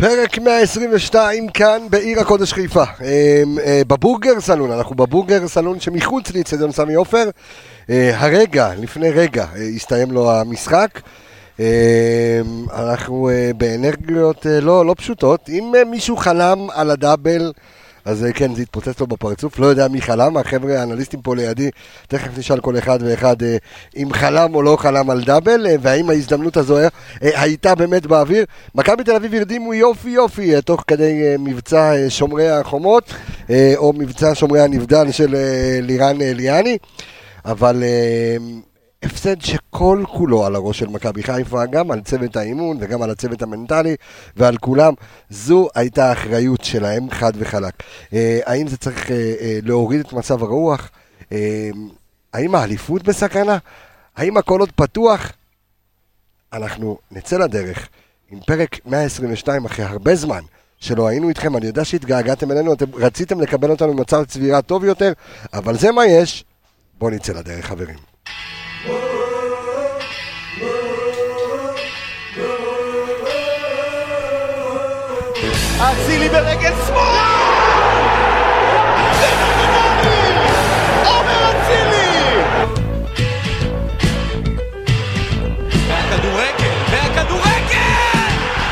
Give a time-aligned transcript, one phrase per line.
[0.00, 6.72] פרק 122 כאן בעיר הקודש חיפה, אה, אה, בבורגר סלון, אנחנו בבורגר סלון שמחוץ לאצטדיון
[6.72, 7.24] סמי עופר.
[7.90, 11.00] אה, הרגע, לפני רגע, אה, הסתיים לו המשחק.
[11.60, 12.40] אה,
[12.72, 15.48] אנחנו באנרגיות לא, לא פשוטות.
[15.48, 17.52] אם מישהו חלם על הדאבל,
[18.04, 19.58] אז אה, כן, זה התפוצץ לו בפרצוף.
[19.58, 21.70] לא יודע מי חלם, החבר'ה האנליסטים פה לידי,
[22.08, 23.56] תכף נשאל כל אחד ואחד אה,
[23.96, 26.78] אם חלם או לא חלם על דאבל, אה, והאם ההזדמנות הזו
[27.20, 28.44] הייתה באמת באוויר.
[28.74, 33.14] מכבי תל אביב הרדימו יופי יופי תוך כדי מבצע שומרי החומות,
[33.76, 35.36] או מבצע שומרי הנבדל של
[35.82, 36.78] לירן ליאני,
[37.44, 37.82] אבל
[39.02, 43.42] הפסד שכל כולו על הראש של מכבי חיפה, גם על צוות האימון וגם על הצוות
[43.42, 43.96] המנטלי
[44.36, 44.92] ועל כולם.
[45.30, 47.74] זו הייתה האחריות שלהם, חד וחלק.
[48.12, 50.90] אה, האם זה צריך אה, אה, להוריד את מצב הרוח?
[51.32, 51.70] אה,
[52.32, 53.58] האם האליפות בסכנה?
[54.16, 55.32] האם הכל עוד פתוח?
[56.52, 57.88] אנחנו נצא לדרך
[58.30, 60.40] עם פרק 122 אחרי הרבה זמן
[60.80, 65.12] שלא היינו איתכם, אני יודע שהתגעגעתם אלינו, אתם רציתם לקבל אותנו במצב צבירה טוב יותר,
[65.52, 66.44] אבל זה מה יש,
[66.98, 67.96] בואו נצא לדרך חברים.
[75.80, 78.00] אצילי ברגל שמאל!
[79.20, 80.48] פנומנלי!
[81.04, 82.42] עומר אצילי!
[85.88, 88.00] והכדורגל, והכדורגל!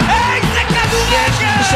[0.08, 1.68] איזה כדורגל!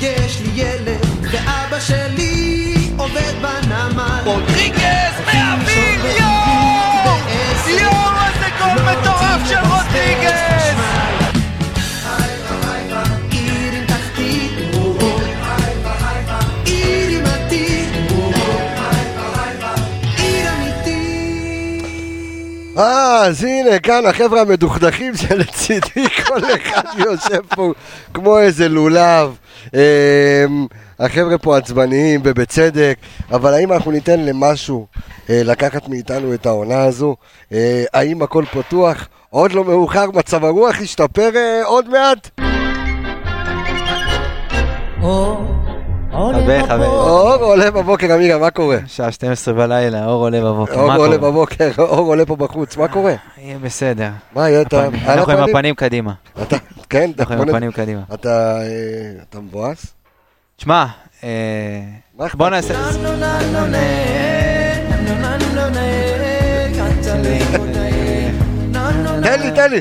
[0.00, 4.20] יש לי ילד, ואבא שלי עובד בנמל.
[4.24, 5.77] רודריגז מהאוויר!
[22.78, 27.72] אה, אז הנה, כאן החבר'ה המדוכדכים שלצידי, כל אחד יושב פה
[28.14, 29.36] כמו איזה לולב.
[29.74, 30.66] אמ,
[31.00, 32.98] החבר'ה פה עצבניים ובצדק,
[33.30, 34.86] אבל האם אנחנו ניתן למשהו
[35.30, 37.16] אה, לקחת מאיתנו את העונה הזו?
[37.52, 39.08] אה, האם הכל פתוח?
[39.30, 42.30] עוד לא מאוחר, מצב הרוח ישתפר אה, עוד מעט?
[46.12, 46.86] חבר, חבר.
[46.86, 48.76] אור עולה בבוקר, אמירה, מה קורה?
[48.86, 50.74] שעה 12 בלילה, אור עולה בבוקר.
[50.80, 51.18] אור עולה?
[51.18, 53.14] בבוקר, אור עולה פה בחוץ, מה קורה?
[53.38, 54.08] יהיה בסדר.
[54.34, 54.84] מה, יהיה אתה...
[54.86, 55.74] הפנים- על אנחנו עם הפנים?
[55.74, 56.12] קדימה.
[56.42, 56.56] אתה,
[56.90, 58.00] כן, אנחנו עם הפנים קדימה.
[58.14, 58.66] אתה אה,
[59.30, 59.86] אתה מבואס?
[60.56, 60.86] תשמע,
[61.24, 61.80] אה,
[62.34, 62.48] בוא?
[62.48, 62.74] נעשה...
[69.22, 69.80] תן לי, תן לי.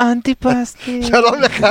[0.00, 1.02] אנטיפסטי.
[1.02, 1.66] שלום לך.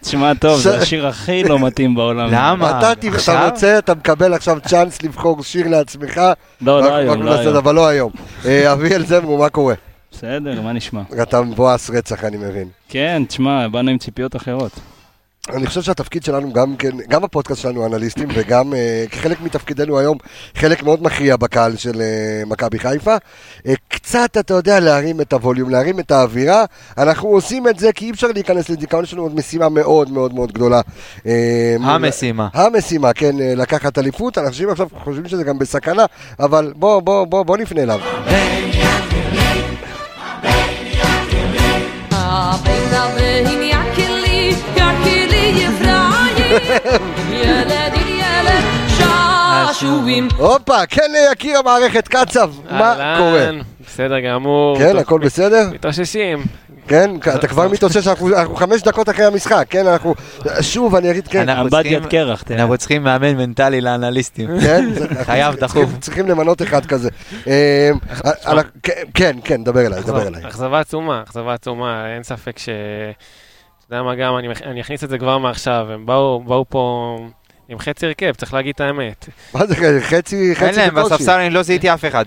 [0.00, 2.28] תשמע טוב, זה השיר הכי לא מתאים בעולם.
[2.32, 2.78] למה?
[2.78, 3.44] אתה?
[3.44, 6.20] רוצה, אתה מקבל עכשיו צ'אנס לבחור שיר לעצמך.
[6.60, 7.56] לא, לא היום, לא היום.
[7.56, 8.12] אבל לא היום.
[8.46, 9.74] אה, אביאל זמרו, מה קורה?
[10.12, 11.02] בסדר, מה נשמע?
[11.22, 12.68] אתה מבואס רצח, אני מבין.
[12.88, 14.80] כן, תשמע, באנו עם ציפיות אחרות.
[15.48, 20.18] אני חושב שהתפקיד שלנו גם כן, גם הפודקאסט שלנו אנליסטים וגם אה, כחלק מתפקידנו היום,
[20.54, 23.16] חלק מאוד מכריע בקהל של אה, מכבי חיפה.
[23.66, 26.64] אה, קצת, אתה יודע, להרים את הווליום, להרים את האווירה.
[26.98, 30.34] אנחנו עושים את זה כי אי אפשר להיכנס לדיכאון, יש לנו עוד משימה מאוד מאוד
[30.34, 30.80] מאוד גדולה.
[31.26, 32.48] אה, המשימה.
[32.54, 36.04] המשימה, כן, אה, לקחת אליפות, אנשים עכשיו חושבים שזה גם בסכנה,
[36.40, 38.00] אבל בוא, בוא, בוא, בוא נפנה אליו.
[38.26, 38.59] Bena
[47.30, 48.64] ילד ילד
[48.98, 53.50] שעשועים הופה, כן ליקיר המערכת, קצב, מה קורה?
[53.86, 54.78] בסדר גמור.
[54.78, 55.68] כן, הכל בסדר?
[55.72, 56.42] מתאוששים.
[56.88, 60.14] כן, אתה כבר מתאושש, אנחנו אנחנו חמש דקות אחרי המשחק, כן, אנחנו,
[60.60, 62.60] שוב, אני אגיד, כן, אנחנו עבד צריכים- יד קרח, תראה.
[62.60, 64.48] אנחנו צריכים מאמן מנטלי לאנליסטים.
[64.60, 64.88] כן,
[65.24, 65.90] חייב, דחוף.
[66.00, 67.08] צריכים למנות אחד כזה.
[67.46, 67.90] אה,
[69.14, 70.46] כן, כן, דבר אליי, דבר אליי.
[70.46, 72.68] אכזבה עצומה, אכזבה עצומה, אין ספק ש...
[73.90, 77.16] אתה יודע מה גם, אני אני אכניס את זה כבר מעכשיו, הם באו באו פה
[77.68, 79.28] עם חצי הרכב, צריך להגיד את האמת.
[79.54, 80.94] מה זה, חצי, חצי אין להם.
[80.94, 82.24] בספסל אני לא זיהיתי אף אחד.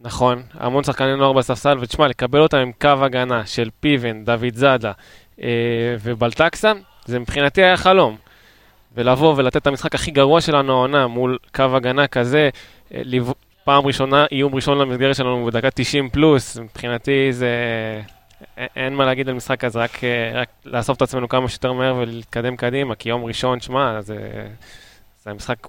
[0.00, 4.92] נכון, המון שחקני נוער בספסל, ותשמע, לקבל אותם עם קו הגנה של פיבן, דוד זאדה
[5.42, 5.48] אה,
[6.02, 6.72] ובלטקסה,
[7.04, 8.16] זה מבחינתי היה חלום.
[8.96, 12.48] ולבוא ולתת את המשחק הכי גרוע שלנו העונה מול קו הגנה כזה,
[12.94, 13.02] אה,
[13.64, 17.48] פעם ראשונה, איום ראשון למסגרת שלנו בדקה 90 פלוס, מבחינתי זה...
[18.76, 21.94] אין מה להגיד על משחק כזה, רק, אה, רק לאסוף את עצמנו כמה שיותר מהר
[21.94, 24.46] ולהתקדם קדימה, כי יום ראשון, שמע, זה,
[25.24, 25.66] זה המשחק...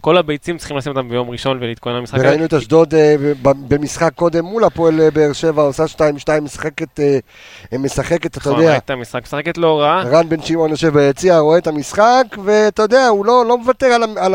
[0.00, 2.18] כל הביצים צריכים לשים אותם ביום ראשון ולהתכונן למשחק.
[2.20, 7.78] וראינו את אשדוד אה, במשחק קודם מול הפועל אה, באר שבע, עושה 2-2, משחקת, אה,
[7.78, 10.02] משחקת, אתה נכון, יודע, ראית המשחק, משחקת לא רע.
[10.02, 14.02] רן בן שמעון יושב ביציע, רואה את המשחק, ואתה יודע, הוא לא, לא מוותר על,
[14.18, 14.34] על,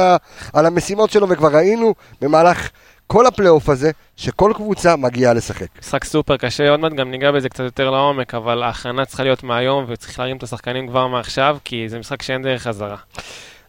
[0.53, 2.69] על המשימות שלו, וכבר ראינו במהלך
[3.07, 5.67] כל הפלייאוף הזה, שכל קבוצה מגיעה לשחק.
[5.79, 9.43] משחק סופר קשה, עוד מעט גם ניגע בזה קצת יותר לעומק, אבל ההכנה צריכה להיות
[9.43, 12.97] מהיום, וצריך להרים את השחקנים כבר מעכשיו, כי זה משחק שאין דרך חזרה.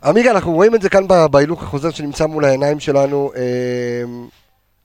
[0.05, 3.31] עמיגה, אנחנו רואים את זה כאן בהילוך החוזר שנמצא מול העיניים שלנו.
[3.37, 3.43] אה,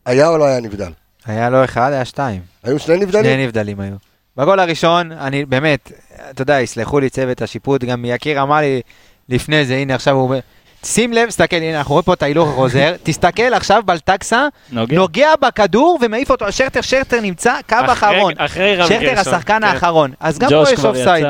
[0.06, 0.92] היה או לא היה נבדל?
[1.25, 2.42] היה לא אחד, היה שתיים.
[2.63, 3.25] היו שני נבדלים?
[3.25, 3.95] שני נבדלים היו.
[4.38, 5.92] בגול הראשון, אני באמת,
[6.30, 8.81] אתה יודע, יסלחו לי צוות השיפוט, גם יקיר אמר לי
[9.30, 10.39] לפני זה, הנה עכשיו הוא אומר,
[10.85, 14.95] שים לב, תסתכל, הנה אנחנו רואים פה את ההילוך החוזר, תסתכל עכשיו בלטקסה, נוגע.
[14.95, 18.33] נוגע בכדור ומעיף אותו, שרטר, שרטר נמצא קו אחרי- אחרון.
[18.37, 19.63] אחרי שרטר גרשון, השחקן כן.
[19.63, 20.11] האחרון.
[20.19, 21.25] אז גם פה יש אופסייד.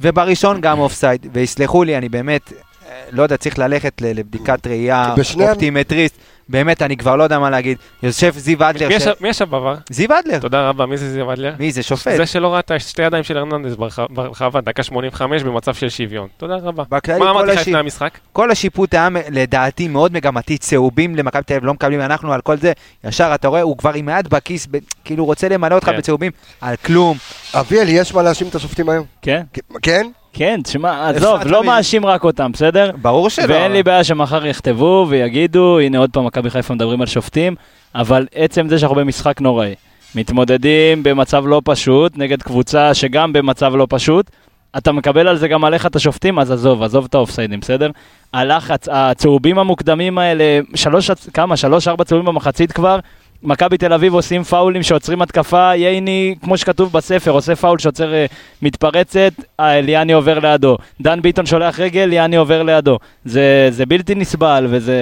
[0.00, 5.14] ובראשון גם אופסייד, ויסלחו לי, אני באמת, אה, לא יודע, צריך ללכת ל- לבדיקת ראייה,
[5.40, 6.14] אופטימטריסט,
[6.48, 7.78] באמת, אני כבר לא יודע מה להגיד.
[8.02, 9.74] יושב זיו אדלר, מי ש- ישב- מי ישב בעבר?
[9.90, 11.54] זיו אדלר, תודה רבה, מי זה זיו אדלר?
[11.58, 12.16] מי זה, שופט.
[12.16, 13.38] זה שלא ראה את שתי ידיים של
[13.78, 16.28] ברח- ברחבה, דקה 85 במצב של שוויון.
[16.36, 16.84] תודה רבה.
[16.90, 18.18] בכללי, מה אמרתי לך לפני המשחק?
[18.32, 22.56] כל השיפוט היה לדעתי מאוד מגמתי, צהובים למכבי תל אביב, לא מקבלים, אנחנו על כל
[22.56, 22.72] זה,
[23.04, 25.96] ישר אתה רואה, הוא כבר עם היד בכיס, ב- כאילו רוצה למלא אותך כן.
[25.96, 27.16] בצהובים, על כלום.
[27.54, 29.04] אביאל, יש מה להאשים את השופטים היום?
[29.22, 29.42] כן?
[29.82, 30.06] כן?
[30.32, 31.64] כן, תשמע, עזוב, לא?
[31.64, 32.90] מאשים רק אותם, בסדר?
[33.02, 33.44] ברור שלא.
[33.48, 37.54] ואין לי בעיה שמחר יכתבו ויגידו, הנה עוד פעם מכבי חיפה מדברים על שופטים,
[37.94, 39.74] אבל עצם זה שאנחנו במשחק נוראי.
[40.14, 44.30] מתמודדים במצב לא פשוט, נגד קבוצה שגם במצב לא פשוט,
[44.76, 47.90] אתה מקבל על זה גם עליך את השופטים, אז עזוב, עזוב את האופסיידים, בסדר?
[48.32, 51.56] הלחץ, הצהובים המוקדמים האלה, שלוש, כמה?
[51.56, 52.98] שלוש, ארבע צהובים במחצית כבר,
[53.42, 58.26] מכבי תל אביב עושים פאולים שעוצרים התקפה, ייני, כמו שכתוב בספר, עושה פאול שעוצר אה,
[58.62, 60.78] מתפרצת, אה, ליאני עובר לידו.
[61.00, 62.98] דן ביטון שולח רגל, ליאני עובר לידו.
[63.24, 64.96] זה, זה בלתי נסבל וזה...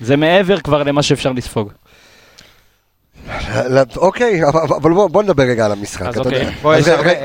[0.00, 1.72] זה מעבר כבר למה שאפשר לספוג.
[3.96, 6.06] אוקיי, אבל בוא בוא נדבר רגע על המשחק.
[6.06, 6.48] אז אתה יודע.
[6.64, 6.78] אוקיי.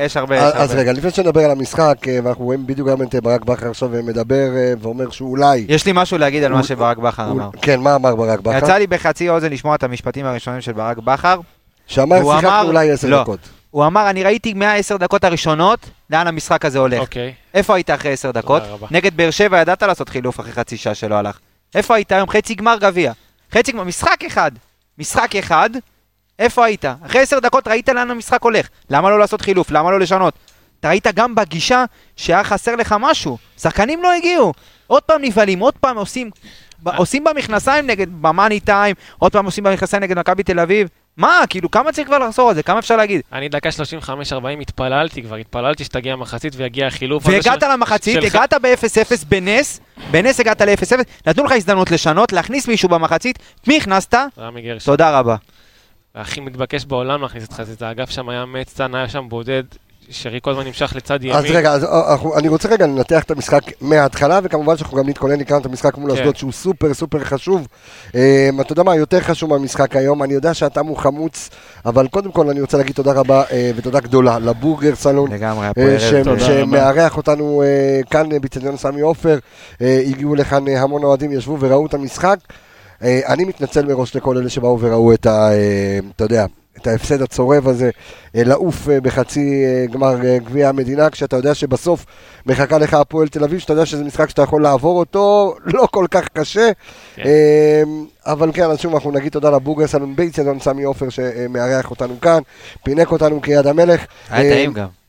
[0.04, 0.74] יש רגע, הרבה, אז.
[0.74, 3.94] רגע, לפני שנדבר על המשחק, אה, ואנחנו רואים בדיוק גם את אה, ברק בכר עכשיו
[3.96, 4.48] אה, מדבר
[4.80, 5.64] ואומר שאולי...
[5.68, 7.48] יש לי משהו להגיד על מה שברק בכר אמר.
[7.62, 8.58] כן, מה אמר ברק בכר?
[8.58, 11.40] יצא לי בחצי אוזן לשמוע את המשפטים הראשונים של ברק בכר.
[11.86, 13.22] שאמר הוא שיחקנו אמר- אולי עשר לא.
[13.22, 13.38] דקות.
[13.70, 17.00] הוא אמר, אני ראיתי מהעשר דקות הראשונות לאן המשחק הזה הולך.
[17.00, 17.32] אוקיי.
[17.54, 18.62] איפה היית אחרי עשר דקות?
[18.90, 21.38] נגד באר שבע ידעת לעשות חילוף אחרי חצי שעה שלא הלך.
[21.74, 22.28] איפה היית היום?
[22.30, 23.12] חצי גמר גביע.
[23.54, 24.50] חצי גמר, משחק אחד.
[24.98, 25.70] משחק אחד,
[26.38, 26.84] איפה היית?
[27.06, 28.68] אחרי עשר דקות ראית לאן המשחק הולך.
[28.90, 29.70] למה לא לעשות חילוף?
[29.70, 30.34] למה לא לשנות?
[30.80, 31.84] אתה ראית גם בגישה
[32.16, 33.38] שהיה חסר לך משהו.
[33.58, 34.52] שחקנים לא הגיעו.
[34.86, 36.30] עוד פעם נבהלים, עוד פעם עושים,
[36.84, 40.88] עושים במכנסיים נגד, במאני טיים, עוד פעם עושים במכנסיים נגד מכבי תל אביב.
[41.16, 42.62] מה, כאילו, כמה צריך כבר לחזור על זה?
[42.62, 43.20] כמה אפשר להגיד?
[43.32, 44.12] אני דקה 35-40
[44.60, 47.26] התפללתי כבר, התפללתי שתגיע המחצית ויגיע החילוף.
[47.26, 49.80] והגעת של- למחצית, של- הגעת ב-0-0 בנס,
[50.10, 50.92] בנס הגעת ל-0-0,
[51.26, 54.14] נתנו לך הזדמנות לשנות, להכניס מישהו במחצית, מי הכנסת?
[54.38, 54.92] רמי גרשון.
[54.92, 55.36] תודה רבה.
[56.14, 57.82] הכי מתבקש בעולם להכניס את חזית.
[57.82, 59.62] האגף שם היה מצטן, היה שם בודד,
[60.10, 61.36] שרי כל הזמן נמשך לצד ימין.
[61.36, 65.08] אז רגע, אז אה, אנחנו- אני רוצה רגע לנתח את המשחק מההתחלה, וכמובן שאנחנו גם
[65.08, 66.16] נתכונן לקראת המשחק מול כן.
[66.18, 67.66] אשדוד, שהוא סופר סופר חשוב.
[68.14, 70.22] אה, אתה יודע מה יותר חשוב מהמשחק היום?
[70.22, 71.50] אני יודע שאתה הוא חמוץ,
[71.86, 75.32] אבל קודם כל אני רוצה להגיד תודה רבה אה, ותודה גדולה לבורגר סלון.
[75.32, 75.66] לגמרי.
[76.24, 79.38] תודה שמארח אותנו אה, כאן אה, באצטדיון סמי עופר,
[79.82, 82.36] אה, הגיעו לכאן אה, המון אוהדים, ישבו וראו את המשחק.
[83.02, 85.52] אה, אני מתנצל מראש לכל אלה שבאו וראו את ה...
[85.52, 86.46] אה, אתה יודע,
[86.78, 87.90] את ההפסד הצורב הזה,
[88.36, 92.06] אה, לעוף אה, בחצי אה, גמר גביע המדינה, כשאתה יודע שבסוף
[92.46, 96.06] מחכה לך הפועל תל אביב, שאתה יודע שזה משחק שאתה יכול לעבור אותו, לא כל
[96.10, 96.70] כך קשה.
[97.14, 97.22] כן.
[98.26, 102.40] אבל כן, אז שוב, אנחנו נגיד תודה לבורגר סלון באצטדיון סמי עופר שמארח אותנו כאן,
[102.84, 104.04] פינק אותנו כיד המלך.
[104.30, 105.01] היה טעים גם.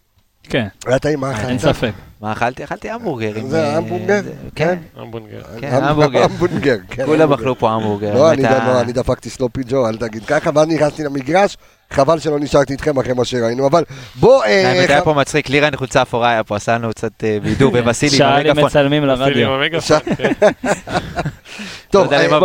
[0.49, 1.59] כן, היה טעים, מה אין אכלת?
[1.75, 1.91] ספק.
[2.21, 2.63] מה אכלתי?
[2.63, 3.35] אכלתי המבורגר.
[3.35, 4.21] עם, זה אה, המבורגר?
[4.23, 4.29] כן.
[4.55, 4.77] כן.
[5.01, 5.41] המבונגר.
[5.59, 6.23] כן, המ- המבורגר.
[6.23, 7.05] המבורגר, כן.
[7.05, 7.41] כולם המבורגר.
[7.43, 8.13] אכלו פה המבורגר.
[8.13, 11.57] לא, אני לא, אני דפקתי סלופי ג'ו, אל תגיד ככה, ואז נכנסתי למגרש,
[11.91, 13.83] חבל שלא נשארתי איתכם אחרי מה שראינו, אבל
[14.15, 14.43] בוא...
[14.43, 17.37] אה, האמת היה ח- פה מצחיק, לירן חולצה אפורה היה פה, עשה לנו קצת אה,
[17.43, 18.65] בידור בבסילי, שאלים במגפון.
[18.65, 19.49] מצלמים עם לרדיו.
[19.55, 19.99] המגפון.
[21.91, 22.39] טוב, לא אה,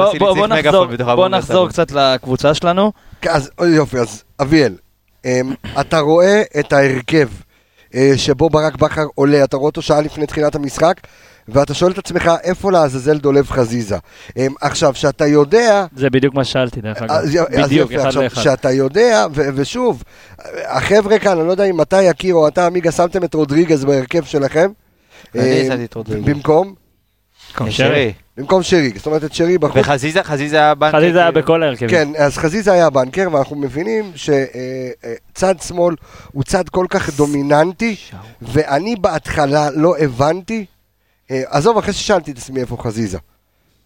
[1.17, 1.69] בוא- נחזור-.
[1.69, 2.93] קצת לקבוצה שלנו.
[3.29, 4.75] אז יופי, אז אביאל,
[5.25, 5.31] אמ,
[5.81, 7.48] אתה רואה את ההרכב אה,
[8.17, 11.01] שבו ברק בכר עולה, אתה רואה אותו שעה לפני תחילת המשחק,
[11.49, 13.97] ואתה שואל את עצמך איפה לעזאזל דולב חזיזה.
[14.37, 15.87] אמ, עכשיו, שאתה יודע...
[15.97, 17.11] זה בדיוק מה ששאלתי, דרך אגב.
[17.11, 18.43] אז, אז בדיוק, יופי, אחד עכשיו, לאחד.
[18.43, 20.03] שאתה יודע, ו- ושוב,
[20.67, 24.25] החבר'ה כאן, אני לא יודע אם אתה יקיר או אתה עמיגה, שמתם את רודריגז בהרכב
[24.25, 24.71] שלכם.
[25.35, 26.29] אני שמתי את רודריגז.
[26.29, 26.75] במקום?
[27.51, 28.13] במקום שרי.
[28.39, 29.77] במקום שרי, זאת אומרת את שרי בחוץ.
[29.77, 30.99] וחזיזה, חזיזה היה בנקר.
[30.99, 31.43] חזיזה היה כאילו.
[31.43, 31.91] בכל ההרכבים.
[31.91, 35.95] כן, אז חזיזה היה בנקר, ואנחנו מבינים שצד שמאל
[36.33, 37.97] הוא צד כל כך דומיננטי,
[38.43, 40.65] ואני בהתחלה לא הבנתי,
[41.31, 43.19] אה, עזוב, אחרי ששאלתי את עצמי איפה חזיזה,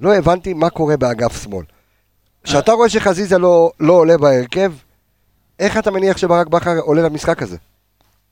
[0.01, 1.65] לא הבנתי מה קורה באגף שמאל.
[2.45, 4.73] כשאתה רואה שחזיזה לא, לא עולה בהרכב,
[5.59, 7.57] איך אתה מניח שברק בכר עולה למשחק הזה?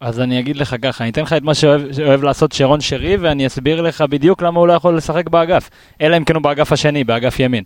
[0.01, 3.17] אז אני אגיד לך ככה, אני אתן לך את מה שאוהב, שאוהב לעשות שרון שרי,
[3.17, 5.71] ואני אסביר לך בדיוק למה הוא לא יכול לשחק באגף.
[6.01, 7.65] אלא אם כן הוא באגף השני, באגף ימין.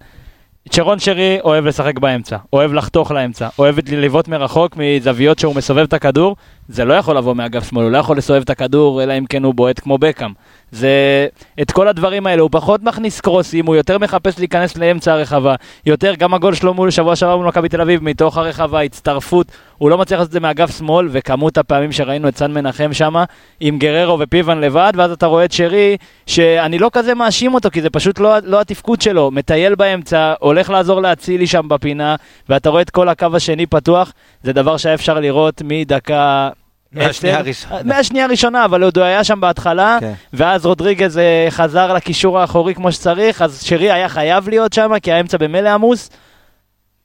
[0.73, 5.93] שרון שרי אוהב לשחק באמצע, אוהב לחתוך לאמצע, אוהב לבעוט מרחוק מזוויות שהוא מסובב את
[5.93, 6.37] הכדור,
[6.69, 9.45] זה לא יכול לבוא מאגף שמאל, הוא לא יכול לסובב את הכדור, אלא אם כן
[9.45, 10.33] הוא בועט כמו בקאם.
[10.73, 11.27] זה...
[11.63, 15.55] את כל הדברים האלה, הוא פחות מכניס קרוסים, הוא יותר מחפש להיכנס לאמצע הרחבה,
[15.87, 19.47] יותר, גם הגול שלו מול שבוע שעבר מול מכבי תל אביב, מתוך הרחבה, הצטרפות,
[19.79, 23.25] הוא לא מצליח לעשות את זה מאגף שמאל, וכמות הפעמים שראינו את סן מנחם שמה,
[23.61, 27.83] עם גררו ופיבן לבד, ואז אתה רואה את שרי, שאני לא כזה מאשים אותו, כי
[27.83, 32.17] זה פשוט לא, לא התפקוד שלו, מטייל באמצע, הולך לעזור לאצילי שם בפינה,
[32.49, 36.51] ואתה רואה את כל הקו השני פתוח, זה דבר שהיה אפשר לראות מדקה...
[36.95, 37.81] מהשנייה הראשונה.
[37.85, 40.13] מהשנייה הראשונה, אבל עוד הוא היה שם בהתחלה, כן.
[40.33, 45.13] ואז רודריגז אה, חזר לקישור האחורי כמו שצריך, אז שרי היה חייב להיות שם, כי
[45.13, 46.11] האמצע במילא עמוס.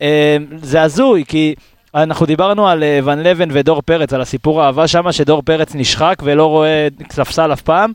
[0.02, 1.56] אה, זה הזוי, כי
[1.96, 6.20] אנחנו דיברנו על אה, ון לבן ודור פרץ, על הסיפור האהבה שם, שדור פרץ נשחק
[6.24, 7.94] ולא רואה ספסל אף פעם.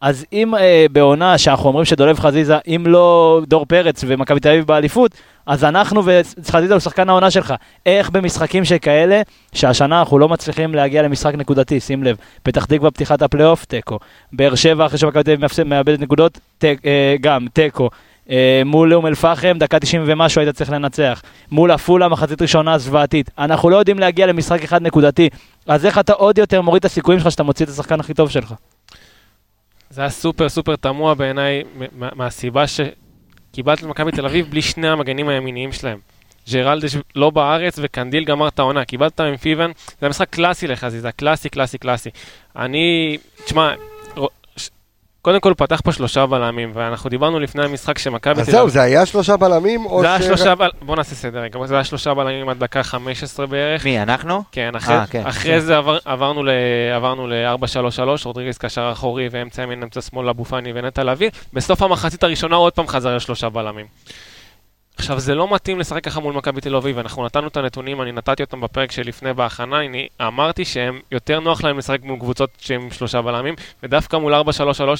[0.00, 4.66] אז אם אה, בעונה שאנחנו אומרים שדולב חזיזה, אם לא דור פרץ ומכבי תל אביב
[4.66, 5.10] באליפות,
[5.46, 7.54] אז אנחנו וחזיזה הוא שחקן העונה שלך.
[7.86, 9.22] איך במשחקים שכאלה,
[9.52, 13.98] שהשנה אנחנו לא מצליחים להגיע למשחק נקודתי, שים לב, פתח תקווה פתיחת הפלייאוף, תיקו.
[14.32, 17.90] באר שבע אחרי שמכבי תל אביב מאבדת נקודות, תק- אה, גם, תיקו.
[18.30, 21.22] אה, מול אום אל-פחם, דקה 90 ומשהו היית צריך לנצח.
[21.50, 23.30] מול עפולה, מחצית ראשונה זוועתית.
[23.38, 25.28] אנחנו לא יודעים להגיע למשחק אחד נקודתי.
[25.66, 28.30] אז איך אתה עוד יותר מוריד את הסיכויים שלך שאתה מוציא את השחקן הכי טוב
[28.30, 28.54] שלך?
[29.90, 31.62] זה היה סופר סופר תמוה בעיניי,
[31.92, 35.98] מה- מהסיבה שקיבלת את מכבי תל אביב בלי שני המגנים הימיניים שלהם.
[36.52, 41.48] ג'רלדש לא בארץ וקנדיל גמר את העונה, קיבלת עם פיבן, זה משחק קלאסי לחזיזה, קלאסי,
[41.48, 42.10] קלאסי, קלאסי.
[42.56, 43.74] אני, תשמע,
[45.26, 49.06] קודם כל פתח פה שלושה בלמים, ואנחנו דיברנו לפני המשחק שמכבי אז זהו, זה היה
[49.06, 50.68] שלושה בלמים, או זה היה ש- שלושה בל...
[50.82, 53.84] בוא נעשה סדר רגע, זה היה שלושה בלמים עד דקה 15 בערך.
[53.84, 54.42] מי, אנחנו?
[54.52, 55.22] כן, אחרי, אה, כן.
[55.26, 56.50] אחרי זה עבר, עברנו ל-
[56.94, 61.30] עברנו ל-4-3-3, רודריגז קשר אחורי ואמצע ימין, אמצע שמאל, אבו פאני ונטע לביא.
[61.52, 63.86] בסוף המחצית הראשונה עוד פעם חזר לשלושה בלמים.
[64.96, 68.12] עכשיו, זה לא מתאים לשחק ככה מול מכבי תל אביב, אנחנו נתנו את הנתונים, אני
[68.12, 72.90] נתתי אותם בפרק שלפני בהכנה, אני אמרתי שהם, יותר נוח להם לשחק מול קבוצות שהם
[72.90, 74.38] שלושה בלמים, ודווקא מול 4-3-3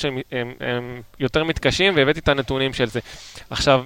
[0.04, 3.00] הם, הם, הם יותר מתקשים, והבאתי את הנתונים של זה.
[3.50, 3.84] עכשיו,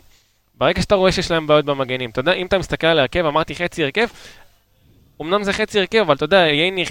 [0.54, 3.54] ברגע שאתה רואה שיש להם בעיות במגנים, אתה יודע, אם אתה מסתכל על ההרכב, אמרתי
[3.54, 4.06] חצי הרכב,
[5.22, 6.84] אמנם זה חצי הרכב, אבל אתה יודע, ייני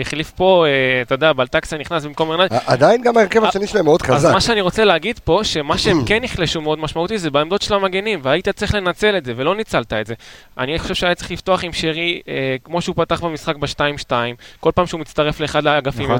[0.00, 2.50] החליף, פה, אה, אתה יודע, בלטקסה נכנס במקום ארנד.
[2.66, 4.32] עדיין גם ההרכב השני שלהם מאוד אז חזק.
[4.32, 8.20] מה שאני רוצה להגיד פה, שמה שהם כן נחלשו מאוד משמעותי זה בעמדות של המגנים,
[8.22, 10.14] והיית צריך לנצל את זה, ולא ניצלת את זה.
[10.58, 14.12] אני חושב שהיה צריך לפתוח עם שרי, אה, כמו שהוא פתח במשחק ב-2-2,
[14.60, 16.16] כל פעם שהוא מצטרף לאחד האגפים, נכון.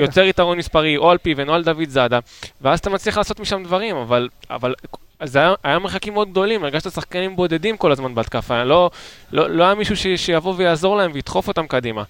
[0.00, 2.18] יוצר יתרון מספרי, או על פיבן או על דוד זאדה,
[2.60, 4.28] ואז אתה מצליח לעשות משם דברים, אבל...
[5.24, 8.90] זה היה, היה מרחקים מאוד גדולים, הרגשת שחקנים בודדים כל הזמן בהתקפה, לא,
[9.32, 12.02] לא, לא היה מישהו ש, שיבוא ויעזור להם וידחוף אותם קדימה.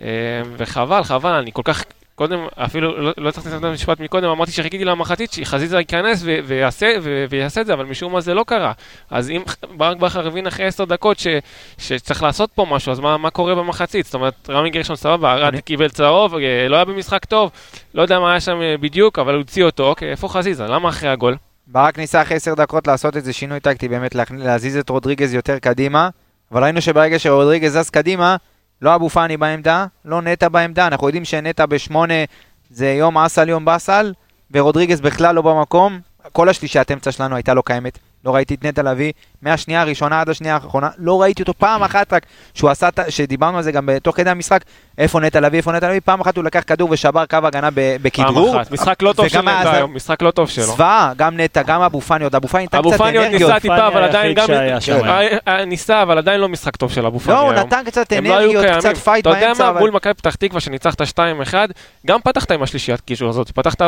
[0.00, 0.06] אה,
[0.56, 4.52] וחבל, חבל, אני כל כך, קודם, אפילו לא, לא הצלחתי לסיים את המשפט מקודם, אמרתי
[4.52, 8.44] שחיכיתי למחצית שחזיזה ייכנס ו- ויעשה, ו- ויעשה את זה, אבל משום מה זה לא
[8.46, 8.72] קרה.
[9.10, 9.42] אז אם
[9.76, 11.26] ברק בכר הבין אחרי עשר דקות ש-
[11.78, 14.04] שצריך לעשות פה משהו, אז מה, מה קורה במחצית?
[14.04, 17.50] זאת אומרת, רמי גרשון סבבה, ארד קיבל צהוב, אה, לא היה במשחק טוב,
[17.94, 20.66] לא יודע מה היה שם אה, בדיוק, אבל הוציא אותו, אוקיי, איפה חזיזה?
[20.66, 21.36] למה אחרי הגול?
[21.72, 26.08] ברק ניסה אחרי עשר דקות לעשות איזה שינוי טקטי, באמת להזיז את רודריגז יותר קדימה,
[26.52, 28.36] אבל ראינו שברגע שרודריגז זז קדימה,
[28.82, 32.14] לא אבו פאני בעמדה, לא נטע בעמדה, אנחנו יודעים שנטע בשמונה
[32.70, 34.12] זה יום אסל יום באסל,
[34.50, 36.00] ורודריגז בכלל לא במקום,
[36.32, 39.12] כל השלישיית אמצע שלנו הייתה לא קיימת, לא ראיתי את נטע לביא,
[39.42, 43.62] מהשנייה הראשונה עד השנייה האחרונה, לא ראיתי אותו פעם אחת רק, שהוא עשה, שדיברנו על
[43.62, 44.64] זה גם תוך כדי המשחק,
[44.98, 48.52] איפה נטע לביא, איפה נטע לביא, פעם אחת הוא לקח כדור ושבר קו הגנה בכדרור,
[48.52, 48.70] פעם אחת.
[48.70, 50.64] משחק לא טוב של נטע היום, משחק לא טוב שלו.
[50.64, 53.50] זוועה, גם נטע, גם אבו פאני, עוד אבו פאני נתן אבו קצת פאני עוד אנרגיות.
[53.50, 54.50] ניסה טיפה, אבל עדיין גם...
[54.50, 57.54] אה, אה, ניסה, אבל עדיין לא משחק טוב של אבו פאני לא, היום.
[57.54, 58.64] הוא נתן קצת לא אנרגיות.
[58.78, 59.78] קצת פייט אתה יודע באמצע, מה.
[59.78, 61.54] מול מכבי פתח תקווה שניצחת 2-1,
[62.06, 63.84] גם פתחת עם השלישיית קישור הזאת, פתחת 4-3-3,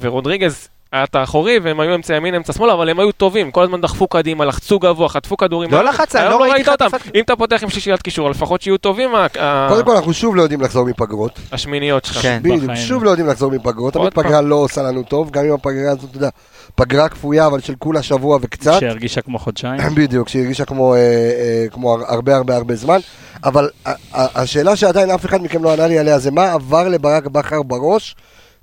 [0.00, 3.62] ורודריגז היה את האחורי, והם היו אמצע ימין, אמצע שמאל, אבל הם היו טובים, כל
[3.62, 5.70] הזמן דחפו קדימה, לחצו גבוה, חטפו כדורים.
[5.70, 6.96] לא לחץ, אני היום לא ראיתי ראית אותם.
[7.14, 9.10] אם אתה פותח עם שלישיית קישור, לפחות שיהיו טובים
[9.68, 11.40] קודם כל, אנחנו שוב לא יודעים לחזור מפגרות.
[11.52, 12.22] השמיניות שלך.
[12.22, 12.38] כן.
[12.42, 12.76] בדיוק, בחיים.
[12.76, 13.94] שוב לא יודעים לחזור מפגרות.
[13.94, 16.28] תמיד פגרה לא עושה לנו טוב, גם אם הפגרה הזאת, אתה יודע,
[16.74, 18.80] פגרה כפויה, אבל של כולה שבוע וקצת.
[18.80, 19.80] שהרגישה כמו חודשיים.
[19.96, 22.98] בדיוק, שהיא הרגישה כמו, אה, אה, הרבה הרבה הרבה זמן,
[23.44, 23.68] אבל
[24.14, 28.16] השאלה שעדיין אף אחד מכם לא ענה לי עליה זה מה עבר לברק בכר בראש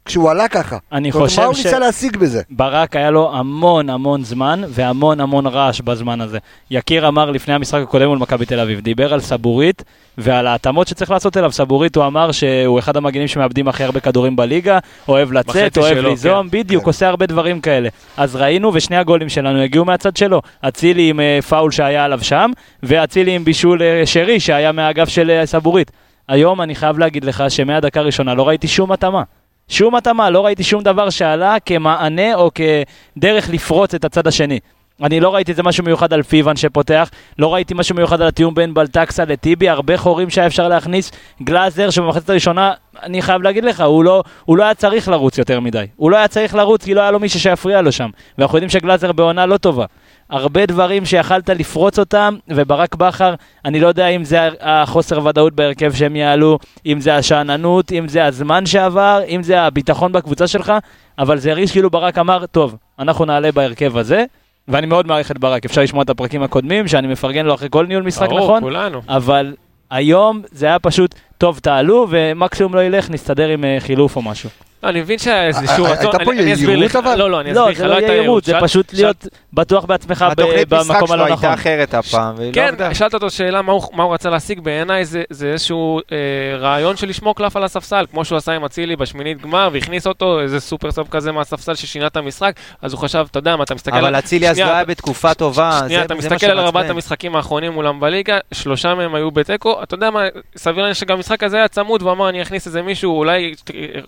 [0.05, 0.77] כשהוא עלה ככה.
[0.91, 2.41] אני חושב מה הוא ש- ניסה להשיג בזה?
[2.49, 6.37] ברק היה לו המון המון זמן והמון המון רעש בזמן הזה.
[6.71, 9.83] יקיר אמר לפני המשחק הקודם מול מכבי תל אביב, דיבר על סבורית
[10.17, 11.51] ועל ההתאמות שצריך לעשות אליו.
[11.51, 16.09] סבורית הוא אמר שהוא אחד המגנים שמאבדים הכי הרבה כדורים בליגה, אוהב לצאת, אוהב שלו,
[16.09, 16.89] ליזום, בדיוק, כן.
[16.89, 17.89] עושה הרבה דברים כאלה.
[18.17, 20.41] אז ראינו ושני הגולים שלנו הגיעו מהצד שלו.
[20.61, 22.51] אצילי עם אה, פאול שהיה עליו שם,
[22.83, 25.91] ואצילי עם בישול אה, שרי שהיה מהאגף של אה, סבורית.
[26.27, 29.23] היום אני חייב להגיד לך שמהדקה הראשונה לא ראיתי שום התאמה.
[29.71, 34.59] שום התאמה, לא ראיתי שום דבר שעלה כמענה או כדרך לפרוץ את הצד השני.
[35.03, 38.55] אני לא ראיתי איזה משהו מיוחד על פיוון שפותח, לא ראיתי משהו מיוחד על התיאום
[38.55, 41.11] בין בלטקסה לטיבי, הרבה חורים שהיה אפשר להכניס.
[41.43, 42.71] גלאזר, שבמחצית הראשונה,
[43.03, 45.85] אני חייב להגיד לך, הוא לא, הוא לא היה צריך לרוץ יותר מדי.
[45.95, 48.09] הוא לא היה צריך לרוץ כי לא היה לו מישהו שיפריע לו שם.
[48.37, 49.85] ואנחנו יודעים שגלאזר בעונה לא טובה.
[50.29, 53.33] הרבה דברים שיכלת לפרוץ אותם, וברק בכר,
[53.65, 58.25] אני לא יודע אם זה החוסר ודאות בהרכב שהם יעלו, אם זה השאננות, אם זה
[58.25, 60.73] הזמן שעבר, אם זה הביטחון בקבוצה שלך,
[61.19, 64.25] אבל זה הרגיש כאילו ברק אמר, טוב, אנחנו נעלה בהרכב הזה,
[64.67, 67.85] ואני מאוד מעריך את ברק, אפשר לשמוע את הפרקים הקודמים, שאני מפרגן לו אחרי כל
[67.85, 69.01] ניהול משחק ברור, נכון, כולנו.
[69.07, 69.55] אבל
[69.89, 74.49] היום זה היה פשוט, טוב, תעלו, ומקסימום לא ילך, נסתדר עם אה, חילוף או משהו.
[74.83, 77.15] לא, אני מבין שהיה איזשהו אה, רצון, הייתה פה אסביר יהירות אבל?
[77.15, 80.25] לא, לא, אני אסביר לא, לך, זה לא הייתה יהירות, זה פשוט להיות בטוח בעצמך
[80.27, 81.49] ב- התוכנית משחק במקום שלו הלא הייתה נכון.
[81.49, 82.93] אחרת הפעם, לא כן.
[82.93, 83.71] שאלת אותו שאלה מה
[84.03, 88.25] הוא, רצה להשיג, בעיניי זה, זה איזשהו אה, רעיון של לשמור קלף על הספסל, כמו
[88.25, 92.17] שהוא עשה עם אצילי בשמינית גמר, והכניס אותו, איזה סופר סאב כזה מהספסל ששינה את
[92.17, 93.97] המשחק, אז הוא חשב, אתה יודע מה, אתה מסתכל...
[93.97, 96.89] אבל אצילי אז לא היה בתקופה טובה, שנייה, זה אתה מסתכל על ארבעת.
[96.89, 100.23] המשחקים האחרונים מולם בליגה, שלושה מהם היו בתיקו, אתה יודע מה,
[100.57, 103.53] סביר להניח שגם המשחק הזה היה צמוד, ואמר אני אכניס איזה מישהו, אולי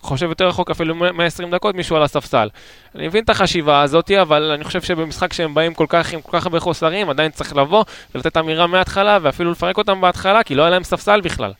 [0.01, 2.49] חושב יותר רחוק, אפילו 120 דקות, מישהו על הספסל.
[2.95, 6.39] אני מבין את החשיבה הזאת, אבל אני חושב שבמשחק שהם באים כל כך עם כל
[6.39, 7.83] כך הרבה חוסרים, עדיין צריך לבוא
[8.15, 11.51] ולתת אמירה מההתחלה, ואפילו לפרק אותם בהתחלה, כי לא היה להם ספסל בכלל.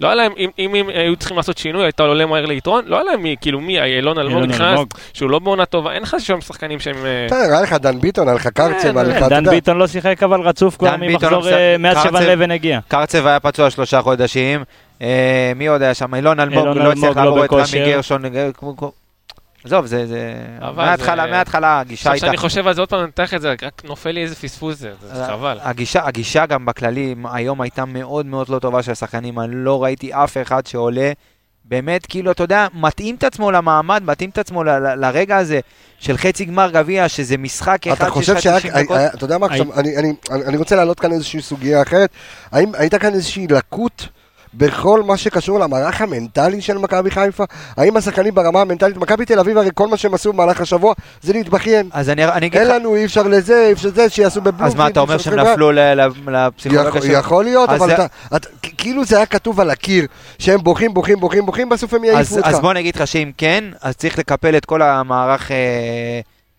[0.00, 2.96] לא היה להם, אם, אם הם היו צריכים לעשות שינוי, הייתה עולה מהר ליתרון, לא
[2.96, 4.80] היה להם מי, כאילו מי, אילון אלמוג נכנס.
[5.12, 6.96] שהוא לא בעונה טובה, אין לך שם שחקנים שהם...
[7.06, 9.50] אה, בסדר, היה לך דן ביטון, היה לך קרצב, היה לך, אתה דן.
[9.50, 11.76] ביטון לא שיחק אבל רצוף כבר ממחזור אה.
[11.78, 12.80] מאז שוון קרצב- לבן הגיע.
[12.88, 14.64] קרצב היה פצוע שלושה חודשים.
[15.02, 16.14] אה, מי עוד היה שם?
[16.14, 17.86] אילון אלמוג אילון לא הצליח אלמוג לא לעבור את רמי בכושר.
[17.86, 18.24] גרשון.
[18.24, 18.50] אה,
[19.64, 20.06] עזוב, זה...
[20.06, 22.26] זה- אבל מההתחלה, זה- מההתחלה הגישה עכשיו הייתה...
[22.26, 24.34] שאני חושב על זה עוד פעם, אני נותן לך את זה, רק נופל לי איזה
[24.34, 25.58] פספוס זה, זה אה, חבל.
[25.62, 30.14] הגישה, הגישה גם בכללי היום הייתה מאוד מאוד לא טובה של השחקנים, אני לא ראיתי
[30.14, 31.12] אף אחד שעולה,
[31.64, 35.60] באמת, כאילו, אתה יודע, מתאים את עצמו למעמד, מתאים את עצמו ל- ל- לרגע הזה
[35.98, 38.96] של חצי גמר גביע, שזה משחק אחד לך 90 דקות.
[38.96, 42.10] היה- אתה יודע מה, עכשיו, אני- אני- אני אני רוצה להעלות כאן איזושהי סוגיה אחרת.
[42.52, 44.08] האם הייתה כאן איזושהי לקות
[44.56, 47.44] בכל מה שקשור למערך המנטלי של מכבי חיפה?
[47.76, 51.32] האם השחקנים ברמה המנטלית, מכבי תל אביב הרי כל מה שהם עשו במהלך השבוע זה
[51.32, 51.88] להתבכיין.
[51.92, 54.68] אז אני אני אגיד אין לך, לנו, אי אפשר לזה, אי אפשר זה, שיעשו בבלומפילד.
[54.70, 55.34] אז מה, אתה אומר שהם.
[55.34, 57.20] נפלו לפסיכולוגיה יכול, שלהם?
[57.20, 57.92] יכול להיות, אבל
[58.36, 60.06] אתה, כאילו זה היה כתוב על הקיר,
[60.38, 62.48] שהם בוכים, בוכים, בוכים, בוכים, בסוף הם יעיפו אז, אותך.
[62.48, 65.56] אז בוא נגיד לך שאם כן, אז צריך לקפל את כל המערך אה,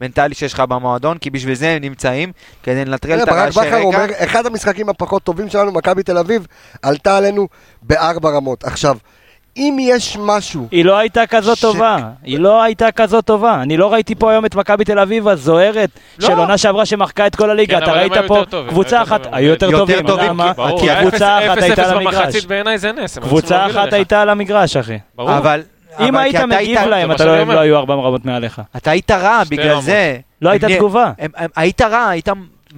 [0.02, 2.32] מנטלי שיש לך במועדון, כי בשביל זה הם נמצאים,
[2.64, 3.78] כדי לנטרל את תראה, ברק הרעשי בכר רקע.
[3.84, 6.48] אומר, אחד המשחקים הפחות טובים שלנו, מכבי תל אביב,
[6.82, 7.48] עלתה עלינו
[7.82, 8.64] בארבע רמות.
[8.64, 8.98] עכשיו,
[9.58, 13.62] אם יש משהו, היא לא הייתה כזאת ש- טובה, היא לא הייתה כזאת טובה.
[13.62, 16.28] אני לא ראיתי פה היום את מכבי תל אביב הזוהרת לא.
[16.28, 17.78] של עונה שעברה שמחקה את כל הליגה.
[17.78, 20.54] כן, אתה ראית פה יותר טובים, קבוצה אחת, יותר היו יותר יותר טובים, טובים, למה?
[20.54, 22.16] ברור, כי אפס- אחת הייתה על המגרש.
[22.16, 23.18] במחצית בעיניי זה נס.
[23.18, 23.94] הם היו קבוצה אחת.
[23.94, 24.98] הייתה על המגרש, אחי.
[25.16, 25.38] ברור.
[25.38, 25.62] אבל...
[26.00, 27.60] אם היית מגיב להם, אתה לא לא.
[27.60, 28.62] היו ארבע רמות מעליך.
[28.78, 29.82] אתה היית רע, בגלל.
[29.82, 30.18] זה.
[30.42, 31.12] לא הייתה תגובה.
[31.56, 32.30] היית רע, היית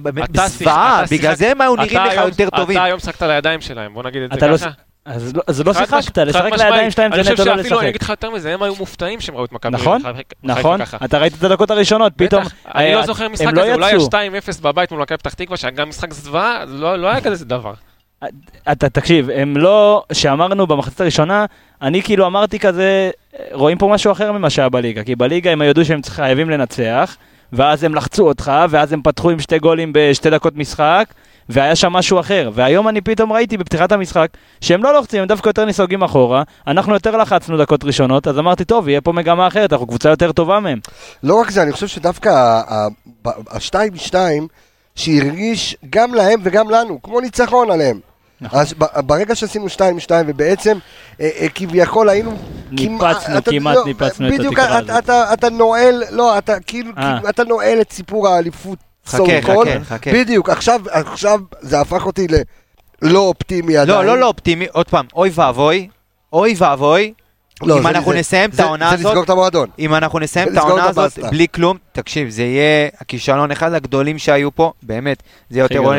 [0.02, 2.76] בזוועה, בגלל זה הם היו נראים לך יותר טובים.
[2.76, 4.68] אתה היום שחקת לידיים שלהם, בוא נגיד את אתה זה לא ככה.
[5.04, 6.52] אז לא- אז לא שיחקת, מש- לשחק.
[6.52, 7.88] לידיים שלהם זה אני נטו חושב לא שאפילו, אני לשחק.
[7.88, 10.02] אגיד לך יותר מזה, הם היו מופתעים שהם ראו את מכבי נכון,
[10.42, 10.96] נכון, ככה.
[11.04, 12.42] אתה ראית את הדקות הראשונות, פתאום...
[12.74, 14.18] אני אה, לא זוכר משחק הם לא כזה, אולי יצאו.
[14.18, 17.72] ה-2-0 בבית מול מכבי פתח תקווה, שהיה גם משחק זוועה, לא לא היה כזה דבר.
[18.72, 21.44] אתה תקשיב, הם לא, שאמרנו במחצית הראשונה,
[21.82, 23.10] אני כאילו אמרתי כזה,
[23.52, 27.16] רואים פה משהו אחר ממה שהיה בליגה, כי בליגה הם ידעו שהם חייבים לנצח,
[27.52, 31.04] ואז הם לחצו אותך, ואז הם פתחו עם שתי גולים בשתי דקות משחק,
[31.48, 32.50] והיה שם משהו אחר.
[32.54, 34.28] והיום אני פתאום ראיתי בפתיחת המשחק,
[34.60, 38.64] שהם לא לוחצים, הם דווקא יותר נסוגים אחורה, אנחנו יותר לחצנו דקות ראשונות, אז אמרתי,
[38.64, 40.78] טוב, יהיה פה מגמה אחרת, אנחנו קבוצה יותר טובה מהם.
[41.22, 42.60] לא רק זה, אני חושב שדווקא
[43.50, 44.48] השתיים-שתיים,
[44.94, 48.09] שהרגיש גם להם וגם לנו, כמו ניצחון עליהם.
[48.40, 48.60] נכון.
[48.60, 49.80] אז ברגע שעשינו 2-2
[50.26, 50.78] ובעצם
[51.20, 52.36] אה, אה, כביכול היינו
[52.70, 55.04] ניפצנו, אתה- כמעט לא, ניפצנו את בדיוק, התקרה אתה- הזאת.
[55.04, 57.18] אתה- אתה נועל, לא, אתה כאילו, אה.
[57.30, 58.78] אתה נועל את סיפור האליפות.
[59.06, 59.84] חכה, חכה.
[59.84, 60.10] חכה.
[60.12, 62.26] בדיוק, עכשיו עכשיו זה הפך אותי
[63.02, 63.98] ללא אופטימי עדיין.
[63.98, 65.88] לא, לא, לא אופטימי, עוד פעם, אוי ואבוי,
[66.32, 67.12] אוי ואבוי,
[67.62, 69.68] לא, אם זה- אנחנו זה- נסיים את זה- העונה זה הזאת, לסגור את המועדון.
[69.78, 71.18] אם אנחנו נסיים את העונה את הזאת.
[71.30, 75.94] בלי כלום, תקשיב, זה יהיה הכישלון אחד הגדולים שהיו פה, באמת, זה יהיה יותר גדול.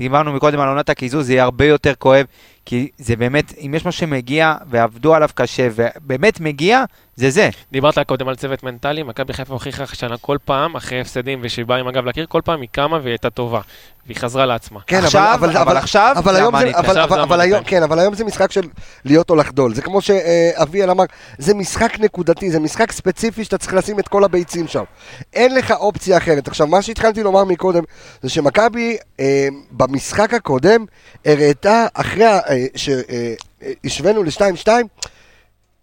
[0.00, 2.26] דיברנו מקודם על עונת הקיזוז, זה יהיה הרבה יותר כואב,
[2.64, 6.84] כי זה באמת, אם יש משהו שמגיע ועבדו עליו קשה, ובאמת מגיע,
[7.20, 7.48] זה זה.
[7.72, 11.88] דיברת קודם על צוות מנטלי, מכבי חיפה הוכיחה השנה כל פעם, אחרי הפסדים ושבאה עם
[11.88, 13.60] הגב לקיר, כל פעם היא קמה והיא הייתה טובה.
[14.06, 14.80] והיא חזרה לעצמה.
[14.86, 16.74] כן, עכשיו, אבל עכשיו, אבל זה היום זה, אבל.
[16.74, 17.64] אבל, עכשיו זה אבל היום.
[17.64, 18.62] כן, אבל היום זה משחק של
[19.04, 19.74] להיות או לחדול.
[19.74, 21.04] זה כמו שאביאל אמר,
[21.38, 24.84] זה משחק נקודתי, זה משחק ספציפי שאתה צריך לשים את כל הביצים שם.
[25.32, 26.48] אין לך אופציה אחרת.
[26.48, 27.82] עכשיו, מה שהתחלתי לומר מקודם,
[28.22, 30.84] זה שמכבי אה, במשחק הקודם
[31.24, 34.68] הראתה, אחרי אה, שהשווינו ל-2-2,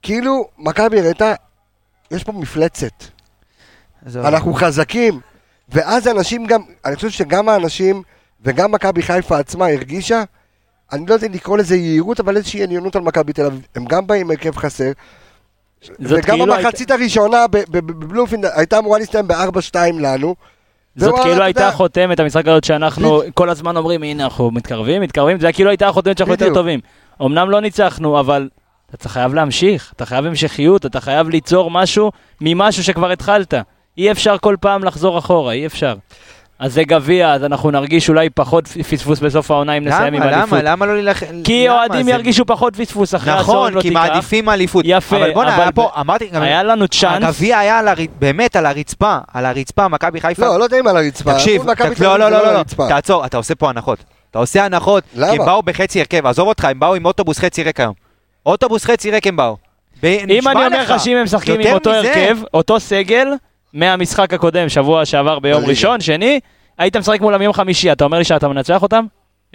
[0.07, 1.33] כאילו מכבי הראתה,
[2.11, 3.03] יש פה מפלצת.
[4.15, 5.19] אנחנו חזקים.
[5.69, 8.01] ואז אנשים גם, אני חושב שגם האנשים,
[8.41, 10.23] וגם מכבי חיפה עצמה הרגישה,
[10.91, 13.67] אני לא יודע לקרוא לזה יהירות, אבל איזושהי עליונות על מכבי תל אביב.
[13.75, 14.91] הם גם באים הרכב חסר,
[15.99, 20.35] וגם כאילו המחצית הראשונה ב- ב- ב- בבלומפילד הייתה אמורה להסתיים ב-4-2 לנו.
[20.95, 25.39] זאת כאילו הייתה יודע, חותמת, המשחק הזאת שאנחנו כל הזמן אומרים, הנה אנחנו מתקרבים, מתקרבים,
[25.39, 26.53] זה כאילו הייתה חותמת שאנחנו יותר.
[26.53, 26.79] טובים.
[27.21, 28.49] אמנם לא ניצחנו, אבל
[28.95, 33.53] אתה חייב להמשיך, אתה חייב המשכיות, אתה חייב ליצור משהו ממשהו שכבר התחלת.
[33.97, 35.95] אי אפשר כל פעם לחזור אחורה, אי אפשר.
[36.59, 40.29] אז זה גביע, אז אנחנו נרגיש אולי פחות פספוס בסוף העונה אם נסיים עם למה,
[40.37, 40.59] אליפות.
[40.59, 41.25] למה, למה לא להילחם?
[41.43, 41.69] כי?
[41.69, 43.99] אוהדים זה- ירגישו פחות פספוס אחרי נכון, לא כי תיקח.
[43.99, 44.85] מעדיפים אליפות.
[44.87, 47.23] יפה, אבל בוא'נה, אבל היה פה, אמרתי, היה לנו צ'אנס.
[47.23, 50.45] הגביע היה על הר- באמת על הרצפה, על הרצפה, מכבי חיפה.
[50.45, 51.33] לא, לא יודע אם על הרצפה.
[51.33, 51.61] תקשיב,
[51.99, 52.63] לא, לא, לא, לא, לא.
[52.87, 53.99] תעצור, אתה עושה פה הנחות.
[54.31, 55.31] אתה עושה הנחות, למה?
[55.31, 58.06] כי הם באו בחצי הרכב, עזוב אותך, הם באו עם אוטובוס חצי ריק היום.
[58.47, 59.57] אוטובוס חצי ריק הם באו.
[60.03, 63.27] ב- אם אני אומר לך, שאם הם משחקים עם אותו הרכב, אותו סגל,
[63.73, 65.65] מהמשחק הקודם, שבוע שעבר ביום.
[65.65, 66.39] ראשון, שני,
[66.77, 69.05] היית משחק מולם יום חמישי, אתה אומר לי שאתה מנצח אותם?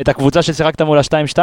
[0.00, 1.38] את הקבוצה ששיחקת מול ה-2-2?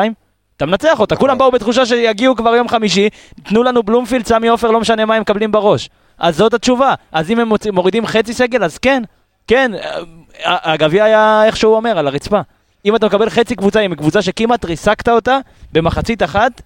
[0.58, 3.10] אתה מנצח אותה, כולם באו בתחושה שיגיעו כבר יום חמישי,
[3.44, 5.90] תנו לנו בלומפילד, סמי עופר, לא משנה מה הם מקבלים בראש.
[6.18, 6.94] אז זאת התשובה.
[7.12, 9.04] אז אם הם מורידים חצי סגל, אז כן,
[9.48, 12.40] כן, אה, הגביע היה איך שהוא אומר, על הרצפה.
[12.86, 15.38] אם אתה מקבל חצי קבוצה עם קבוצה שכמעט ריסקת אותה
[15.74, 16.62] במחצית אחת,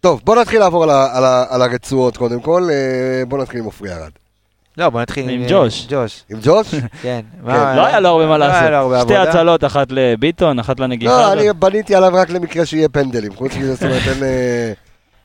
[0.00, 2.68] טוב, בוא נתחיל לעבור על ה- על ה- על הרצועות קודם כל.
[2.70, 4.10] אה, בוא נתחיל עם עופרי ארד.
[4.78, 5.86] לא, בוא נתחיל עם אה, ג'וש.
[5.90, 6.74] ג'וש, עם ג'וש?
[7.02, 7.20] כן.
[7.46, 9.08] לא היה לו הרבה מה לא היה לו הרבה לעשות.
[9.08, 9.16] שתי.
[9.18, 11.12] הצלות, אחת לביטון, אחת לנגיחה.
[11.12, 13.34] לא, אני בניתי עליו רק למקרה שיהיה פנדלים.
[13.34, 14.18] חוץ מזה, זאת אומרת, אין...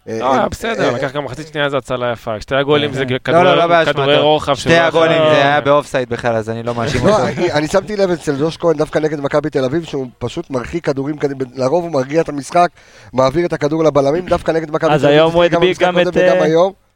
[0.08, 2.42] לא, בסדר, לקח גם מחצית שנייה זו הצלה יפה.
[2.42, 3.94] שתי הגולים זה לא, לא, כדורי- לא באשמתו.
[3.98, 4.56] כדורי רוחב.
[4.56, 7.24] שתי הגולים זה היה באופסייד בכלל, אז אני לא מאשים לא, אותו.
[7.54, 11.16] אני- שמתי לב אצל ג'וש כהן דווקא נגד מכבי תל אביב, שהוא פשוט מרחיק כדורים,
[11.56, 12.68] לרוב הוא מרגיע את המשחק,
[13.13, 15.16] מעביר את הכדור לבלמים, דווקא נגד מכבי תל אז אביב.
[15.16, 16.08] היום הוא גם הדביק גם את.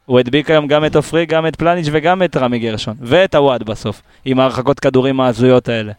[0.06, 2.94] הוא הדביק היום גם את עופרי, גם את פלניץ' וגם את רמי גרשון.
[3.00, 5.92] ואת הוואד בסוף, עם ההרחקות כדורים ההזויות האלה.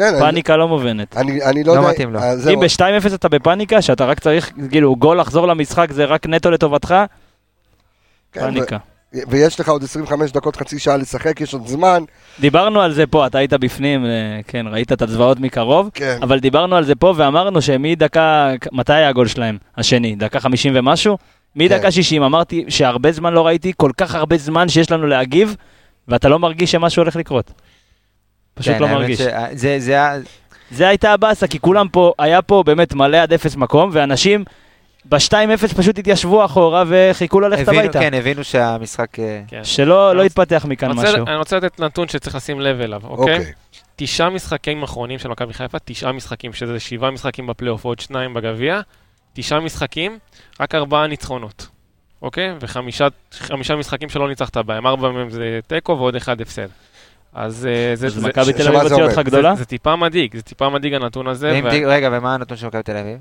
[0.00, 1.16] כן, אני- פאניקה לא מובנת.
[1.16, 1.90] אני אני לא לא יודע...
[1.90, 2.20] מתאים לו.
[2.36, 2.54] זהו.
[2.54, 6.94] אם ב-2-0 אתה בפאניקה, שאתה רק צריך, כאילו, גול לחזור למשחק זה רק נטו לטובתך,
[8.32, 8.76] כן, פאניקה.
[8.76, 12.02] ו- ויש לך עוד 25 דקות, חצי שעה לשחק, יש עוד זמן.
[12.40, 14.10] דיברנו על זה פה, אתה היית בפנים, אה,
[14.46, 16.18] כן, ראית את הזוועות מקרוב, כן.
[16.22, 19.58] אבל דיברנו על זה פה ואמרנו שמדקה, מתי היה הגול שלהם?
[19.76, 21.18] השני, דקה 50 ומשהו?
[21.56, 21.90] מדקה כן.
[21.90, 25.56] 60 אמרתי שהרבה זמן לא ראיתי כל כך הרבה זמן שיש לנו להגיב,
[26.08, 27.52] ואתה לא מרגיש שמשהו הולך לקרות.
[28.54, 29.18] פשוט כן, לא מרגיש.
[29.18, 30.14] ש- זה- זה היה...
[30.70, 34.44] זה הייתה הבאסה, כי כולם פה, היה פה באמת מלא עד אפס מקום, ואנשים
[35.08, 37.98] ב-2-0 פשוט התיישבו אחורה וחיכו ללכת הבינו- הביתה.
[38.00, 39.18] כן, הבינו שהמשחק...
[39.18, 39.64] אה, כן.
[39.64, 41.26] שלא לא אני יתפתח מכאן רוצה- משהו.
[41.26, 43.38] אני רוצה לתת נתון שצריך לשים לב אליו, אוקיי?
[43.38, 43.52] אוקיי.
[43.96, 48.80] תשעה משחקים אחרונים של מכבי חיפה, תשעה משחקים, שזה שבעה משחקים בפלייאוף ועוד שניים בגביע,
[49.32, 50.18] תשעה משחקים,
[50.60, 51.66] רק ארבעה ניצחונות,
[52.22, 52.52] אוקיי?
[52.60, 56.68] וחמישה חמישה משחקים שלא ניצחת בהם, ארבע מהם זה תיקו ועוד אחד הפסד.
[57.34, 59.06] אז אה, זה, אז זה, מכבי ש- תל אביב הוציאה?
[59.06, 59.54] אותך גדולה?
[59.54, 61.60] זה, טיפה מדאיג, זה טיפה מדאיג הנתון הזה.
[61.86, 63.18] רגע, ומה הנתון של מכבי תל אביב?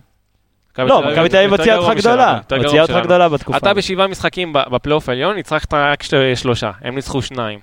[0.78, 2.40] לא, מכבי תל אביב הוציאה אותך גדולה.
[2.58, 2.96] הוציאה אותך.
[3.04, 3.58] גדולה בתקופה.
[3.58, 7.60] אתה בשבעה משחקים ב- בפלייאוף העליון, ניצחת רק של- שלושה, הם ניצחו שניים.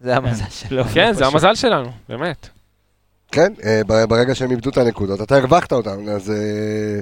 [0.00, 0.84] זה המזל שלו.
[0.84, 2.48] כן, זה המזל שלנו, באמת.
[3.32, 6.30] כן, אה, ב- ברגע שהם איבדו את הנקודות, אתה הרווחת אותם, אז...
[6.30, 7.00] אה,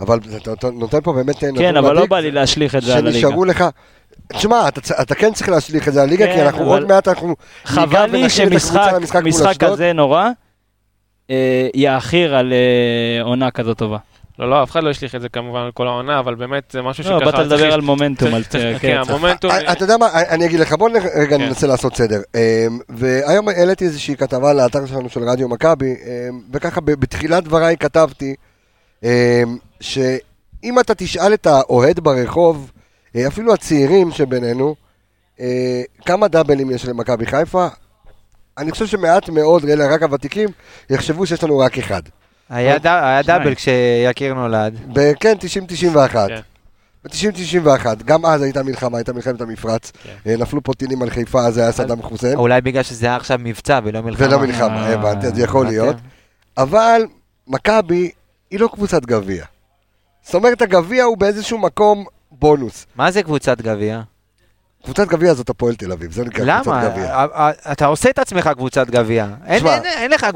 [0.00, 0.18] אבל
[0.54, 3.12] אתה נותן פה באמת כן, אבל לא בא לי להשליך את זה על הליגה.
[3.20, 3.64] שנשארו לך...
[4.32, 6.88] תשמע, אתה, אתה כן צריך להשליך את זה על הליגה, כן, כי אנחנו אבל- עוד
[6.88, 7.26] מעט אנחנו...
[7.28, 9.64] ניגע חבל לי ונכין את הקבוצה שמשחק.
[9.64, 10.28] כזה נורא
[11.30, 13.98] אה, יאחיר על אה, עונה כזאת טובה.
[14.38, 16.82] לא, לא, אף אחד לא השליך את זה כמובן על כל העונה, אבל באמת זה
[16.82, 17.30] משהו לא, שככה...
[17.30, 19.50] באת לדבר על מומנטום, על צריך- כן, כן, המומנטום...
[19.50, 21.42] אה, אתה יודע מה, אני אגיד לך, בוא רגע כן.
[21.42, 22.20] ננסה לעשות סדר.
[22.34, 22.40] אמ,
[22.88, 25.94] והיום העליתי איזושהי כתבה לאתר שלנו של רדיו מכבי,
[26.52, 28.34] וככה בתחילת דבריי כתבתי,
[29.80, 32.75] שאם אתה תשאל את האוהד ברחוב, אה,
[33.26, 34.74] אפילו הצעירים שבינינו,
[35.40, 37.66] אה, כמה דאבלים יש למכבי חיפה,
[38.58, 40.48] אני חושב שמעט מאוד, אלה רק הוותיקים,
[40.90, 42.02] יחשבו שיש לנו רק אחד.
[42.50, 43.22] היה ד- היה.
[43.22, 44.80] דאבל כשיקיר נולד.
[44.92, 46.28] ב- כן, 90-91.
[46.28, 46.40] כן.
[47.04, 47.66] ב-90-91,
[48.04, 49.92] גם אז הייתה מלחמה, הייתה מלחמת המפרץ.
[50.02, 50.30] כן.
[50.30, 52.38] אה, נפלו פה טילים על חיפה, אז היה סדאם חוסיין.
[52.38, 54.26] אולי בגלל שזה היה עכשיו מבצע ולא מלחמה.
[54.28, 55.96] ולא מלחמה, אה, הבנתי, אז יכול להיות.
[55.96, 56.04] אתם-
[56.62, 57.02] אבל
[57.48, 58.10] מכבי
[58.50, 59.44] היא לא קבוצת גביע.
[60.22, 62.04] זאת אומרת, הגביע הוא באיזשהו מקום
[62.38, 62.86] בונוס.
[62.96, 64.00] מה זה קבוצת גביע?
[64.84, 66.88] קבוצת גביע זאת הפועל תל אביב, זה נקרא קבוצת למה?
[66.88, 67.14] גביע.
[67.16, 69.26] ה- ה- אתה עושה את עצמך קבוצת גביע.
[69.46, 69.64] אין
[70.10, 70.26] לך...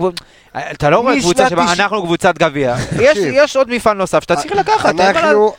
[0.57, 2.75] אתה לא רואה קבוצה שבה אנחנו קבוצת גביע.
[3.01, 5.01] יש- יש עוד מפעל נוסף שאתה צריך לקחת.
[5.01, 5.53] אנחנו,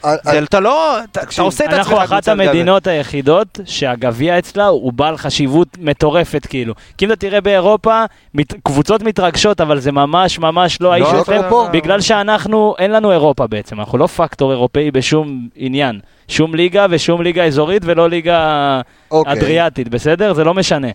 [0.43, 0.97] אתה לא...
[1.03, 2.45] אתה- עושה את עצמך אנחנו קבוצת אחת גביע.
[2.49, 6.73] המדינות היחידות שהגביע אצלה הוא בעל חשיבות מטורפת כאילו.
[6.97, 11.17] כי אם אתה תראה באירופה, מת- קבוצות מתרגשות, אבל זה ממש ממש לא האיש לא
[11.19, 11.67] שלכם, כמו פה.
[11.71, 15.99] בגלל שאנחנו, אין לנו אירופה בעצם, אנחנו לא פקטור אירופאי בשום עניין.
[16.27, 19.33] שום ליגה ושום ליגה אזורית ולא ליגה אוקיי.
[19.33, 20.33] אדריאטית, בסדר?
[20.33, 20.87] זה לא משנה.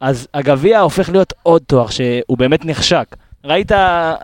[0.00, 3.16] אז הגביע הופך להיות עוד תואר שהוא באמת נחשק.
[3.44, 3.72] ראית,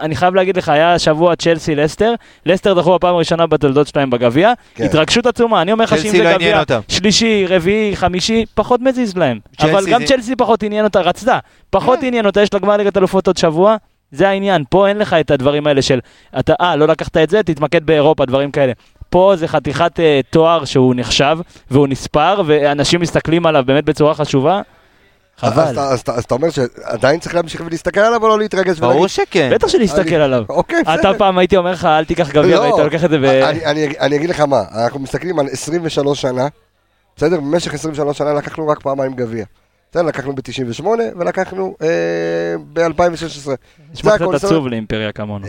[0.00, 2.14] אני חייב להגיד לך, היה שבוע צ'לסי לסטר,
[2.46, 4.84] לסטר דחו בפעם הראשונה בתולדות שלהם בגביע, כן.
[4.84, 6.62] התרגשות עצומה, אני אומר לך שאם זה לא גביע.
[6.88, 9.38] שלישי, רביעי, חמישי, פחות מזיז להם.
[9.60, 11.38] אבל גם זה- צ'לסי פחות עניין אותה, רצתה,
[11.70, 13.76] פחות עניין אותה, יש לה גמר ליגת אלופות עוד שבוע,
[14.12, 15.98] זה העניין, פה אין לך את הדברים האלה של,
[16.38, 18.72] אתה, אה, לא לקחת את זה, תתמקד באירופה, דברים כאלה.
[19.10, 21.38] פה זה חתיכת אה, תואר שהוא נחשב,
[21.70, 24.60] והוא נספר, ואנשים מסתכלים עליו באמת בצורה חשובה.
[25.38, 25.72] חבל.
[25.72, 29.50] אתה- אז אתה- אתה אומר שעדיין צריך להמשיך ולהסתכל עליו או לא להתרגש ברור שכן.
[29.54, 30.44] בטח שלהסתכל אני- עליו.
[30.48, 31.18] אוקיי, אתה בסדר.
[31.18, 33.24] פעם הייתי אומר לך, אל תיקח גביע, לא, והיית לוקח את זה ב...
[33.24, 36.48] אני- אני- אני אגיד לך מה, אנחנו מסתכלים על 23 שנה,
[37.16, 37.40] בסדר?
[37.40, 39.44] במשך 23 שנה לקחנו רק פעמיים גביע.
[39.90, 40.86] בסדר, לקחנו ב-98
[41.18, 41.74] ולקחנו
[42.72, 43.50] ב-2016.
[43.92, 45.46] נשמע קצת עצוב לאימפריה כמונו.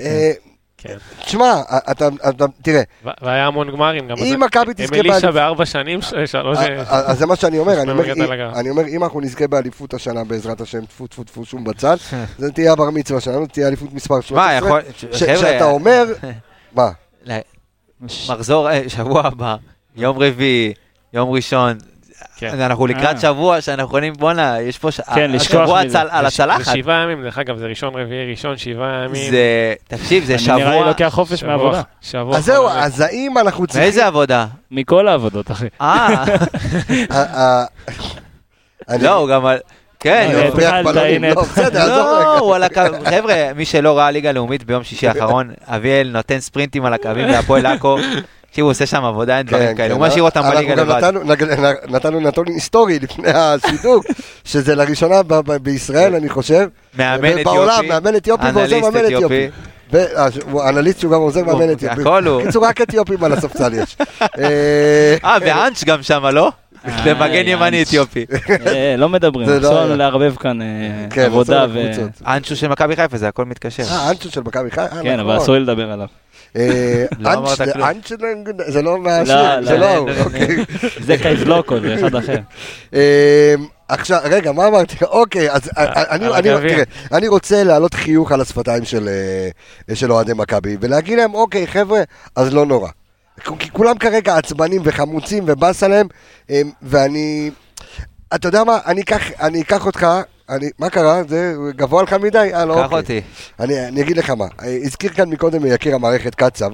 [0.88, 0.98] כן.
[1.26, 2.82] תשמע, אתה, אתה, תראה,
[3.21, 6.58] והיה המון גמרים, גם אם מכבי תזכה אמילישה באליפות- בארבע שנים, שלוש...
[6.88, 8.54] אז זה מה שאני אומר, אני אומר, אם- על הגב.
[8.56, 11.98] אני אומר, אם אנחנו נזכה באליפות השנה בעזרת השם, טפו טפו טפו שום בצד,
[12.39, 14.36] זה תהיה הבר מצווה שלנו, תהיה אליפות מספר 13.
[14.45, 14.82] מה, יכול...
[15.12, 16.06] ש- חבר'ה, שאתה אומר,
[16.76, 16.89] מה?
[18.30, 19.56] מחזור, אה, שבוע הבא,
[19.95, 20.74] יום רביעי,
[21.13, 21.78] יום ראשון.
[22.38, 22.62] כן.
[22.62, 23.21] אנחנו לקראת אה.
[23.21, 24.91] שבוע שאנחנו יכולים, בואנה, יש פה...
[24.91, 26.02] ש- כן, לשכוח השבוע מזה.
[26.02, 26.63] הצל- על הצלחת.
[26.65, 29.32] זה שבעה ימים, דרך אגב, זה ראשון, רביעי, ראשון, שבעה ימים.
[29.32, 30.88] זה, תקשיב, זה אני נראה לי שבוע...
[30.88, 31.82] לוקח חופש שבוע- מעבודה.
[32.02, 32.38] שבוע.
[32.38, 32.67] אז זהו.
[32.69, 33.84] אז האם אנחנו צריכים...
[33.84, 34.45] מאיזה עבודה?
[34.71, 35.65] מכל העבודות, אחי.
[35.82, 36.26] אה,
[37.12, 37.65] אה,
[38.89, 39.45] אה, לא, הוא גם...
[40.00, 41.34] כן, אה, הוא- התחלת, בלונים, הנה.
[41.34, 42.39] לא, בסדר, עזוב לא, רגע.
[42.39, 46.86] הוא על הקו, חבר'ה, מי שלא ראה ליגה לאומית ביום שישי האחרון, אביאל נותן ספרינטים
[46.86, 47.98] על הקווים להפועל עכו,
[48.55, 49.95] תקשיבו, הוא עושה שם עבודה, אין דברים כן, כאלה, כן.
[50.01, 51.11] הוא משאיר אותם בליגה לבד.
[51.89, 54.05] נתנו- נתון היסטורי לפני השידוק,
[54.45, 55.21] שזה לראשונה
[55.61, 56.67] בישראל, אני חושב.
[56.97, 59.47] מאמן בעולם, אתיופי, מאמן אתיופי ועוזר מאמן אתיופי.
[59.95, 60.27] אה,
[60.69, 62.01] אנליסט שהוא גם עוזר מאמן אתיופי.
[62.01, 62.41] הכל הוא.
[62.41, 63.97] בקיצור, רק אתיופים על הספסל יש.
[64.21, 66.51] אה, אה, ואנץ' גם שם, לא?
[67.03, 67.81] זה מגן ימני.
[67.83, 68.25] אתיופי.
[68.67, 69.83] אה, לא מדברים, זה לא אסור.
[69.83, 70.67] לנו לערבב כאן אה,
[71.09, 71.65] כן, עבודה.
[72.27, 73.83] אנצ'ו של מכבי חיפה, זה הכל מתקשר.
[73.83, 74.81] אה, אנצ'ו של מכבי חיפה?
[74.97, 75.43] אה, כן, אבל נכון.
[75.43, 76.07] אסור לי לדבר עליו.
[76.55, 77.57] אה, לא אנץ' אמרת
[78.67, 80.21] זה- לא מהשיר, לא, זה לא, לא לא, הוא, לא, לא.
[80.23, 80.47] אוקיי.
[80.99, 82.37] זה קייזלוקו, זה אחד אחר.
[82.93, 83.55] אה,
[83.89, 84.95] עכשיו, רגע, מה אמרתי?
[85.19, 86.41] אוקיי, אז אה, אני- אני.
[86.69, 89.09] תראה, אני רוצה להעלות חיוך על השפתיים של,
[89.89, 92.01] אה, של אוהדי מכבי, ולהגיד להם, אוקיי, חבר'ה,
[92.35, 92.89] אז לא נורא.
[93.59, 96.07] כי כולם כרגע עצבנים וחמוצים ובאס עליהם,
[96.49, 97.51] אה, ואני...
[98.35, 98.77] אתה יודע מה?
[98.85, 100.07] אני אקח, אני אקח אותך,
[100.49, 101.23] אני, מה קרה?
[101.27, 102.49] זה גבוה לך מדי?
[102.53, 102.97] אה, לא, קח אוקיי.
[102.97, 103.21] אותי.
[103.60, 106.71] אני, אני אגיד לך מה, אה, הזכיר כאן מקודם יקיר המערכת קצב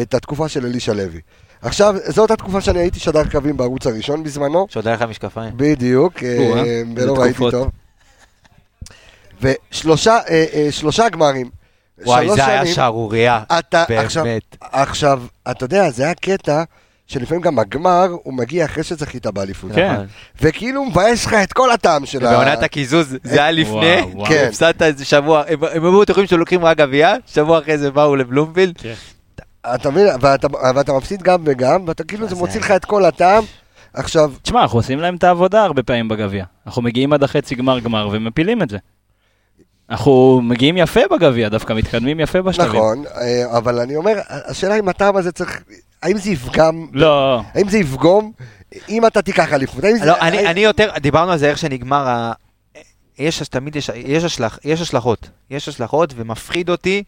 [0.00, 1.20] את התקופה של אלישע לוי.
[1.62, 5.52] עכשיו, זאת התקופה שאני הייתי שדר קווים בערוץ הראשון בזמנו, היה לך משקפיים.
[5.56, 7.50] בדיוק, אה, ולא איזה ראיתי.
[7.50, 7.70] טוב.
[9.40, 11.50] ושלושה אה, אה, שלושה גמרים,
[12.04, 13.42] וואי, זה היה שנים, שערורייה.
[13.58, 14.56] אתה, עכשיו, באמת.
[14.60, 16.62] עכשיו, אתה יודע, זה היה קטע
[17.06, 19.72] שלפעמים גם הגמר, הוא מגיע אחרי שזכית באליפות.
[19.74, 19.92] כן.
[19.92, 20.06] נכון.
[20.42, 22.28] וכאילו הוא מבאס לך את כל הטעם של ה...
[22.30, 24.26] ובעונת הקיזוז זה היה לפני, וואו, וואו.
[24.28, 24.44] כן.
[24.48, 28.74] הפסדת איזה שבוע, הם היו בטוחים שלוקחים רק גביע, שבוע אחרי זה באו לבלומפילד,
[29.74, 33.44] אתה מבין, ואתה, מפסיד גם וגם, ואתה כאילו, זה זה- מוציא לך את כל הטעם.
[33.94, 36.44] עכשיו, תשמע, אנחנו עושים להם את העבודה הרבה פעמים בגביע.
[36.66, 38.78] אנחנו מגיעים עד החצי גמר גמר ומפילים את זה.
[39.90, 42.70] אנחנו מגיעים יפה בגביע, דווקא מתקדמים יפה בשלבים.
[42.80, 45.62] נכון, אה, אבל אני אומר, השאלה אם הטעם הזה צריך,
[46.02, 48.32] האם זה יפגם, לא, האם זה יפגום,
[48.88, 50.04] אם אתה תיקח אליפות, האם זה...
[50.04, 52.32] לא, אני האם- אני יותר, דיברנו על זה איך שנגמר ה...
[53.18, 57.02] יש, תמיד יש, יש, השלך, יש השלכות, יש השלכות, ומפחיד אותי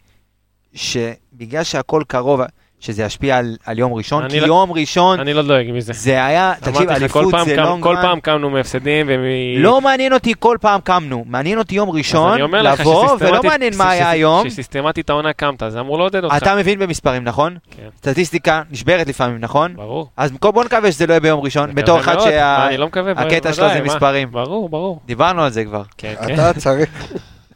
[0.74, 2.40] שבגלל שהכל קרוב,
[2.80, 5.92] שזה ישפיע על, על יום ראשון, כי לא- יום ראשון אני לא דואג מזה.
[5.92, 8.02] זה היה, תקשיב, כל אליפות פעם זה לונג כל רן.
[8.02, 9.22] פעם קמנו מהפסדים ומ...
[9.62, 14.10] לא מעניין אותי כל פעם קמנו, מעניין אותי יום ראשון, לבוא, ולא מעניין מה היה
[14.10, 14.50] היום.
[14.50, 16.36] שסיסטמטית העונה קמת, זה אמור לעודד אותך.
[16.36, 17.56] אתה מבין במספרים, נכון?
[17.70, 17.88] כן.
[17.98, 19.76] סטטיסטיקה נשברת לפעמים, נכון?
[19.76, 20.08] ברור.
[20.16, 22.88] אז בוא בוא נקווה שזה לא יהיה ביום ראשון, בתור אחד אני לא.
[23.16, 23.82] שהקטע שלו זה?
[23.82, 24.30] מספרים.
[24.30, 25.00] ברור, ברור.
[25.06, 25.82] דיברנו על זה כבר.
[25.98, 26.34] כן, כן.
[26.34, 26.90] אתה צריך...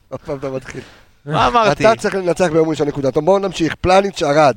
[0.09, 0.81] עוד פעם אתה מתחיל.
[1.27, 1.85] מה אמרתי?
[1.85, 3.11] אתה צריך לנצח ביום ראשון נקודה.
[3.11, 3.75] טוב, בואו נמשיך.
[3.81, 4.57] פלניץ' ערד.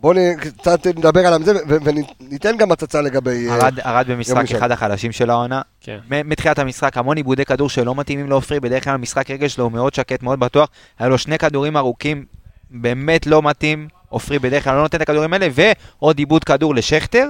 [0.00, 3.48] בואו קצת נדבר עליו זה, וניתן גם הצצה לגבי...
[3.48, 4.44] אה, ארד- ארד במשחק.
[4.56, 5.60] אחד החלשים של העונה.
[5.80, 5.98] כן.
[6.24, 9.94] מתחילת המשחק המון עיבודי כדור שלא מתאימים לעופרי, בדרך כלל המשחק רגל שלו הוא מאוד
[9.94, 10.68] שקט, מאוד בטוח.
[10.98, 12.24] היה לו שני כדורים ארוכים,
[12.70, 13.88] באמת לא מתאים.
[14.08, 17.28] עופרי בדרך כלל לא נותן את הכדורים האלה, ועוד עיבוד כדור לשכטר.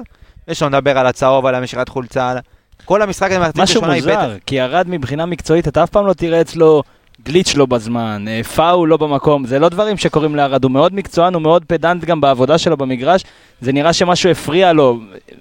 [0.48, 2.38] יש לנו לדבר על הצהוב, על המשיכת חולצה, על...
[2.85, 6.06] כל המשחק הזה מהחצי משהו ראשונה איבד- מוזר, כי ירד מבחינה מקצועית, אתה אף פעם
[6.06, 6.83] לא תראה אצלו
[7.24, 11.35] גליץ' לא בזמן, אה, פאול לא במקום, זה לא דברים שקורים לארד, הוא מאוד מקצוען,
[11.35, 13.24] הוא מאוד פדנט גם בעבודה שלו במגרש,
[13.61, 14.98] זה נראה שמשהו הפריע לו,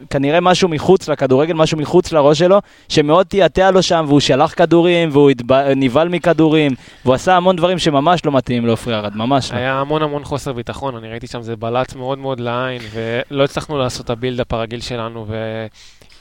[0.10, 5.10] כנראה משהו מחוץ לכדורגל, משהו מחוץ לראש שלו, שמאוד תיעתע לו שם, והוא שלח כדורים,
[5.12, 6.72] והוא התב- נבהל מכדורים,
[7.06, 9.58] והוא עשה המון דברים שממש לא מתאים לעופרי ארד, ממש לא.
[9.58, 13.78] היה המון המון חוסר ביטחון, אני ראיתי שם זה בלט מאוד מאוד לעין, ולא הצלחנו
[13.78, 15.26] לעשות את הבילדאפ הרגיל שלנו,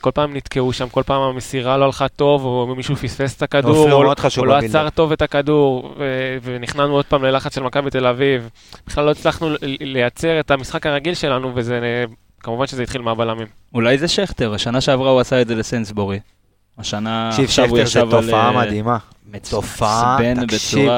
[0.00, 3.90] כל פעם נתקעו שם, כל פעם המסירה לא הלכה טוב, או מישהו פספס את הכדור,
[3.92, 4.04] או,
[4.38, 4.56] או לא.
[4.58, 8.48] עצר טוב את הכדור, ו- ונכנענו עוד פעם ללחץ של מכבי תל אביב.
[8.86, 9.48] בכלל לא הצלחנו
[9.80, 12.04] לייצר את המשחק הרגיל שלנו, וזה,
[12.40, 13.46] כמובן שזה התחיל מהבלמים.
[13.74, 16.18] אולי זה שכטר, השנה שעברה הוא עשה את זה לסנסבורי.
[16.78, 18.22] השנה, עכשיו הוא שכטר זה ישב על...
[18.22, 18.96] תופעה אה, מדהימה.
[19.50, 20.90] תופעה, תקשיב.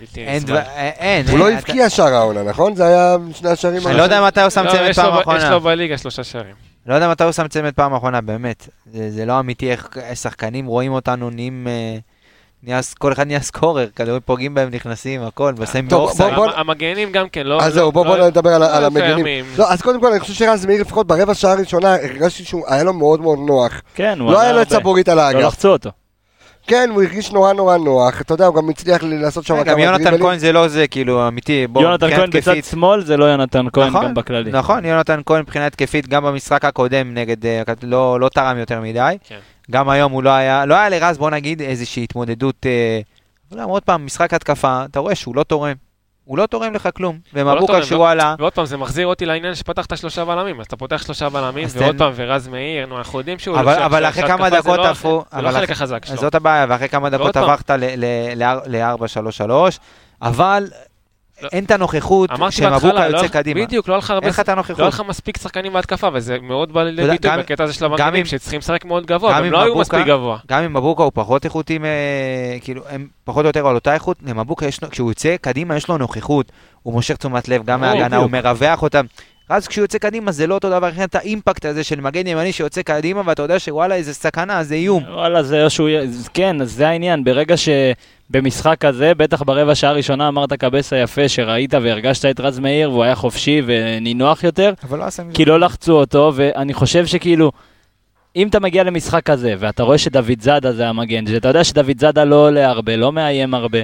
[0.00, 1.24] בלתי אין.
[1.30, 2.74] הוא לא הבקיע שער העונה, נכון?
[2.74, 5.16] זה היה שני השערים אני לא יודע מתי הוא שם לא, צמד לו פעם ב-
[5.18, 5.50] יש אחרונה.
[5.50, 6.71] לו בליגה שלושה שערים.
[6.86, 8.68] לא יודע מתי הוא שם צמד פעם אחרונה, באמת.
[8.92, 11.66] זה זה לא אמיתי איך שחקנים רואים אותנו, נהיים...
[11.70, 11.96] אה,
[12.64, 16.34] נהיה כל אחד נהיה סקורר, כדורים פוגעים בהם, נכנסים, הכל, ושמים טוב, באופסייד.
[16.34, 17.60] בוא- המ- המגנים גם כן, לא...
[17.62, 18.90] אז לא- זהו, בוא לא- בוא נדבר על ה- על לא.
[19.00, 19.44] קיימים.
[19.58, 22.82] לא, אז קודם כל, אני חושב שרז מאיר לפחות ברבע שעה הראשונה, הרגשתי שהוא היה
[22.84, 23.82] לו מאוד מאוד נוח.
[23.94, 24.70] כן, הוא לא היה לו את.
[24.70, 25.40] סבורית על לא האגף.
[25.40, 25.90] לחצו אותו.
[26.66, 28.20] כן, הוא הרגיש נורא נורא נוח.
[28.20, 30.18] אתה יודע, הוא גם הצליח לי לעשות שם גם יונתן.
[30.18, 31.66] כהן זה לא זה, כאילו, אמיתי.
[31.66, 34.52] בוא, יונתן כהן בצד שמאל זה לא יונתן כהן נכון, גם בכללי.
[34.52, 39.16] נכון, יונתן כהן מבחינה התקפית, גם במשחק הקודם נגד, אה, לא לא תרם יותר מדי.
[39.28, 39.38] כן.
[39.70, 43.00] גם היום הוא לא היה, לא היה לרז, בוא נגיד, איזושהי התמודדות, אה,
[43.52, 45.91] לא, עוד פעם, משחק התקפה, אתה רואה שהוא לא תורם.
[46.24, 47.18] הוא לא תורם לך כלום.
[47.32, 50.66] לא ומבוקה תורם, כשהוא עלה, ועוד פעם, זה מחזיר אותי לעניין שפתחת שלושה בלמים, אז
[50.66, 53.58] אתה פותח שלושה בלמים, ועוד פעם, ורז מאיר, נו, אנחנו יודעים שהוא...
[53.60, 56.16] אבל- אחרי כמה דקות לא- עפו- זה לא החלק החזק שלו.
[56.16, 57.36] זאת הבעיה, ואחרי כמה דקות.
[57.36, 57.70] עברת
[58.66, 59.50] ל-4-3-3,
[60.22, 60.76] אבל לא.
[61.52, 63.60] אין את הנוכחות שמבוקה לא- יוצא קדימה.
[63.66, 64.10] בדיוק, לא היה לך
[65.00, 68.84] לא מספיק שחקנים בהתקפה, וזה מאוד בא לידי ביטוי בקטע הזה של המגנים, שצריכים לשחק
[68.84, 70.38] מאוד גבוה, אם לא היו מספיק גבוה.
[70.48, 71.84] גם אם מבוקה הוא פחות איכותי, מ-
[72.60, 76.52] כאילו, הם פחות או יותר על אותה איכות, למבוקה כשהוא יוצא קדימה יש לו נוכחות,
[76.82, 78.30] הוא מושך תשומת לב גם מההגנה, הוא.
[78.30, 79.04] מרווח אותם.
[79.48, 82.52] אז כשהוא יוצא קדימה זה לא אותו דבר, אין את האימפקט הזה של מגן ימני
[82.52, 85.02] שיוצא קדימה ואתה יודע שוואלה איזה סכנה, זה איום.
[85.08, 85.88] וואלה, זה שהוא...
[85.88, 87.24] יהיה- כן, זה העניין.
[87.24, 92.90] ברגע שבמשחק כזה, בטח ברבע שעה הראשונה אמרת קבסה יפה, שראית והרגשת את רז מאיר,
[92.90, 95.34] והוא היה חופשי ונינוח יותר, אבל לא עשה מזה.
[95.34, 97.52] כי לא לחצו אותו, ואני חושב שכאילו,
[98.36, 102.24] אם אתה מגיע למשחק כזה, ואתה רואה שדוד זאדה זה המגן, שאתה יודע שדוד זאדה
[102.24, 103.78] לא עולה הרבה, לא מאיים הרבה,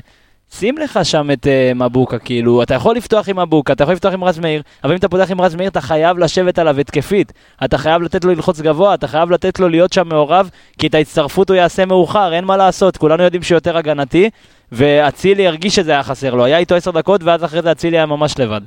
[0.52, 4.14] שים לך שם את uh, מבוקה, כאילו, אתה יכול לפתוח עם מבוקה, אתה יכול לפתוח
[4.14, 7.32] עם רז מאיר, אבל אם אתה פותח עם רז מאיר, אתה חייב לשבת עליו התקפית.
[7.64, 10.94] אתה חייב לתת לו ללחוץ גבוה, אתה חייב לתת לו להיות שם מעורב, כי את
[10.94, 14.30] ההצטרפות הוא יעשה מאוחר, אין מה לעשות, כולנו יודעים שהוא יותר הגנתי,
[14.72, 18.06] ואצילי הרגיש שזה היה חסר לו, היה איתו עשר דקות, ואז אחרי זה אצילי היה
[18.06, 18.60] ממש לבד.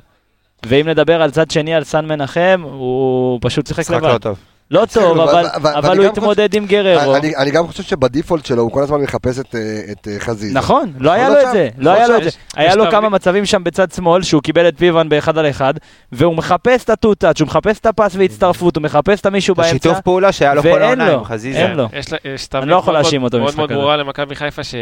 [0.66, 4.12] ואם נדבר על צד שני, על סן מנחם, הוא פשוט שיחק משחק לבד.
[4.12, 4.38] לא טוב.
[4.72, 7.16] לא טוב, ו- אבל, אבל ואני הוא התמודד עם גררו.
[7.16, 9.60] אני, אני גם חושב שבדיפולט שלו הוא כל הזמן מחפש את, אה,
[9.92, 10.58] את אה, חזיזה.
[10.58, 11.68] נכון, לא היה יכול לו להיות את זה.
[11.78, 12.30] לא היה לו את זה.
[12.56, 15.74] היה יש לו כמה מצבים שם בצד שמאל, שהוא קיבל את פיוון באחד על אחד,
[16.12, 19.70] והוא מחפש את הטו-טאץ', הוא מחפס את הפס והצטרפות, הוא מחפש את המישהו באמצע.
[19.70, 21.58] השיתוף פעולה שהיה לו כל העונה לו, עם חזיזה.
[21.58, 21.88] אין לו.
[21.92, 23.78] יש לה- יש אני לא יכול מאוד- להאשים אותו מאוד במשחק מאוד הזה.
[23.78, 24.74] ברורה למכבי חיפה, ש-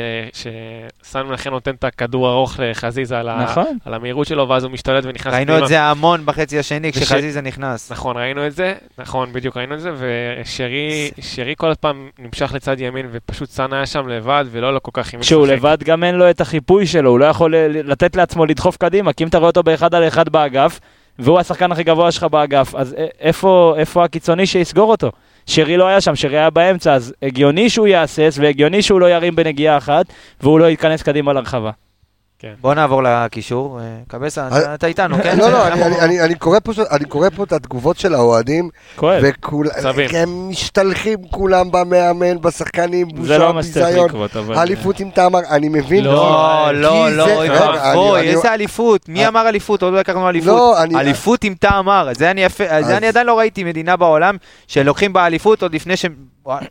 [1.02, 3.78] שסן מנחם נותן את הכדור ארוך לחזיזה על נכון.
[3.84, 7.92] על המהירות שלו, ואז הוא משתלט ונכנס ראינו את זה המון בחצי השני כשחזיזה נכנס.
[7.92, 12.80] נכון, ראינו את זה, נכון, בדיוק ראינו את זה, ושרי שרי כל פעם נמשך לצד
[12.80, 15.56] ימין, ופשוט סאן היה שם לבד, ולא לא כל כך כשהוא לשחק.
[15.56, 19.24] לבד גם אין לו את החיפוי שלו, הוא לא יכול לתת לעצמו לדחוף קדימה, כי
[19.24, 20.80] אם אתה רואה אותו באחד על אחד באגף,
[21.18, 25.10] והוא השחקן הכי גבוה שלך באגף, אז איפה, איפה הקיצוני שיסגור אותו?
[25.46, 29.36] שרי לא היה שם, שרי היה באמצע, אז הגיוני שהוא יהסס, והגיוני שהוא לא ירים
[29.36, 30.06] בנגיעה אחת,
[30.40, 31.70] והוא לא ייכנס קדימה לרחבה.
[32.60, 33.80] בוא נעבור לקישור.
[33.80, 35.38] אה, קבסה, אה, אתה- איתנו, כן?
[35.38, 39.22] לא, לא, אני- קורא פה ש- אני קורא פה את התגובות של האוהדים, כואב.
[39.70, 40.08] עצבים.
[40.12, 44.58] והם משתלחים כולם במאמן, בשחקנים, זה בושה, לא מה שצריך ביזיון, לקרות, אבל...
[44.58, 46.04] אליפות עם תמר, אני מבין.
[46.04, 47.44] לא, לא, לא,
[47.94, 49.08] אוי איזה אליפות?
[49.08, 49.82] מי אמר אליפות?
[49.82, 50.48] עוד לא לקחנו אליפות.
[50.48, 50.96] לא, אני...
[51.00, 54.36] אליפות עם תעמר, זה אני עדיין לא ראיתי מדינה בעולם
[54.68, 56.14] שלוקחים בה אליפות עוד לפני שהם...
[56.46, 56.64] וואי,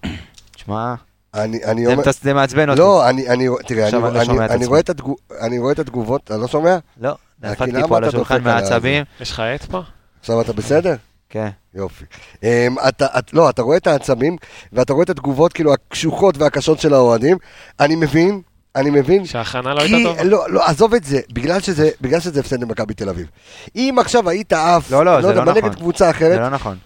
[0.56, 0.94] תשמע,
[1.34, 2.04] אני אני זה אומר...
[2.22, 2.80] זה מעצבן אותי.
[2.80, 4.66] לא, אני, אני, תראה, אני, אני לא אני.
[4.66, 6.78] רואה את התגוב, אני רואה את התגובות, אתה לא שומע?
[7.02, 9.04] לא, נפלתי פה על השולחן מעצבים.
[9.22, 9.82] יש לך עט פה?
[10.20, 10.96] עכשיו אתה בסדר?
[11.30, 11.50] כן.
[11.74, 12.06] יופי.
[12.36, 14.38] Um, אתה, את, לא, אתה רואה את העצבים,
[14.74, 17.38] ואתה רואה את התגובות כאילו הקשוחות והקשות של האוהדים.
[17.80, 18.42] אני מבין,
[18.76, 19.26] אני מבין.
[19.26, 20.24] שההכנה לא הייתה טובה?
[20.24, 23.28] לא, לא, עזוב את זה, בגלל שזה, בגלל שזה הפסד למכבי תל אביב.
[23.76, 25.64] אם עכשיו היית עף, לא, לא, זה יודע, לא נכון.
[25.64, 26.78] נגד קבוצה זה אחרת, לא נכון.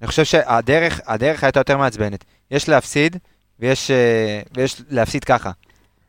[0.00, 2.24] אני חושב שהדרך הדרך הייתה יותר מעצבנת.
[2.50, 3.16] יש להפסיד,
[3.60, 5.50] ויש אה, ויש להפסיד ככה.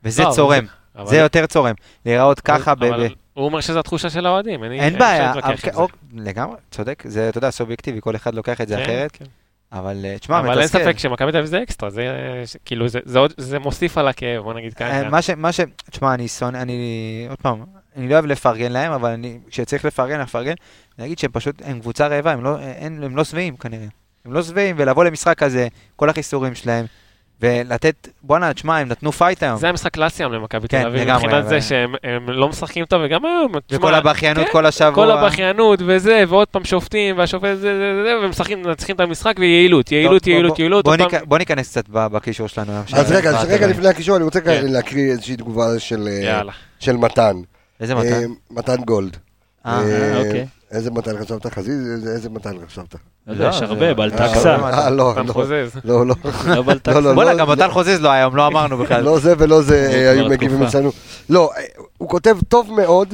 [0.03, 0.65] וזה לא, אבל צורם.
[0.95, 1.73] אבל- זה יותר צורם.
[2.05, 2.83] להיראות ככה ב...
[2.83, 5.79] אבל ב- הוא אומר שזו התחושה של האוהדים, אין אין בעיה, להתווכח אבל- עם זה.
[5.79, 5.87] או-
[6.23, 9.25] לגמרי, צודק, זה, אתה יודע, סובייקטיבי, כל אחד לוקח את זה כן, אחרת, כן.
[9.71, 10.79] אבל אה, תשמע, אבל אין מתסכל.
[10.83, 12.07] ספק שמכבי תל אביב זה אקסטרה, זה
[12.45, 15.09] ש- כאילו זה- זה עוד- זה מוסיף על הכאב, בוא נגיד אה, ככה.
[15.09, 15.29] מה ש...
[15.29, 15.59] מה ש...
[15.91, 16.77] תשמע, אני שונא, אני...
[17.29, 17.63] עוד פעם,
[17.95, 19.39] אני לא אוהב לפרגן להם, אבל אני...
[19.49, 20.53] כשצריך לפרגן, לפרגן,
[20.99, 22.57] אני אגיד שהם פשוט, הם קבוצה רעבה, הם לא,
[23.01, 23.87] הם לא שבעים כנראה.
[24.25, 26.85] הם לא שבעים, ולבוא למשחק כזה, כל החיסורים שלהם,
[27.41, 29.57] ולתת, בואנה, תשמע, הם נתנו פייט היום.
[29.57, 32.85] זה היה משחק קלאסי היום למכבי כן, תל אביב, מבחינת זה שהם הם לא משחקים
[32.85, 34.93] טוב, וגם היום, תשמע, וכל הבכיינות כן, כל השבוע.
[34.93, 39.91] כל הבכיינות וזה, ועוד פעם שופטים, והשופט זה, זה, זה, ומשחקים, מנצחים את המשחק, ויעילות,
[39.91, 40.85] יעילות, יעילות, יעילות.
[41.25, 42.83] בוא ניכנס קצת בקישור שלנו היום.
[42.93, 43.67] אז רגע, רגע.
[43.67, 44.65] לפני הקישור, אני רוצה כן.
[44.65, 46.07] להקריא איזושהי תגובה של
[46.87, 47.35] אה, מתן.
[47.79, 48.31] איזה אה, מתן?
[48.51, 49.17] מתן גולד.
[49.67, 50.47] אה, אה, אוקיי.
[50.71, 51.45] איזה מתן חשבת?
[51.53, 52.07] חזיז?
[52.07, 52.95] איזה- מתן חשבת?
[53.27, 54.55] לא יודע, יש לא, הרבה, בלטקסה.
[54.55, 55.23] אה, אה, לא, לא.
[55.83, 56.15] לא, לא.
[56.45, 56.63] לא.
[56.87, 57.53] לא, לא, בואנה, לא, גם לא.
[57.55, 59.03] מתן חוזז לא היום, לא אמרנו בכלל.
[59.03, 60.63] לא זה ולא זה אה, היו מגיבים.
[60.63, 60.91] אצלנו.
[61.29, 61.63] לא, אה,
[61.97, 63.13] הוא כותב טוב מאוד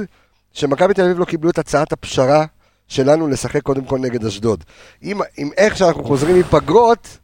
[0.53, 2.45] שמכבי תל אביב לא קיבלו את הצעת הפשרה
[2.87, 4.63] שלנו לשחק קודם כל נגד אשדוד.
[5.03, 7.17] אם אם איך שאנחנו חוזרים מפגרות,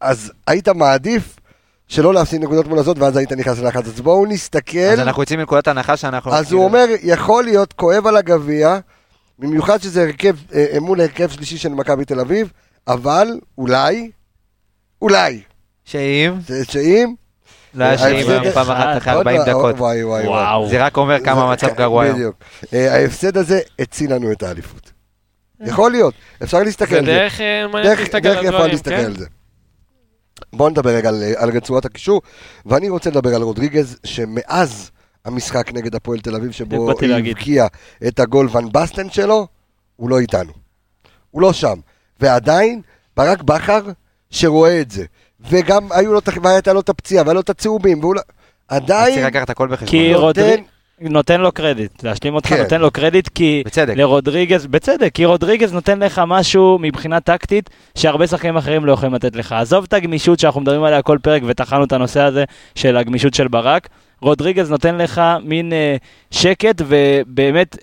[0.00, 1.36] אז היית מעדיף
[1.92, 3.86] שלא להפסיד נקודות מול אשדוד ואז היית נכנס ללחץ.
[3.86, 4.78] אז בואו נסתכל.
[4.78, 6.34] אז אנחנו יוצאים מנקודת הנחה שאנחנו...
[6.34, 8.78] אז הוא אומר, יכול להיות כואב על הגביע,
[9.38, 12.52] במיוחד שזה הרכב, אה, מול הרכב שלישי של מכבי תל אביב,
[12.88, 13.28] אבל
[13.58, 14.10] אולי,
[15.02, 15.40] אולי,
[15.84, 17.14] שאם, זה שאם,
[17.74, 19.74] לא היה שאם היום פעם אחת אחרי עוד 40 פעם, דקות.
[19.78, 20.28] וואי וואי וואי.
[20.28, 20.68] וואו.
[20.68, 22.14] זה רק אומר כמה זה- המצב גרוע היום.
[22.16, 22.36] בדיוק.
[22.74, 24.92] אה, ההפסד הזה הציל לנו את האליפות.
[25.60, 27.12] יכול להיות, אפשר להסתכל זה על זה.
[27.12, 29.24] דרך אה, מעניין דרך להסתכל דרך על יפה דברים, להסתכל כן?
[30.52, 32.22] בואו נדבר רגע על, על רצועת הקישור,
[32.66, 34.90] ואני רוצה לדבר על רודריגז, שמאז
[35.24, 37.36] המשחק נגד הפועל תל אביב, שבו להגיד.
[37.36, 37.66] הבקיע
[38.08, 39.46] את הגול ון בסטן שלו,
[39.96, 40.52] הוא לא איתנו.
[41.30, 41.78] הוא לא שם.
[42.20, 42.80] ועדיין,
[43.16, 43.82] ברק בכר,
[44.30, 45.04] שרואה את זה,
[45.50, 48.20] וגם היו לו, והייתה לו את הפציעה, והיה לו את הצהובים, והוא לא...
[48.68, 49.90] אז צריך עדיין, לקחת הכל בחשבון.
[49.90, 50.71] כי רודריגז
[51.10, 52.62] נותן לו קרדיט, להשלים אותך כן.
[52.62, 53.96] נותן לו קרדיט כי בצדק.
[53.96, 59.36] לרודריגז, בצדק, כי רודריגז נותן לך משהו מבחינה טקטית שהרבה שחקנים אחרים לא יכולים לתת
[59.36, 59.52] לך.
[59.52, 62.44] עזוב את הגמישות שאנחנו מדברים עליה כל פרק וטחנו את הנושא הזה
[62.74, 63.88] של הגמישות של ברק,
[64.20, 65.96] רודריגז נותן לך מין אה,
[66.30, 67.76] שקט ובאמת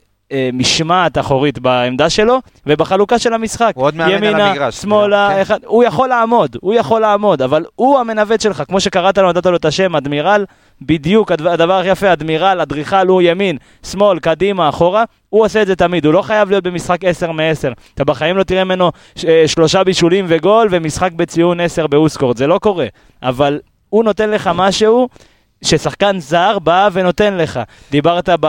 [0.53, 3.71] משמעת אחורית בעמדה שלו ובחלוקה של המשחק.
[3.75, 5.41] הוא עוד מאמן על ימינה, המגרש, שמאלה, כן.
[5.41, 9.45] אחד, הוא יכול לעמוד, הוא יכול לעמוד, אבל הוא המנווט שלך, כמו שקראת לו, נתת
[9.45, 10.45] לו את השם, אדמירל,
[10.81, 15.75] בדיוק הדבר, הכי יפה, אדמירל, אדריכל, הוא ימין, שמאל, קדימה, אחורה, הוא עושה את זה
[15.75, 17.73] תמיד, הוא לא חייב להיות במשחק 10 מ-10.
[17.95, 18.91] אתה בחיים לא תראה ממנו
[19.27, 22.87] אה, שלושה בישולים וגול ומשחק בציון 10 באוסקורד, זה לא קורה.
[23.23, 23.59] אבל
[23.89, 25.09] הוא נותן לך משהו
[25.61, 27.59] ששחקן זר בא ונותן לך.
[27.91, 28.47] דיברת ב...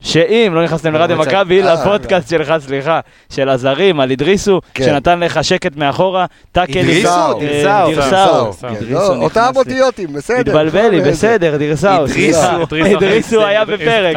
[0.00, 3.00] שאם לא נכנסתם לרדיו מכבי, אה, לפודקאסט שלך, סליחה,
[3.32, 4.84] של הזרים, על אידריסו, כן.
[4.84, 6.78] שנתן לך שקט מאחורה, טאקל...
[6.78, 7.08] אידריסו?
[7.08, 7.88] אה, דירסאו.
[7.88, 8.52] דירסאו.
[8.52, 9.50] כן, אידריסו לא, אותם.
[9.56, 10.40] אותיותים, בסדר.
[10.40, 11.10] התבלבל לי, בסדר.
[11.10, 12.40] בסדר, דירסאו, אידריסו.
[12.68, 12.86] סליחה.
[12.86, 14.16] אידריסו היה בפרק,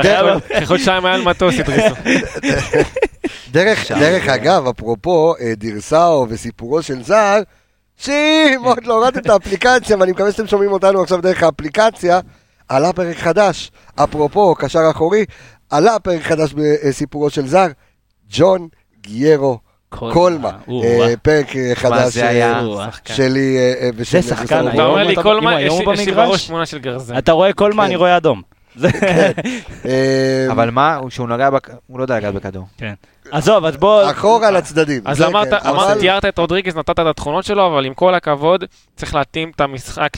[0.64, 1.96] חודשיים היה על מטוס, הדריסו.
[3.52, 7.40] דרך, דרך אגב, אפרופו אה, דירסאו וסיפורו של זר,
[7.98, 12.20] שאם עוד לא הורדת את האפליקציה, ואני מקווה שאתם שומעים אותנו עכשיו דרך האפליקציה,
[12.70, 13.72] עלה פרק חדש.
[13.96, 15.26] אפרופו, קשר אחורי,
[15.72, 17.68] עלה פרק חדש בסיפורו של זר,
[18.30, 18.68] ג'ון
[19.02, 19.60] גיירו
[19.90, 20.50] קולמה.
[20.50, 21.10] אה, וואו.
[21.22, 22.18] פרק אה, חדש?
[22.18, 24.22] אה, שלי אה, אה, ושל...
[24.22, 24.68] זה שחקן.
[24.68, 26.12] אתה אומר לי, אתה- כל אם מה, היום יש לי-?
[26.14, 27.18] בראש תמונה של גרזן.
[27.18, 27.88] אתה רואה קולמה, כן.
[27.88, 28.42] אני רואה אדום.
[29.86, 32.68] אה, אבל מה, הוא- שהוא נגע, בכ- הוא לא יודע לגעת בכדור.
[33.32, 34.12] עזוב, אז בוא...
[34.12, 35.02] אחורה לצדדים.
[35.06, 38.64] אז זה אמרת, כן, תיארת את רודריגז, נתת את התכונות שלו, אבל עם כל הכבוד,
[38.96, 40.10] צריך להתאים את המשחק,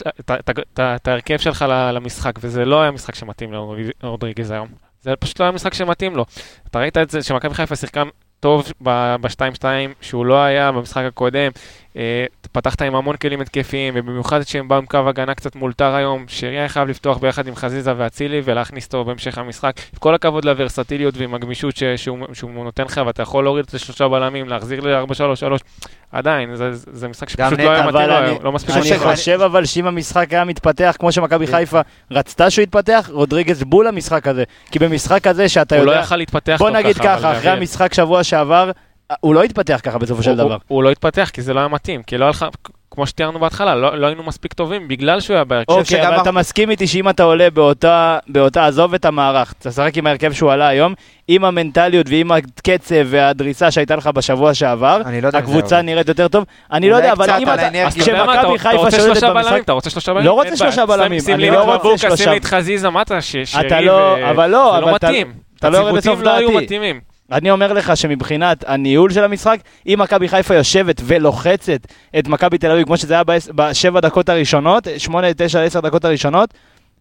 [1.00, 3.50] את ההרכב שלך ל- למשחק, וזה לא היה משחק שמתאים
[4.02, 4.68] לרודריגז היום.
[5.04, 6.24] זה פשוט לא היה משחק שמתאים לו.
[6.70, 8.02] אתה ראית את זה שמכבי חיפה שיחקה
[8.40, 9.64] טוב ב-2-2,
[10.00, 11.50] שהוא לא היה במשחק הקודם.
[12.54, 16.58] פתחת עם המון כלים התקפיים, ובמיוחד כשהם באו עם קו הגנה קצת מאולתר היום, שרי
[16.58, 19.72] היה חייב לפתוח ביחד עם חזיזה ואצילי ולהכניס אותו בהמשך המשחק.
[19.92, 23.70] עם כל הכבוד לוורסטיליות ועם הגמישות ש- שהוא, שהוא נותן לך, ואתה יכול להוריד את
[23.70, 25.62] זה לשלושה בלמים, להחזיר ל-4-3-3,
[26.12, 28.98] עדיין, זה, זה משחק שפשוט לא היה מתאים לו היום, לא מספיק אני.
[28.98, 31.80] חושב אבל שאם המשחק היה מתפתח כמו שמכבי חיפה
[32.10, 34.44] רצתה שהוא יתפתח, רודריגז בול המשחק הזה.
[34.70, 36.02] כי במשחק הזה שאתה הוא לא יודע...
[36.02, 38.70] יכל להתפתח בוא טוב נגיד ככה, אבל ככה, אחרי המשחק שבוע שעבר,
[39.20, 40.56] הוא לא התפתח ככה בסופו של דבר.
[40.68, 42.46] הוא- לא התפתח, כי זה לא היה מתאים, כי לא היה לך,
[42.90, 45.72] כמו שתיארנו בהתחלה, לא לא היינו מספיק טובים בגלל שהוא היה בהרכב.
[45.72, 50.06] אוקיי, אבל אתה מסכים איתי שאם אתה עולה באותה, באותה, עזוב את המערך, תשחק עם
[50.06, 50.94] ההרכב שהוא עלה היום,
[51.28, 55.82] עם המנטליות ועם הקצב והדריסה שהייתה לך בשבוע שעבר, אני לא זה הקבוצה.
[55.82, 56.44] נראית יותר טוב.
[56.72, 57.86] אני לא יודע, אבל אם אתה...
[57.86, 59.60] אז כשמכבי חיפה רוצה שולטת במשחק...
[59.64, 60.26] אתה רוצה שלושה בלמים?
[60.26, 60.56] לא רוצה.
[60.56, 62.90] שלושה שים- בלמים, שים אני לי לא את רוצה מבוקה, שים שלושה- לי את חזיזה,
[62.90, 65.06] מה אתה, ש- שרי אתה לא, ו- אבל לא, זה אבל לא אתה...
[65.06, 65.32] מתאים.
[65.58, 66.64] אתה לא יורד לסוף הציוותים לא היו דעתי.
[66.64, 67.13] מתאימים.
[67.32, 71.86] אני אומר לך שמבחינת הניהול של המשחק, אם מכבי חיפה יושבת ולוחצת
[72.18, 73.22] את מכבי תל אביב, כמו שזה היה
[73.54, 76.54] בשבע דקות הראשונות, שמונה, תשע, עשר דקות הראשונות,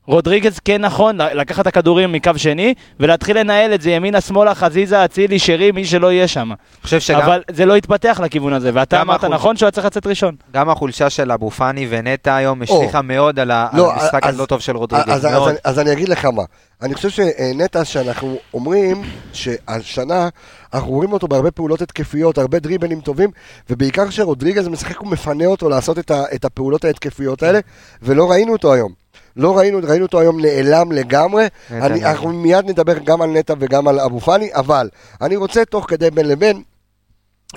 [0.08, 5.06] רודריגז כן נכון, לקחת את הכדורים מקו שני, ולהתחיל לנהל את זה ימינה, שמאלה, חזיזה,
[5.06, 6.51] אצילי, שרי, מי שלא יהיה שם.
[6.84, 9.36] חושב שגם אבל זה לא התפתח לכיוון הזה, ואתה אמרת החולשה.
[9.36, 10.36] נכון שהוא היה צריך לצאת ראשון.
[10.54, 14.36] גם החולשה של אבו פאני ונטע היום השליכה מאוד על ה- על לא, המשחק אז-
[14.39, 15.10] הלא טוב של רודריגז.
[15.10, 15.47] אז, אז.
[15.47, 16.43] אני, אז אני אגיד לך מה,
[16.82, 19.01] אני חושב שנטע שאנחנו אומרים
[19.34, 20.30] שהשנה
[20.74, 23.30] אנחנו רואים אותו בהרבה פעולות התקפיות, הרבה דריבלים טובים,
[23.70, 27.60] ובעיקר כשרודריגז משחק הוא מפנה אותו לעשות את, ה, את הפעולות ההתקפיות האלה,
[28.01, 29.03] ולא ראינו אותו היום.
[29.38, 32.06] לא ראינו, ראינו אותו היום נעלם לגמרי, אני.
[32.06, 34.90] אנחנו מיד נדבר גם על נטע וגם על אבו פאני, אבל
[35.22, 36.62] אני רוצה תוך כדי בין לבין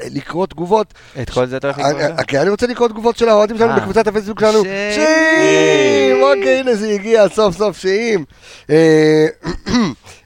[0.01, 2.23] אה, לקרוא תגובות את כל זה אתה הולך לקרוא?
[2.27, 3.77] כן, אני רוצה לקרוא תגובות של האוהדים שלנו.
[3.81, 4.65] בקבוצת הפייסבוק שלנו.
[4.65, 6.23] ש- שאם!
[6.23, 7.85] אוקיי, הנה זה הגיע, סוף סוף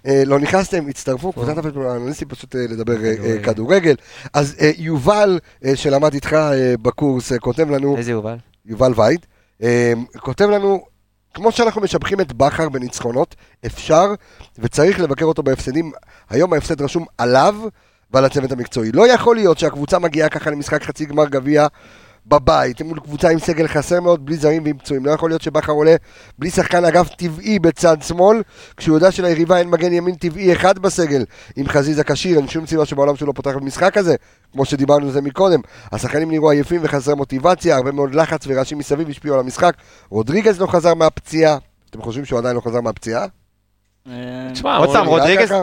[0.07, 2.95] אה, לא נכנסתם, הצטרפו, קבוצת הפייסבוק, האנליסטים פשוט לדבר
[3.43, 3.95] כדורגל.
[4.35, 5.39] אז יובל,
[5.75, 6.37] שלמד איתך
[6.83, 8.37] בקורס, כותב לנו, איזה יובל?
[8.67, 9.27] יובל וייד,
[10.21, 10.81] כותב לנו,
[11.35, 13.35] כמו שאנחנו משבחים את בכר בניצחונות,
[13.66, 14.14] אפשר
[14.59, 15.93] וצריך לבקר אותו בהפסדים.
[16.31, 17.55] היום ההפסד רשום עליו
[18.11, 18.93] ועל הצוות המקצועי.
[18.93, 21.66] לא יכול להיות שהקבוצה מגיעה ככה למשחק חצי גמר גביע
[22.31, 25.07] בבית, מול קבוצה עם סגל חסר מאוד, בלי זרים ועם פצועים.
[25.07, 25.97] לא יכול להיות שבכר עולה
[26.39, 28.43] בלי שחקן אגף טבעי בצד שמאל,
[28.76, 31.24] כשהוא יודע שליריבה אין מגן ימין טבעי אחד בסגל,
[31.57, 34.14] עם חזיזה כשיר, אין שום סיבה שבעולם שהוא לא פותח במשחק הזה,
[34.53, 35.61] כמו שדיברנו על זה מקודם.
[35.93, 39.74] השחקנים נראו עייפים וחסרי מוטיבציה, הרבה מאוד לחץ ורעשים מסביב השפיעו על המשחק.
[40.09, 41.59] רודריגז לא חזר מהפציעה.
[41.91, 43.39] אתם חושבים שהוא עדיין לא חזר מהפציעה?
[44.53, 45.55] תשמע, עוד פעם, רודריגז,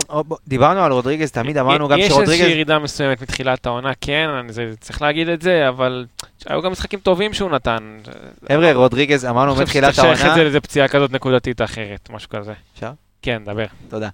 [0.47, 2.31] דיברנו על רודריגז, תמיד אמרנו גם יש שרודריגז...
[2.31, 4.27] איזושהי ירידה מסוימת מתחילת העונה, כן,
[4.79, 6.05] צריך להגיד את זה, אבל
[6.45, 7.97] היו גם משחקים טובים שהוא נתן.
[8.47, 10.37] חבר'ה, רודריגז, אמרנו אני חושב מתחילת שצריך לשייך את העונה...
[10.37, 12.53] זה לאיזה פציעה כזאת נקודתית אחרת, משהו כזה.
[12.73, 12.91] אפשר?
[13.21, 13.65] כן, דבר.
[13.89, 14.09] תודה.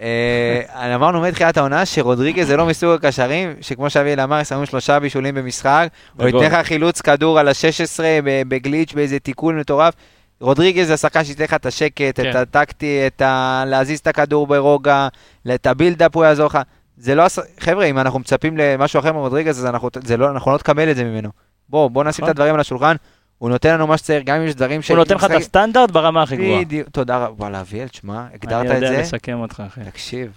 [0.00, 5.34] אה, אמרנו מתחילת העונה שרודריגז זה לא מסוג הקשרים, שכמו שאביאל אמר, שמים שלושה בישולים
[5.34, 6.26] במשחק, או.
[6.26, 8.00] ייתן לך חילוץ כדור על ה-16
[8.48, 9.94] בגליץ' באיזה תיקון מטורף.
[10.40, 12.30] רודריגז זה השחקן שייתן לך את השקט, כן.
[12.30, 13.64] את הטקטי, את ה...
[13.66, 15.08] להזיז את הכדור ברוגע,
[15.54, 16.58] את הבילדאפ הוא יעזור לך.
[16.96, 17.24] זה לא...
[17.60, 20.96] חבר'ה, אם אנחנו מצפים למשהו אחר מרודריגז, אז אנחנו, זה לא, אנחנו לא נקבל את
[20.96, 21.28] זה ממנו.
[21.68, 22.30] בוא, בוא נשים את נכון.
[22.30, 22.96] הדברים על השולחן.
[23.38, 24.90] הוא נותן לנו מה שצריך, גם אם יש דברים ש...
[24.90, 26.60] הוא נותן לך את הסטנדרט ברמה הכי גבוהה.
[26.60, 27.34] בדיוק, תודה רבה.
[27.42, 29.00] וואלה, אביאל, תשמע, הגדרת אני את יודע זה.
[29.00, 29.80] לסכם אותך, אחי.
[29.80, 30.30] תקשיב.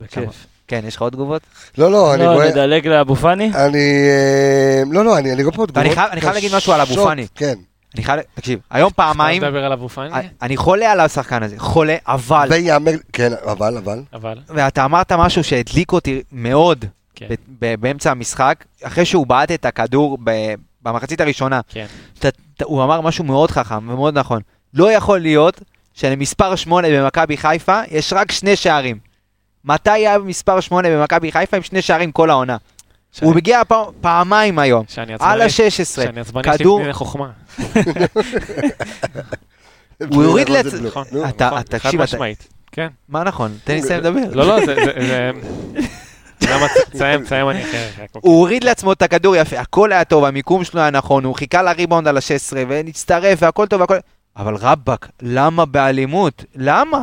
[0.00, 0.46] בכיף.
[0.68, 1.42] כן, יש לך עוד תגובות?
[1.78, 2.48] לא, לא, אני לא, רואה...
[2.48, 3.50] נדלג לאבו פאני?
[3.54, 4.08] אני...
[4.08, 7.26] אה, לא, לא, אני אני רואה פה תגובות אני חייב להגיד משהו על אבו פאני.
[7.34, 7.54] כן.
[7.94, 10.28] אני חייב, תקשיב, היום פעמיים, אתה מדבר על אבו פאני?
[10.42, 12.92] אני חולה על השחקן הזה, חולה, אבל, ויאמר...
[13.12, 14.02] כן, אבל, אבל...
[14.12, 16.84] אבל, ואתה אמרת משהו שהדליק אותי מאוד
[17.14, 17.26] כן,
[17.80, 20.18] באמצע המשחק, אחרי שהוא בעט את הכדור
[20.82, 21.86] במחצית הראשונה, כן.
[22.62, 24.40] הוא אמר משהו מאוד חכם ומאוד נכון.
[24.74, 25.60] לא יכול להיות
[25.94, 28.98] שלמספר 8 במכבי חיפה יש רק שני שערים.
[29.64, 32.56] מתי היה מספר 8 במכבי חיפה עם שני שערים כל העונה?
[33.14, 34.84] שאני- הוא מגיע פעם- פעמיים היום,
[35.20, 35.84] על עצבני, ה-16.
[35.84, 37.30] שאני עצבני, יש לי כדור- חוכמה.
[40.12, 40.74] הוא יוריד לעצ-.
[40.82, 41.04] נכון.
[41.28, 42.48] אתה- נכון, חד משמעית.
[42.72, 42.88] כן.
[43.08, 43.56] מה נכון?
[43.64, 44.20] תן לי לסיים לדבר.
[44.32, 44.74] לא, לא, זה...
[44.74, 45.30] זה- זה...
[46.50, 47.86] למה, תסיים, תסיים, אני אחר.
[48.02, 51.34] רק- הוא הוריד לעצמו את הכדור יפה, הכל היה טוב, המיקום שלו היה נכון, הוא
[51.34, 53.96] חיכה לריבאונד על ה-16 ונצטרף והכל טוב והכל...
[54.36, 56.44] אבל רבאק, למה באלימות?
[56.56, 57.02] למה?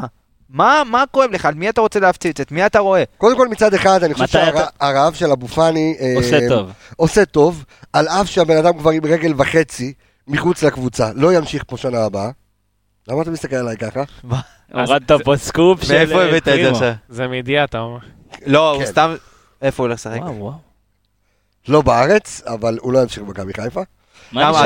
[0.53, 1.45] מה, מה כואב לך?
[1.45, 2.39] על מי אתה רוצה להפציץ?
[2.39, 3.03] את מי אתה רואה?
[3.17, 5.95] קודם כל מצד אחד, אני חושב שהרעב של אבו פאני...
[5.99, 6.71] אה, עושה טוב.
[6.95, 9.93] עושה טוב, על אף שהבן אדם כבר עם רגל וחצי
[10.27, 12.29] מחוץ לקבוצצה, לא ימשיך פה שנה הבאה.
[13.07, 14.03] למה אתה מסתכל עליי ככה?
[14.73, 16.75] הורדת פה סקופ של מאיפה אה, הבאת את זה פרימו.
[16.75, 16.93] עכשיו?
[17.09, 17.97] זה מידיעה, אתה אומר.
[18.45, 18.85] לא, הוא כן.
[18.85, 19.15] סתם...
[19.61, 20.19] איפה הוא הולך לשחק?
[21.67, 23.81] לא בארץ, אבל הוא לא ימשיך במכבי חיפה.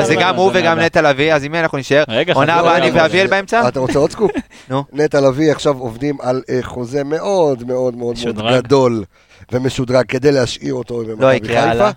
[0.02, 0.78] זה גם הוא וגם?
[0.78, 2.04] נטע לביא, אז עם מי אנחנו נשאר?
[2.34, 2.90] עונה הבאה אני.
[2.90, 3.68] ואביאל באמצע?
[3.68, 4.30] אתה רוצה עוד סקופ?
[4.70, 4.84] נו.
[4.92, 8.16] נטע לביא עכשיו עובדים על אה, חוזה מאוד מאוד מאוד.
[8.52, 9.04] גדול
[9.52, 11.90] ומשודרג כדי להשאיר אותו לא במכבי יקרה חיפה.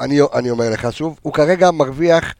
[0.00, 2.34] אני אני אומר לך שוב, הוא כרגע מרוויח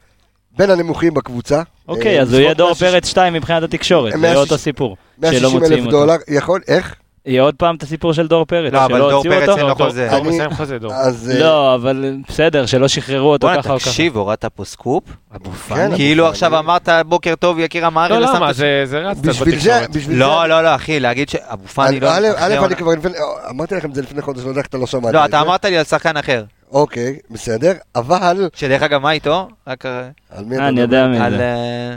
[0.57, 1.61] בין הנמוכים בקבוצה.
[1.87, 4.57] אוקיי, אה, אז הוא יהיה דור 160 פרץ 2 מבחינת התקשורת, זה 160 יהיה אותו
[4.57, 4.97] סיפור.
[5.21, 5.91] שלא 160 מוציאים אלף.
[5.91, 6.95] דולר, יכול, איך?
[7.25, 9.59] יהיה עוד פעם את הסיפור של דור פרץ, לא, אבל שלא דור הוציאו פרץ אותו?
[9.59, 10.07] אין לו חוזה.
[10.11, 10.91] דור אני- מסיים חוזה, דור.
[10.93, 11.07] אה,
[11.39, 13.89] לא, אבל בסדר, שלא שחררו אותו בוא'נה, ככה או ככה.
[13.89, 15.03] תקשיב, הורדת פה סקופ?
[15.35, 15.49] אבו
[15.95, 16.29] כאילו פאני.
[16.29, 18.15] עכשיו אמרת בוקר טוב יקיר המערכת.
[18.21, 18.53] לא, למה?
[18.53, 19.89] זה זה רץ בתקשורת.
[20.09, 20.47] לא.
[20.47, 22.09] לא, לא, אחי, להגיד שאבו פאני אני- לא...
[22.37, 23.11] א', אני כבר לפני,
[23.49, 25.25] אמרתי לכם את זה לפני חודש, לא יודע איך אתה לא שמעת לא.
[25.25, 26.43] אתה אמרת לי על שחקן אחר.
[26.71, 28.49] אוקיי, בסדר, אבל...
[28.55, 29.47] שדרך אגב, מה איתו?
[29.67, 30.95] רק אה, על מי אה, אתה אני מדבר?
[30.95, 31.37] יודע מי על...
[31.37, 31.43] זה.
[31.43, 31.95] אה,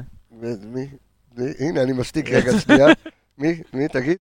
[0.72, 0.86] מי?
[1.38, 1.46] מי?
[1.60, 2.86] הנה, אני משתיק רגע, שנייה.
[3.38, 3.54] מי?
[3.72, 3.88] מי?
[3.88, 4.16] תגיד.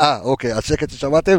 [0.00, 1.38] אה, אוקיי, השקט ששמעתם.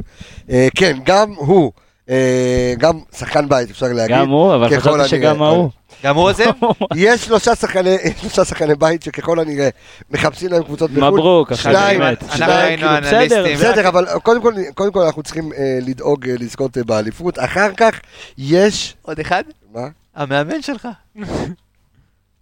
[0.49, 1.71] אה, כן, גם הוא,
[2.09, 4.15] אה, גם שחקן בית, אפשר להגיד.
[4.15, 5.07] גם הוא, אבל חשבתי הנראה.
[5.07, 5.69] שגם ההוא.
[6.03, 6.45] גם הוא עוזב?
[6.95, 9.69] יש שלושה שחקני, שלושה שחקני בית שככל הנראה
[10.11, 11.19] מחפשים להם קבוצות בחו"ל.
[11.19, 12.23] מברוק, שניים, באמת.
[12.23, 13.57] אנחנו שניים, היינו כאילו, אנליסטים.
[13.57, 17.39] בסדר, אבל קודם כל, קודם כל אנחנו צריכים אה, לדאוג אה, לזכות אה, באליפות.
[17.39, 17.99] אחר כך
[18.37, 18.95] יש...
[19.01, 19.43] עוד אחד?
[19.73, 19.87] מה?
[20.15, 20.87] המאמן שלך.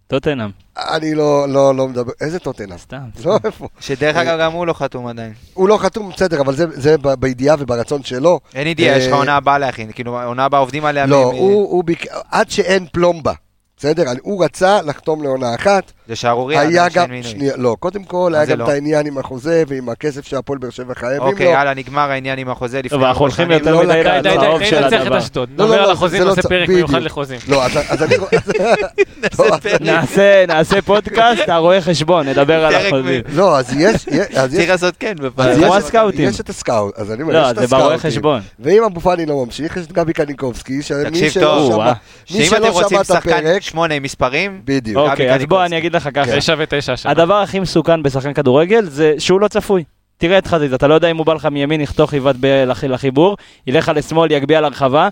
[0.06, 2.78] טוטנאם, אני לא, לא, לא מדבר, איזה טוטנאם?
[2.78, 3.02] סתם.
[3.24, 3.68] לא, איפה?
[3.80, 5.32] שדרך אגב גם הוא לא חתום עדיין.
[5.54, 8.40] הוא לא חתום, בסדר, אבל זה, זה בידיעה וברצון שלו.
[8.54, 11.06] אין ידיעה, יש לך אה, עונה הבאה להכין, כאילו עונה הבאה עובדים עליה.
[11.06, 12.06] לא, הוא, הוא ביק...
[12.30, 13.32] עד שאין פלומבה,
[13.76, 14.04] בסדר?
[14.22, 15.92] הוא רצה לחתום לעונה אחת.
[16.08, 17.06] זה שערורייה, היה גם.
[17.22, 18.64] שנייה, לא, קודם כל היה גם לא?
[18.64, 21.32] את העניין עם החוזה ועם הכסף שהפועל באר שבע חייבים לו.
[21.32, 22.98] אוקיי, יאללה, נגמר העניין עם החוזה לפני...
[22.98, 23.50] אבל אנחנו ארבע הולכים.
[23.50, 25.18] יותר לא מדי לצהוב של את הדבר.
[25.36, 26.68] לא, נדבר לא, על לא, החוזים, לא נעשה פרק.
[26.68, 27.38] מיוחד לחוזים.
[27.48, 28.14] לא, אז, אני...
[29.38, 33.22] לא, נעשה, נעשה פודקאסט, אתה רואה חשבון, נדבר על החוזים.
[33.28, 34.08] לא, אז יש...
[34.34, 35.14] אז צריך לעשות כן.
[35.36, 36.28] כמו יש- הסקאוטים.
[36.28, 38.10] יש את הסקאוט, אז אני אומר, לא, יש את זה ברואה הסקאוטים.
[38.10, 38.40] חשבון.
[38.60, 41.92] ואם אבו פאני לא ממשיך, יש את גבי קניקובסקי, שמי תקשיב שלא טוב, שמע, וואה.
[42.30, 45.02] מי שאם אתם שלא שמע רוצים את שחקן הפרק, שמונה עם מספרים, בדיוק.
[45.04, 45.66] גבי אוקיי, אז בוא קניקובסקי.
[45.66, 46.36] אני אגיד לך ככה.
[46.36, 47.12] תשע ותשע השנה.
[47.12, 49.84] הדבר הכי מסוכן בשחקן כדורגל זה שהוא לא צפוי.
[50.18, 52.14] תראה את חזיזה, אתה לא יודע אם הוא בא לך מימין, יחתוך
[52.66, 53.36] לח- לחיבור,
[53.66, 55.08] ילך לך לשמאל, יגביה לרחבה.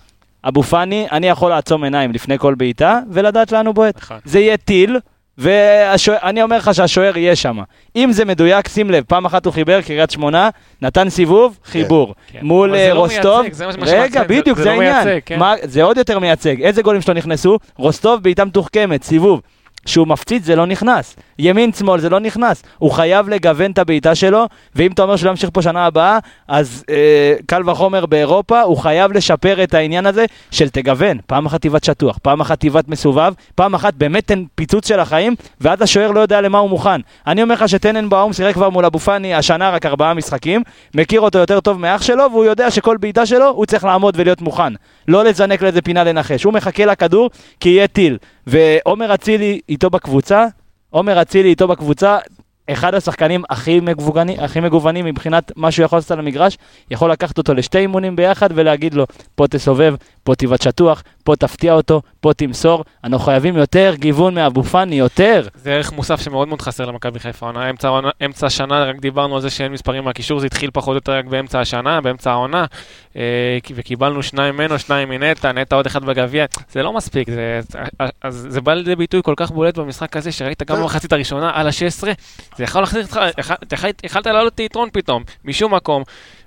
[0.48, 3.96] אבו פאני, אני יכול לעצום עיניים לפני כל בעיטה, ולדעת לאן הוא בועט.
[4.02, 4.16] נכון.
[4.24, 4.98] זה יהיה טיל,
[5.38, 7.58] ואני אומר לך שהשוער יהיה שם.
[7.96, 10.48] אם זה מדויק, שים לב, פעם אחת הוא חיבר, קריית שמונה,
[10.82, 12.14] נתן סיבוב, חיבור.
[12.32, 12.38] כן.
[12.42, 13.46] מול אה, לא רוסטוב,
[13.86, 15.18] רגע, בדיוק, זה לא העניין.
[15.26, 15.38] כן.
[15.62, 16.60] זה עוד יותר מייצג.
[16.62, 17.58] איזה גולים שלו נכנסו?
[17.76, 19.40] רוסטוב בעיטה מתוחכמת, סיבוב.
[19.84, 21.16] כשהוא מפציץ זה לא נכנס.
[21.38, 22.62] ימין שמאל זה לא נכנס.
[22.78, 26.18] הוא חייב לגוון את הבעיטה שלו, ואם אתה אומר שהוא לא ימשיך פה שנה הבאה,
[26.48, 31.18] אז אה, קל וחומר באירופה, הוא חייב לשפר את העניין הזה של תגוון.
[31.26, 35.34] פעם אחת עיוות שטוח, פעם אחת עיוות מסובב, פעם אחת באמת תן פיצוץ של החיים,
[35.60, 37.00] ואז השוער לא יודע למה הוא מוכן.
[37.26, 40.62] אני אומר לך שטננבאום שיחק כבר מול אבו פאני השנה רק ארבעה משחקים,
[40.94, 44.40] מכיר אותו יותר טוב מאח שלו, והוא יודע שכל בעיטה שלו הוא צריך לעמוד ולהיות
[44.40, 44.72] מוכן.
[45.08, 46.44] לא לזנק לאיזה פינה לנחש.
[46.44, 47.30] הוא מחכה לכדור
[47.60, 48.18] כי יהיה טיל.
[48.46, 50.46] ועומר אצילי איתו בקבוצה,
[50.90, 52.18] עומר אצילי איתו בקבוצה,
[52.70, 56.58] אחד השחקנים הכי מגוונים, הכי מגוונים מבחינת מה שהוא יכול לעשות על המגרש,
[56.90, 59.94] יכול לקחת אותו לשתי אימונים ביחד ולהגיד לו, פה תסובב,
[60.24, 62.84] פה תיבט שטוח, פה תפתיע אותו, פה תמסור.
[63.04, 65.48] אנחנו חייבים יותר גיוון מאבו פאני, יותר.
[65.54, 67.46] זה ערך מוסף שמאוד מאוד חסר למכבי חיפה.
[67.46, 70.94] העונה, אמצע, אמצע השנה, רק דיברנו על זה שאין מספרים מהקישור, זה התחיל פחות או
[70.94, 72.64] יותר רק באמצע השנה, באמצע העונה,
[73.16, 77.60] אה, וקיבלנו שניים ממנו, שניים מנטע, נטע עוד אחד בגביע, זה לא מספיק, זה,
[78.22, 81.66] אז זה בא לידי ביטוי כל כך בולט במשחק הזה, שראית גם במחצית הראשונה על
[81.66, 82.08] ה-16,
[82.56, 83.20] זה יכול להחזיר אותך,
[84.04, 86.02] יכלת לעלות ליתרון פתאום, משום מקום.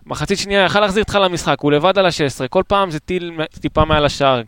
[0.06, 3.86] מחצית שנייה יכל להחזיר אותך למשחק, הוא לבד על ה-16, כל פעם זה טיל טיפה
[3.86, 4.42] מעל השער,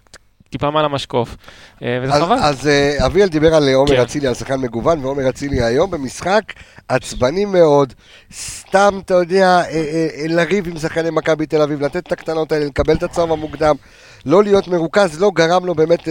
[0.49, 1.35] טיפה מעל המשקוף,
[1.83, 2.35] אה, וזה אז, חבל.
[2.41, 4.01] אז אה, אביאל דיבר על עומר כן.
[4.01, 6.43] אצילי, על שחקן מגוון, ועומר אצילי היום במשחק
[6.87, 7.93] עצבני מאוד,
[8.33, 12.95] סתם, אתה יודע, אה, לריב עם שחקני מכבי תל אביב, לתת את הקטנות האלה, לקבל
[12.95, 13.75] את הצהוב המוקדם,
[14.25, 16.07] לא להיות מרוכז, לא גרם לו באמת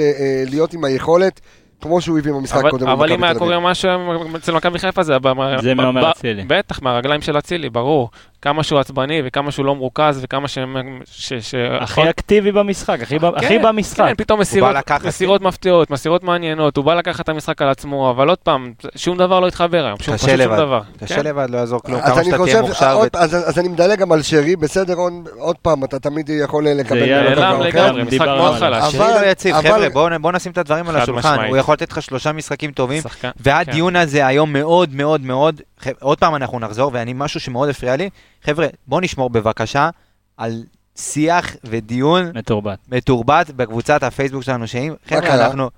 [0.46, 1.40] להיות עם היכולת,
[1.80, 3.34] כמו שהוא הביא במשחק אבל, קודם אבל אם היה.
[3.34, 3.90] קורה משהו
[4.36, 5.18] אצל מכבי חיפה זה...
[5.18, 6.44] ב- זה מעומר ב- אצילי.
[6.46, 8.10] בטח, מהרגליים של אצילי, ברור.
[8.46, 10.76] כמה שהוא עצבני וכמה שהוא לא מרוכז וכמה שהם...
[11.10, 14.04] ש, ש, הכי אקטיבי במשחק, הכי, ב- הכי במשחק.
[14.04, 18.10] כן, פתאום מסירות, לקחת, מסירות מפתיעות, מסירות מעניינות, הוא בא לקחת את המשחק על עצמו,
[18.10, 20.56] אבל עוד פעם, שום דבר לא התחבר היום, שום, קשה פשוט שום לבד.
[20.56, 20.80] דבר.
[21.04, 21.24] קשה כן.
[21.24, 22.00] לבד, לא יעזור כלום.
[22.00, 22.92] כמה אני שאתה תהיה חושב, מוכשר.
[22.92, 26.30] עוד- ו- אז, אז אני מדלג גם על שרי, בסדר, עוד, עוד פעם, אתה תמיד
[26.44, 27.68] יכול לקבל יהיה ממנו נעלם אחר.
[27.68, 28.56] לגמרי, משחק מאוד.
[28.58, 28.92] חלש.
[28.92, 29.88] שרי לא יציב, חבר'ה,
[30.18, 31.44] בואו נשים את הדברים על השולחן.
[31.48, 33.02] הוא יכול לתת לך שלושה משחקים טובים,
[33.40, 35.60] והדיון הזה היום מאוד מאוד מאוד,
[36.00, 38.10] עוד פעם אנחנו נחזור, ואני, משהו שמאוד הפריע לי,
[38.44, 39.90] חבר'ה, בואו נשמור בבקשה
[40.36, 40.62] על
[40.96, 42.78] שיח ודיון מתורבת.
[42.88, 45.46] מתורבת בקבוצת הפייסבוק שלנו, שאם, חבר'ה, קרה?
[45.46, 45.70] אנחנו...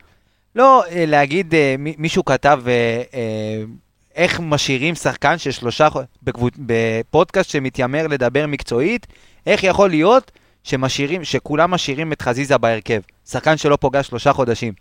[0.56, 2.72] לא, אה, להגיד, אה, מי- מישהו כתב אה,
[3.14, 3.62] אה,
[4.14, 9.06] איך משאירים שחקן של שלושה, חו- בקבוצ- בפודקאסט שמתיימר לדבר מקצועית,
[9.46, 10.30] איך יכול להיות
[10.64, 14.72] שמשאירים, שכולם משאירים את חזיזה בהרכב, שחקן שלא פוגש שלושה חודשים.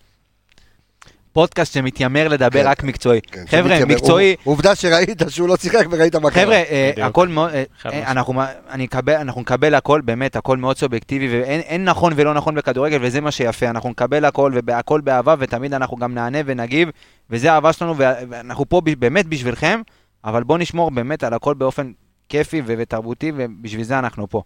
[1.37, 2.67] פודקאסט שמתיימר לדבר כן.
[2.69, 3.21] רק מקצועי.
[3.21, 3.85] כן, חבר'ה.
[3.85, 6.43] מקצועי, עוב- עובדה שראית שהוא לא שיחק וראית מה קרה.
[6.43, 6.91] חבר'ה, אה.
[7.05, 7.49] הכל מאוד,
[7.85, 8.11] אה.
[8.11, 12.33] אנחנו מה- אני אקבל- אנחנו נקבל הכל, באמת, הכל מאוד סובייקטיבי, ואין אין נכון ולא
[12.33, 16.89] נכון בכדורגל, וזה מה שיפה, אנחנו נקבל הכל, והכל באהבה, ותמיד אנחנו גם נענה ונגיב,
[17.29, 19.81] וזה האהבה שלנו, ואנחנו פה ב- באמת בשבילכם,
[20.25, 21.91] אבל בואו נשמור באמת על הכל באופן
[22.29, 24.41] כיפי ותרבותי, ובשביל זה אנחנו פה.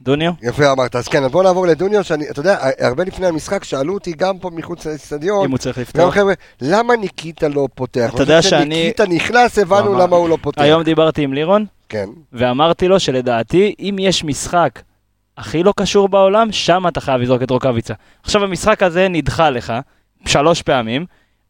[0.00, 0.32] דוניו?
[0.42, 3.94] יפה אמרת, אז כן, אז בוא נעבור לדוניו, שאני, אתה יודע, הרבה לפני המשחק שאלו
[3.94, 6.14] אותי גם פה מחוץ לאצטדיון, אם הוא צריך גם לפתוח.
[6.14, 8.10] חבר'ה, למה ניקיטה לא פותח?
[8.14, 10.62] אתה יודע שאני- שניקיטה נכנס, הבנו אמר- למה הוא לא פותח.
[10.62, 14.82] היום דיברתי עם לירון, כן, ואמרתי לו שלדעתי, אם יש משחק
[15.38, 17.94] הכי לא קשור בעולם, שם אתה חייב לזרוק את רוקאביצה.
[18.22, 19.72] עכשיו, המשחק הזה נדחה לך
[20.26, 21.06] שלוש פעמים,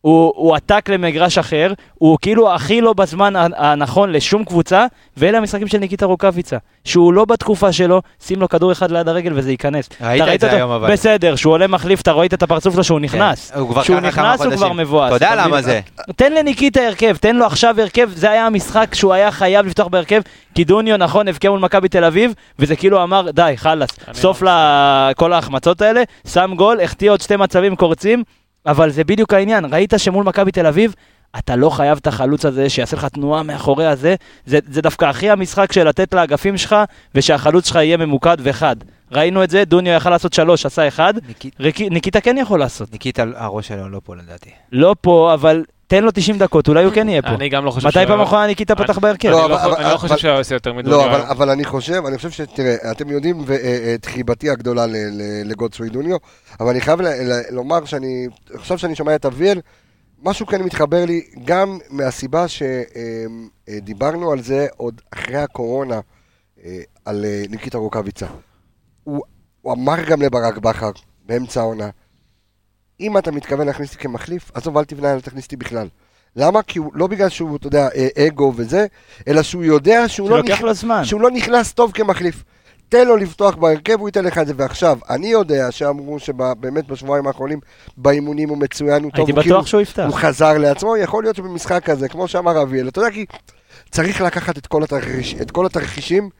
[0.07, 4.87] הוא, הוא עתק למגרש אחר, הוא כאילו הכי לא בזמן הנכון לשום קבוצה,
[5.17, 6.57] ואלה המשחקים של ניקיטה רוקאביצה.
[6.85, 9.89] שהוא לא בתקופה שלו, שים לו כדור אחד ליד הרגל וזה ייכנס.
[10.01, 10.57] ראית את זה אותו?
[10.57, 10.93] היום, אבל.
[10.93, 13.51] בסדר, שהוא עולה מחליף, אתה ראית את הפרצוף שלו שהוא נכנס.
[13.51, 14.73] כן, הוא כשהוא כמה נכנס הוא כבר.
[14.73, 15.17] מבואס.
[15.17, 15.63] אתה יודע למה?
[15.63, 15.81] זה?
[16.17, 20.21] תן לניקיטה הרכב, תן לו עכשיו הרכב, זה היה המשחק שהוא היה חייב לפתוח בהרכב,
[20.55, 24.51] כי דוניו נכון הבקיע מול מכבי תל אביב, וזה כאילו אמר די חלאס, סוף לא
[25.11, 28.23] לכל ההחמצות האלה, שם גול, החטיא עוד שתי מצבים קורצים,
[28.67, 30.95] אבל זה בדיוק העניין, ראית שמול מכבי תל אביב,
[31.39, 34.15] אתה לא חייב את החלוץ הזה שיעשה לך תנועה מאחורי הזה,
[34.47, 36.77] זה, זה דווקא הכי המשחק של לתת לאגפים שלך,
[37.15, 38.77] ושהחלוץ שלך יהיה ממוקד וחד.
[39.13, 42.93] ראינו את זה, דוניו יכל לעשות שלוש, עשה אחד, ניקיט- ריק- ניקיטה כן יכול לעשות.
[42.93, 44.51] ניקיטה, הראש שלו לא פה לדעתי.
[44.73, 47.29] לא פה, אבל תן לו 90 דקות, אולי הוא כן יהיה פה.
[47.29, 49.29] אני גם לא חושב מתי פעם אחרונה ניקיטה פתח בהרכב?
[49.29, 49.45] לא,
[49.77, 50.99] אני לא לא חושב שהוא היה עושה יותר מדוניו.
[50.99, 54.87] לא, אבל, אני חושב, אני חושב שתראה, אתם יודעים ו- אה, את חיבתי הגדולה
[55.45, 56.17] לגודסווי דוניו,
[56.61, 57.01] אבל אני חייב
[57.51, 59.61] לומר שאני, עכשיו שאני שומע את אביאל,
[60.23, 62.47] משהו כאן מתחבר לי גם מהסיבה
[63.69, 66.01] שדיברנו על זה עוד אחרי הקורונה,
[66.65, 68.27] אה, על אה, ניקיטה רוקאביצה.
[69.05, 69.23] הוא
[69.73, 70.91] אמר גם לברק בכר
[71.27, 71.89] באמצע העונה,
[73.01, 75.89] אם אתה מתכוון להכניס אותי כמחליף, עזוב, אל תבנה, אל תכניס אותי בכלל.
[76.37, 76.63] למה?
[76.63, 78.87] כי הוא, לא בגלל שהוא, אתה יודע, אה, אגו וזה,
[79.29, 81.05] אלא שהוא יודע שהוא לא, זמן.
[81.05, 82.45] שהוא לא נכנס טוב כמחליף.
[82.89, 84.53] תן לו לפתוח בהרכב, הוא ייתן לך את זה.
[84.57, 87.61] ועכשיו, אני יודע שאמרו שבאמת בשבועיים האחרונים
[87.97, 90.05] באימונים הוא מצוין, הוא טוב, הייתי הוא כאילו- שהוא יפתח.
[90.07, 93.27] הוא חזר לעצמו, יכול להיות שבמשחק כזה, כמו שאמר אביאל, אתה יודע כי
[93.91, 96.31] צריך לקחת את כל, התרחיש, את כל התרחישים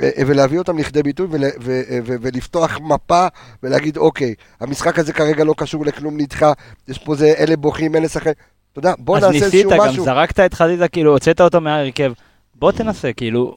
[0.00, 3.26] ולהביא אותם לכדי ביטוי ול, ו, אה, ו, ולפתוח מפה
[3.62, 6.52] ולהגיד, אוקיי, המשחק הזה כרגע לא קשור לכלום, נדחה,
[6.88, 8.34] יש פה זה, אלה בוכים, אלה שחקנים.
[8.72, 10.04] אתה יודע, בוא אז נעשה ניסית, איזשהו גם משהו.
[10.04, 12.12] זרקת את חזיזה, כאילו, הוצאת אותו מההרכב.
[12.54, 13.56] בוא תנסה, כאילו,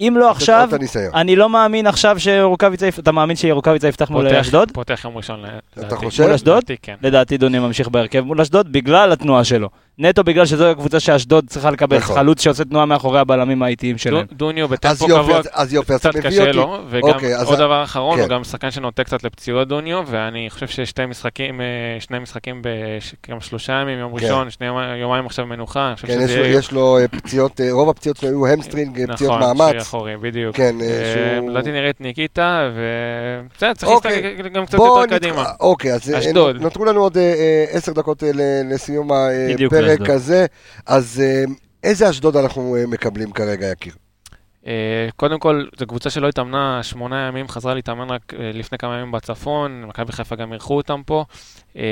[0.00, 0.68] אם לא עכשיו.
[1.14, 4.70] אני לא מאמין עכשיו שרוקאביצה, אתה מאמין שרוקאביצה יפתח מול אשדוד?
[4.72, 5.40] פותח יום ראשון.
[5.76, 5.94] לדעתי.
[6.22, 6.56] מול אשדוד?
[6.56, 6.94] לדעתי כן.
[7.02, 9.68] לדעתי דוני ממשיך בהרכב מול אשדוד בגלל התנועה שלו.
[9.98, 12.16] נטו בגלל שזו הקבוצה שאשדוד צריכה לקבל נכון.
[12.16, 14.26] חלוץ שעושה תנועה מאחורי הבלמים האיטיים שלהם.
[14.26, 16.52] דו- דוניו אז בטמפו גבוה אז- אז יופי, אז קצת קשה אותי.
[16.52, 18.22] לו, וגם אוקיי, עוד דבר אחרון, כן.
[18.22, 21.66] הוא גם שחקן שנוטה קצת לפציעות דוניו, ואני חושב ששתי משחקים, אה,
[22.00, 24.24] שני משחקים בכמה שלושה ימים, יום כן.
[24.24, 28.28] ראשון, שני יומי- יומיים עכשיו מנוחה, כן, יש לו- אה, פציעות, אה, רוב הפציעות שלו
[28.28, 29.85] היו המסטרינג, פציעות מאמץ.
[29.86, 30.56] אחורי, בדיוק.
[30.56, 31.50] כן, אה, אה, שהוא...
[31.50, 34.22] לדעתי נראית ניקיטה, ובסדר, צריך אוקיי.
[34.22, 35.44] להסתכל גם קצת יותר קדימה.
[35.60, 36.52] אוקיי, אז אה.
[36.52, 37.16] נותרו לנו עוד
[37.70, 38.22] עשר דקות
[38.70, 40.10] לסיום הפרק.
[40.10, 40.46] הזה.
[40.86, 41.22] אז
[41.84, 43.92] איזה אשדוד אנחנו מקבלים כרגע, יקיר?
[45.16, 49.84] קודם כל, זו קבוצה שלא התאמנה שמונה ימים, חזרה להתאמן רק לפני כמה ימים בצפון,
[49.88, 51.24] מכבי חיפה גם אירחו אותם פה.
[51.76, 51.82] אה,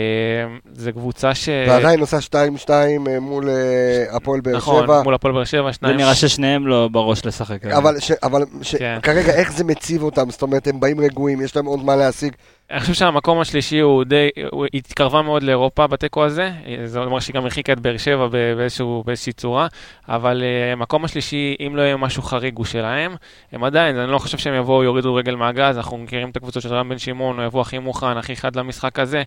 [0.72, 1.49] זו קבוצה ש...
[1.49, 2.18] ועדיין עושה
[2.66, 5.03] 2-2 אה, מול אה, הפועל באר נכון, שבע.
[5.03, 5.97] מול הפועל באר שבע, זה שניים.
[5.97, 7.66] נראה ששניהם לא בראש לשחק.
[7.66, 8.99] אבל, ש, אבל ש, כן.
[9.03, 10.30] כרגע איך זה מציב אותם?
[10.30, 12.32] זאת אומרת, הם באים רגועים, יש להם עוד מה להשיג.
[12.70, 16.51] אני חושב שהמקום השלישי הוא די, הוא התקרבה מאוד לאירופה בתיקו הזה,
[16.85, 19.66] זה אומר שהיא גם הרחיקה את באר שבע באיזשהו, באיזושהי צורה,
[20.09, 23.14] אבל uh, המקום השלישי, אם לא יהיה משהו חריג, הוא שלהם.
[23.53, 26.74] הם עדיין, אני לא חושב שהם יבואו, יורידו רגל מהגז, אנחנו מכירים את הקבוצות של
[26.74, 29.22] רם בן שמעון, הוא יבוא הכי מוכן, הכי חד למשחק הזה.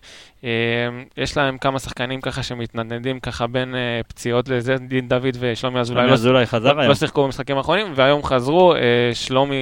[0.48, 5.80] Uh, יש להם כמה שחקנים ככה שמתנדנדים ככה בין uh, פציעות לזה, דין דוד ושלומי
[5.80, 6.00] אזולאי.
[6.02, 6.88] שלומי לא- אזולאי חזר לא, היום.
[6.88, 8.80] לא שיחקו במשחקים האחרונים, והיום חזרו, אה,
[9.14, 9.56] שלומי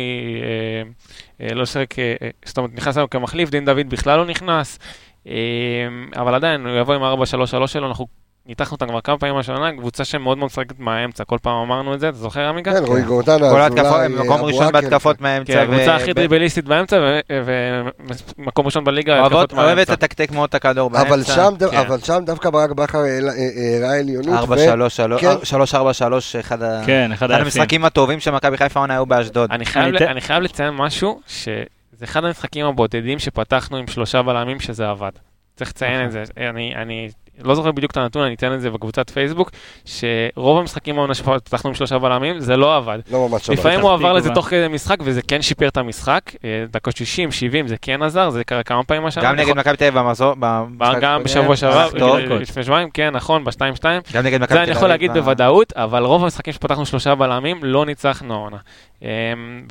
[1.41, 4.27] אה, אה, לא שיחק, אה, אה, זאת אומרת, נכנס היום כמחליף, דין דוד בכלל לא
[4.27, 4.79] נכנס,
[5.29, 5.33] אה,
[6.17, 8.07] אבל עדיין, הוא יבוא עם 4-3-3 שלו, אנחנו
[8.49, 12.01] ניתחנו אותם כבר כמה פעמים השנה, קבוצה שמאוד מאוד משחקת מהאמצע, כל פעם אמרנו את
[12.01, 12.73] זה, אתה זוכר עמיגה?
[12.73, 14.73] כן, רועי גורדנה, אזולאי, ההתקפות, אה, מקום ראשון.
[14.73, 15.53] בהתקפות מהאמצע.
[15.53, 16.97] כן, הקבוצה ו- הכי דריבליסטית באמצע,
[18.39, 19.93] ומקום ראשון בליגה, התקפות אוהבת מהאמצע.
[19.93, 21.09] לתקתק מאוד את הכדור באמצע.
[21.09, 21.77] אבל שם, דו- כן.
[21.77, 23.19] אבל שם דווקא ברק בכר אה,
[23.79, 24.35] הראה עליונות.
[24.39, 25.45] 4 ו- 3 כן.
[25.45, 27.11] 3 4 3 אחד כן.
[27.21, 29.51] המשחקים הטובים של מכבי חיפה העונה היו באשדוד.
[29.51, 29.65] אני
[30.21, 31.65] חייב, לציין משהו, שזה
[32.05, 35.11] אחד המשחקים הבודדים שפתחנו עם שלושה בלמים שזה עבד.
[35.57, 36.23] צריך לציין את זה.
[36.51, 37.09] אני, אני
[37.45, 39.51] לא זוכר בדיוק את הנתון, אני אתן את זה בקבוצת פייסבוק,
[39.85, 42.99] שרוב המשחקים העונה שפתחנו עם שלושה בלמים, זה לא עבד.
[43.13, 43.59] לא ממש שבת.
[43.59, 44.35] לפעמים הוא עבר לזה תקווה.
[44.35, 46.21] תוך כדי משחק, וזה כן שיפר את המשחק.
[46.45, 49.25] אה, דקות 60, 70, זה כן עזר, זה קרה כמה פעמים השנה.
[49.25, 49.59] גם נגד נכון.
[49.59, 49.99] מכבי תל אביב
[51.01, 51.89] גם בשבוע שעבר.
[52.03, 53.85] אה, לפני שבועיים, כן, נכון, ב-2-2.
[54.13, 54.69] גם נגד מכבי תל זה אביב.
[54.69, 58.57] אני יכול להגיד ב- בוודאות, אבל רוב המשחקים שפתחנו שלושה בלמים, לא ניצחנו העונה.
[59.03, 59.09] אה,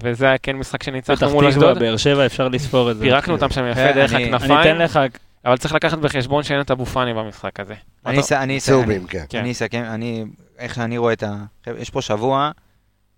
[0.02, 1.80] וזה היה כן משחק פתח שניצחנו מול תקווה, אשדוד.
[1.80, 3.04] באר שבע, אפשר לספור את זה.
[3.04, 5.00] פירקנו אותם שם יפה כן, דרך אני- אני הכנפיים, אתן לך,
[5.46, 7.74] אבל צריך לקחת בחשבון שאין את אבו פאני במשחק הזה.
[8.06, 8.78] אני אס- אני אסיים.
[8.80, 9.40] צהובים, כן.
[9.40, 10.26] אני אסכם, אני,
[10.58, 11.36] איך שאני רואה את ה...
[11.78, 12.52] יש פה שבוע,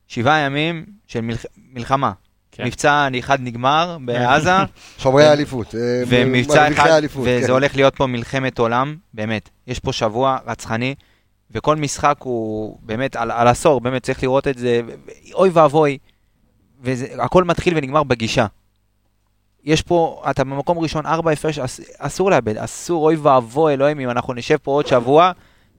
[0.07, 2.11] שבעה ימים של מלח- מלחמה.
[2.51, 2.65] כן.
[2.65, 4.51] מבצע אחד נגמר בעזה,
[5.03, 5.75] שומרי האליפות.
[5.75, 7.51] אה, ומבצע מרוויחי אחד, האליפות, וזה כן.
[7.53, 9.49] הולך להיות פה מלחמת עולם, באמת.
[9.67, 10.95] יש פה שבוע רצחני,
[11.51, 14.81] וכל משחק הוא באמת על, על עשור, באמת צריך לראות את זה,
[15.33, 15.97] אוי ואבוי,
[16.81, 18.45] והכל מתחיל ונגמר בגישה.
[19.67, 24.09] יש פה, אתה במקום ראשון, ארבע הפרש, אס, אסור לאבד, אסור, אוי ואבוי, אלוהים, אם
[24.09, 25.31] אנחנו נשב פה עוד שבוע,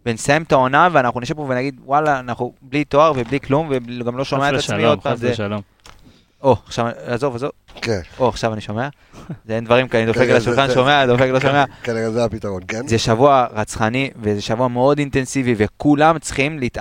[0.06, 3.70] ונסיים את העונה, ואנחנו נשב פה ונגיד, וואלה, אנחנו בלי תואר ובלי כלום,
[4.00, 5.12] וגם לא שומע את חס עצמי ושלום, עוד פעם.
[5.12, 5.60] חס זה- ושלום.
[6.42, 7.50] או, עכשיו, עזוב, עזוב,
[7.82, 8.00] כן.
[8.18, 8.88] או, עכשיו אני שומע.
[9.46, 11.64] זה אין דברים כאלה, אני דופק על זה- השולחן, זה- שומע, דופק לא שומע.
[11.82, 12.86] כנראה זה הפתרון, כן?
[12.88, 16.78] זה שבוע רצחני, וזה שבוע מאוד אינטנסיבי, וכולם צריכים להת...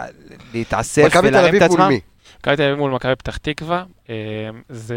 [0.54, 1.90] להתאסף מכבי תל ולהרים את אביב מול עצמם.
[1.90, 2.00] מי?
[2.40, 4.16] מכבי תל אביב מול מכבי פתח תקווה, אה,
[4.70, 4.96] זה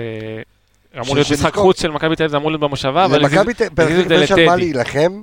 [0.99, 1.55] אמור להיות משחק.
[1.55, 4.47] חוץ של מכבי תל אביב, זה אמור להיות במושבה, אבל למכבי תל אביב יש על
[4.47, 4.57] מה.
[4.57, 5.22] להילחם.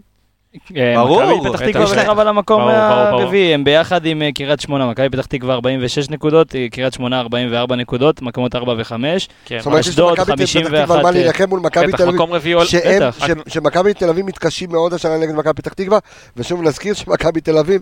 [0.78, 1.86] אה, ברור, מכבי פתח תקווה.
[1.86, 3.22] בקרב על המקום ברור, ברור, ברור.
[3.22, 7.20] הרביעי, הם ביחד עם אה, קריית שמונה, מכבי פתח תקווה 46 נקודות, אה, קריית שמונה
[7.20, 8.91] 44 נקודות, מקומות 4 ו-5.
[9.45, 9.57] כן.
[9.57, 12.22] זאת אומרת, יש אשדוד, למכבי פתח 51, תקווה מה אה, להילחם מול מכבי תל אביב.
[13.47, 15.99] שמכבי תל אביב מתקשים מאוד השנה נגד מכבי פתח תקווה,
[16.38, 17.82] ושוב נזכיר שמכבי תל אביב,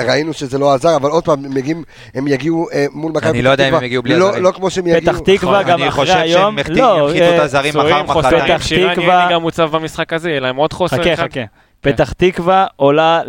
[0.00, 1.82] ראינו שזה לא עזר, אבל עוד פעם, הם, מגיעים,
[2.14, 3.30] הם יגיעו אה, מול מכבי פתח תקווה.
[3.38, 4.42] אני לא יודע אם הם יגיעו בלי לא- הזרים.
[4.44, 5.14] לא כמו שהם יגיעו.
[5.16, 8.42] פתח תקווה גם אני אחרי חושב היום, שהם לא, יחליטו אה, את הזרים מחר מחרתיים.
[8.44, 11.16] פתח שירן תקווה- ייני גם מוצב במשחק הזה, יהיה להם עוד חוסר חכה.
[11.16, 11.40] חכה.
[11.80, 13.20] פתח תקווה עולה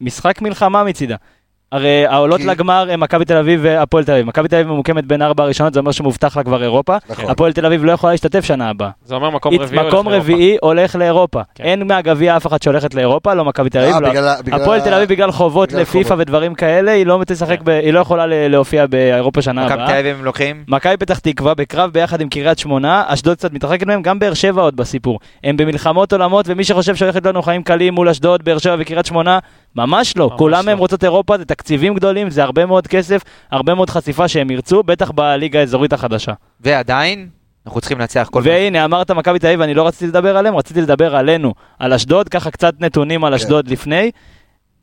[0.00, 1.16] למשחק מלחמה מצידה.
[1.72, 4.26] הרי העולות כי- לגמר הם מכבי תל אביב והפועל תל אביב.
[4.26, 6.96] מכבי תל אביב ממוקמת בין ארבע הראשונות, זה אומר שמובטח לה כבר אירופה.
[7.10, 7.30] נכון.
[7.30, 8.90] הפועל תל אביב לא יכולה להשתתף שנה הבאה.
[9.04, 9.68] זה אומר מקום רביעי.
[9.78, 10.32] הולך מקום לאירופה.
[10.32, 11.40] רביעי הולך לאירופה.
[11.54, 11.64] כן.
[11.64, 13.94] אין מהגביע אף אחת שהולכת לאירופה, לא מכבי תל אביב.
[13.94, 16.18] אה, לא- בגלל ה- בגלל הפועל תל אביב בגלל חובות בגלל לפיפ"א חובות.
[16.20, 19.86] ודברים כאלה, היא לא תשחק, ב- היא לא יכולה להופיע באירופה שנה מכבי הבאה.
[19.86, 20.64] תל אביב הם לוקחים?
[20.68, 24.62] מכבי פתח תקווה בקרב ביחד עם קריית שמונה, אשדוד קצת מתרחקת מהם, גם באר שבע
[24.62, 25.18] עוד בסיפור.
[25.44, 29.38] הם במלחמות עולמות, ומי שחושב שהולכת לנו חיים קלים מול אשדוד, באר שבע וקריית שמונה,
[29.76, 30.26] ממש לא.
[30.28, 30.68] ממש כולם.
[30.68, 34.82] הם רוצות אירופה, זה תקציבים גדולים, זה הרבה מאוד כסף, הרבה מאוד חשיפה שהם ירצו,
[34.82, 36.32] בטח בליגה האזורית החדשה.
[36.60, 37.28] ועדיין,
[37.66, 40.80] אנחנו צריכים לנצח כל והנה, אמרת מכבי תל אביב, אני לא רציתי לדבר עליהם, רציתי
[40.80, 44.10] לדבר עלינו, על אשדוד, ככה קצת נתונים על אשדוד לפני.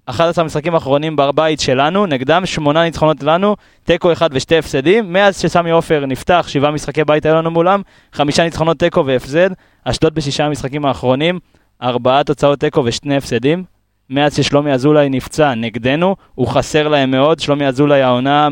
[0.05, 5.13] 11 המשחקים האחרונים בבית שלנו, נגדם שמונה ניצחונות לנו, תיקו אחד ושתי הפסדים.
[5.13, 7.81] מאז שסמי עופר נפתח, שבעה משחקי בית היו לנו מולם,
[8.13, 9.49] חמישה ניצחונות תיקו והפסד.
[9.83, 11.39] אשדוד בשישה המשחקים האחרונים,
[11.81, 13.63] ארבעה תוצאות תיקו ושני הפסדים.
[14.09, 18.47] מאז ששלומי אזולאי נפצע נגדנו, הוא חסר להם מאוד, שלומי אזולאי העונה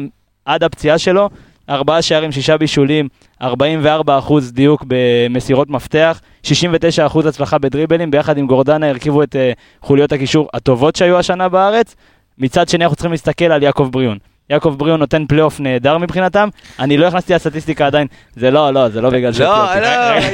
[0.46, 1.30] עד הפציעה שלו,
[1.70, 3.08] ארבעה שערים, שישה בישולים,
[3.42, 9.86] 44 אחוז דיוק במסירות מפתח, 69 אחוז הצלחה בדריבלים, ביחד עם גורדנה הרכיבו את uh,
[9.86, 11.96] חוליות הקישור הטובות שהיו השנה בארץ.
[12.38, 14.18] מצד שני אנחנו צריכים להסתכל על יעקב בריאון.
[14.50, 16.50] יעקב בריאון נותן פלייאוף נהדר מבחינתם,
[16.80, 19.40] אני לא הכנסתי לסטטיסטיקה עדיין, זה לא, לא, זה לא בגלל ש...
[19.40, 19.88] לא, לא,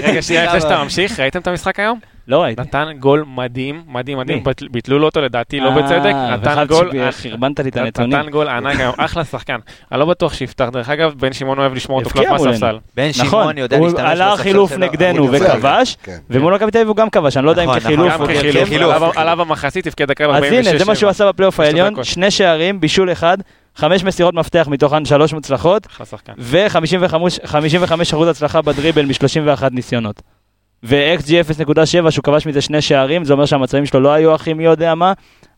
[0.04, 2.00] רגע, שנייה, לפני שאתה ממשיך, ראיתם את המשחק היום?
[2.28, 2.62] לא ראיתי.
[2.62, 7.60] נתן גול מדהים, מדהים, מדהים, ביטלו לו אותו לדעתי, לא אה, בצדק, נתן גול, שחרבנת
[7.60, 8.20] לי את הנתונים.
[8.20, 9.58] נתן גול ענק אחלה שחקן.
[9.92, 12.46] אני לא בטוח שיפתח, דרך אגב, בן שמעון אוהב לשמור אותו הבקיע מולנו.
[12.46, 12.78] מהספסל.
[12.96, 14.80] בן נכון, שמעון יודע הוא להשתמש עלה בספסל חילוף שלו.
[14.80, 16.18] נגדנו הוא יפה, וכבש, כן.
[16.30, 18.28] ומול מכבי תל אביב הוא גם כבש, אני לא יודע אם נכון, כחילוף נכון, או
[18.28, 18.70] גם כחילוף.
[18.70, 19.18] חילוף.
[19.18, 20.68] עליו המחצית, תפקד דקה אז 46.
[20.68, 22.04] הנה, זה מה שהוא עשה בפלייאוף העליון.
[22.04, 23.38] שני שערים, בישול אחד,
[23.76, 26.34] חמש מסירות מפתח מתוכן שלוש מוצלחות, אחלה שחקן.
[26.38, 30.22] ו-55% הצלחה בדריבל מ-31 ניסיונות.
[30.84, 31.30] ו-XG
[32.06, 34.96] 0.7 שהוא כבש מזה שני שערים, זה אומר שהמצבים שלו לא היו הכי מי יודע
[34.96, 35.14] מה,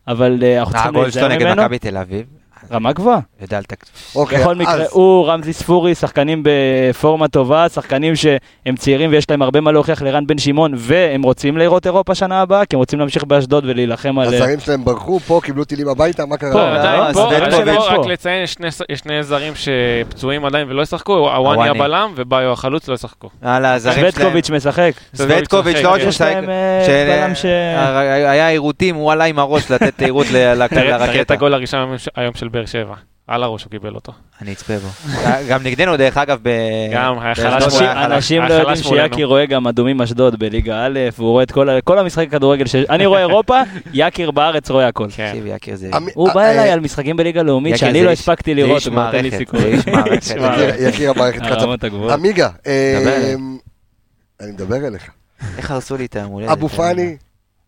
[0.08, 1.62] אבל אה, אנחנו צריכים הגול שלו להיזהר נגד ממנו.
[1.62, 2.39] מכבי תל אביב.
[2.72, 3.18] רמה גבוהה.
[3.42, 3.92] יודע על תקציב.
[4.14, 9.60] אוקיי, בכל מקרה, הוא, רמזי ספורי, שחקנים בפורמה טובה, שחקנים שהם צעירים ויש להם הרבה
[9.60, 13.24] מה להוכיח לרן בן שמעון, והם רוצים לראות אירופה שנה הבאה, כי הם רוצים להמשיך
[13.24, 14.34] באשדוד ולהילחם על...
[14.34, 16.52] הזרים שלהם ברחו, פה קיבלו טילים הביתה, מה קרה?
[16.52, 17.94] פה, לא, עדיין אה, פה, בטח פה.
[18.00, 21.68] רק לציין, יש שני- יש שני זרים שפצועים עדיין ולא ישחקו, הוואני.
[21.68, 23.28] הבלם וביו החלוץ לא ישחקו.
[23.42, 24.10] על הזרים שלהם.
[24.10, 24.92] סווטקוביץ' משחק.
[25.14, 25.98] סווטקוביץ' לא רק.
[25.98, 27.44] יש שמשחק, להם אה, של- בלם ש...
[28.30, 31.34] היה עירותים, הוא עלה עם הראש לתת עירות ל- ל- תראה את לרקטה.
[31.34, 31.80] הגול הראשון
[32.16, 32.94] היום של באר שבע.
[33.26, 34.12] על הראש הוא קיבל אותו.
[34.42, 34.88] אני אצפה בו.
[35.48, 36.48] גם נגדנו, דרך אגב, ב...
[36.92, 38.96] גם, היה חלש הוא אנשים, לא יודעים מולנו.
[38.96, 42.66] שיאקי רואה גם אדומים אשדוד בליגה א', והוא רואה את כל, ה- כל המשחקי כדורגל
[42.66, 42.74] ש...
[42.74, 43.60] אני רואה אירופה,
[43.92, 45.06] יאקיר בארץ רואה הכל.
[45.16, 45.26] כן.
[45.28, 45.90] תקשיב, יקיר זה...
[45.96, 48.60] אמ- הוא בא אה, אליי אה, על משחקים בליגה לאומית יקיר שאני לא הספקתי זה
[48.60, 49.60] לראות, איש הוא נותן לי מערכת, סיכוי.
[49.60, 50.22] זה איש מערכת.
[50.30, 52.12] יקיר- יקיר המערכת הגבוהות.
[52.12, 53.34] עמיגה, אה, אליי.
[54.40, 55.10] אני מדבר אליך.
[55.58, 56.50] איך הרסו לי את היום הולדת?
[56.50, 57.16] אבו פאני,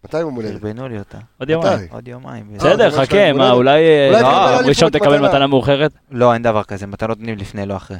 [0.04, 0.52] מתי הוא מולדת?
[0.52, 1.18] דרבנו לי אותה.
[1.38, 1.86] עוד יומיים.
[1.90, 2.44] עוד יומיים.
[2.52, 3.50] אה, בסדר, מה חכה, מה?
[3.52, 5.46] אולי אה, לא, תקבל יום אליפות ראשון תקבל מתנה.
[5.46, 5.92] מאוחרת?
[6.10, 7.96] לא, אין דבר כזה, מתנות נותנים לפני, לא אחרי.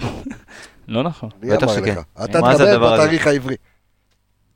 [0.89, 1.29] לא נכון.
[1.41, 1.95] בטח שכן.
[2.25, 2.79] אתה הזה?
[2.79, 3.57] בתאריך העברי.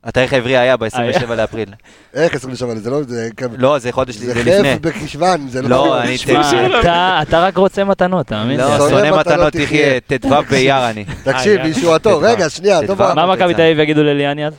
[0.03, 1.73] התאריך העברי היה ב-27 לאפריל.
[2.13, 2.75] איך 27?
[2.75, 3.03] זה לא...
[3.03, 4.75] זה לא, זה חודש, זה זה לפני.
[4.75, 5.69] חף בחשוון, זה לא...
[5.69, 6.15] לא, אני...
[7.21, 8.57] אתה- רק רוצה מתנות, תאמין לי.
[8.57, 9.99] לא, שונא מתנות תחיה.
[9.99, 11.05] ט"ו באייר אני.
[11.23, 12.19] תקשיב, אה, בישועתו.
[12.21, 12.87] רגע, שנייה.
[12.87, 14.53] טוב, מה מכבי תל אביב יגידו לליאני אז?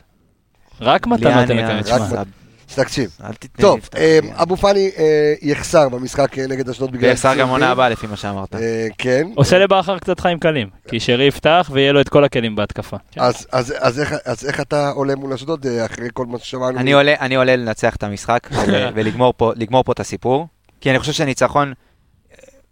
[0.80, 1.80] רק מתנות הם מקבלים, אה.
[1.86, 2.26] רק
[2.74, 3.10] תקשיב.
[3.24, 3.80] אל תתן לי טוב.
[3.96, 5.04] אה, אבו פאני אה,
[5.42, 7.08] יחסר במשחק אה, נגד אשדוד בגלל...
[7.10, 7.48] ויחסר גם.
[7.48, 8.54] עונה הבאה לפי מה שאמרת.
[8.98, 9.28] כן.
[9.34, 12.96] עושה לבכר קצת חיים קלים, כי שרי יפתח ויהיה לו את כל הכלים בהתקפה.
[13.16, 16.78] אז- אז אז איך- אז איך אתה עולה מול אשדוד אחרי כל מה ששמענו?
[17.20, 19.52] אני עולה, לנצח את המשחק ול- ולגמור פה,
[19.92, 20.46] את הסיפור.
[20.80, 21.72] כי אני חושב שהניצחון,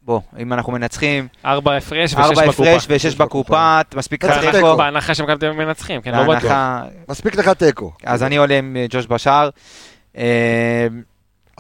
[0.07, 2.63] בוא, אם אנחנו מנצחים, ארבע הפרש ושש ארבע בקופה.
[2.63, 4.77] הפרש ושש בקופה, מספיק לך תיקו.
[4.77, 6.53] בהנחה שמכבי תל אביב מנצחים, כן, לא בטוח.
[7.09, 7.93] מספיק לך תיקו.
[8.05, 9.51] אז אני עולה עם אה, ג'וש בשאר.
[10.17, 10.87] אה,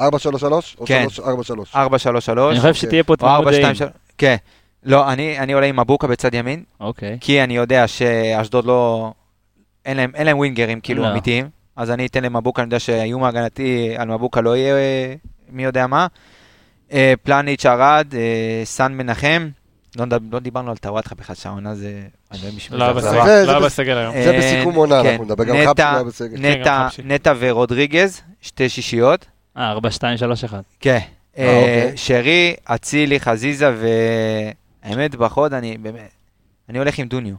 [0.00, 0.02] 4-3-3?
[0.78, 1.06] או כן.
[1.16, 1.22] 3-4-3?
[1.74, 1.78] 4-3-3.
[2.50, 3.74] אני חושב שתהיה פה או תמימות 4, 2, דעים.
[3.74, 3.90] 3.
[4.18, 4.36] כן.
[4.84, 7.18] לא, אני, אני עולה עם מבוקה בצד ימין, אוקיי.
[7.20, 9.12] כי אני יודע שאשדוד לא...
[9.84, 11.10] אין להם, אין להם ווינגרים כאילו לא.
[11.10, 15.14] אמיתיים, אז אני אתן למבוקה, אני יודע שהאיום ההגנתי על מבוקה לא יהיה אה,
[15.50, 16.06] מי יודע מה.
[16.92, 18.20] אה, פלניץ' ארד, אה,
[18.64, 19.48] סאן מנחם,
[19.96, 22.02] לא לא דיברנו על טוואטחה בכלל, שהעונה זה...
[22.32, 22.92] אני לא מישהו לא.
[22.92, 24.14] בסגל, לא בסגל היום.
[24.14, 25.08] זה אה, בסיכום עונה, כן.
[25.08, 26.36] אנחנו נדבר גם חפשי לא היה בסגל.
[26.96, 29.26] כן, נטע- ורודריגז, שתי שישיות.
[29.56, 30.62] אה, 4, 2, 3, 1.
[30.80, 30.98] כן.
[31.38, 31.92] אה, אוקיי.
[31.96, 33.74] שרי, אצילי, חזיזה,
[34.84, 36.10] והאמת, בחוד, אני באמת...
[36.68, 37.34] אני הולך עם דוניו.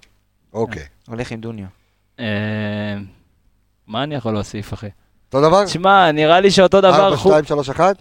[0.53, 0.83] אוקיי.
[1.07, 1.65] הולך עם דוניו.
[2.19, 2.25] אה,
[3.87, 4.87] מה אני יכול להוסיף, אחי?
[5.27, 5.65] אותו דבר?
[5.65, 7.05] תשמע, נראה לי שאותו דבר...
[7.05, 7.95] 4, חוץ- 2, 3, 1?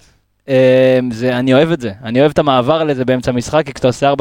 [0.49, 1.93] אה, זה, אני אוהב את זה.
[2.05, 4.13] אני אוהב את המעבר לזה באמצע המשחק, כי כשאתה עושה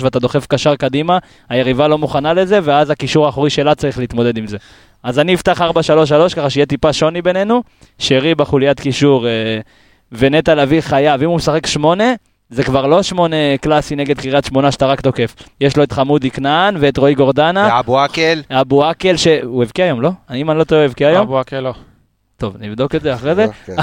[0.00, 1.18] 4-3-3 ואתה דוחף קשר קדימה,
[1.48, 4.56] היריבה לא מוכנה לזה, ואז הקישור האחורי שלה צריך להתמודד עם זה.
[5.02, 7.62] אז אני אפתח 4-3-3, ככה שיהיה טיפה שוני בינינו.
[7.98, 9.60] שרי בחוליית קישור אה,
[10.12, 11.22] ונטע לביא חייב.
[11.22, 12.14] אם הוא משחק שמונה,
[12.50, 15.34] זה כבר לא שמונה קלאסי נגד קריית שמונה שאתה רק תוקף.
[15.60, 17.68] יש לו את חמודי כנען ואת רועי גורדנה.
[17.72, 20.10] ואבו עקל, אבו עקל, שהוא הבקיע היום, לא?
[20.30, 21.22] אני, אם אני לא טועה, הוא הבקיע היום?
[21.22, 21.74] אבו עקל לא.
[22.38, 23.46] טוב, נבדוק את זה אחרי זה.
[23.66, 23.76] כן.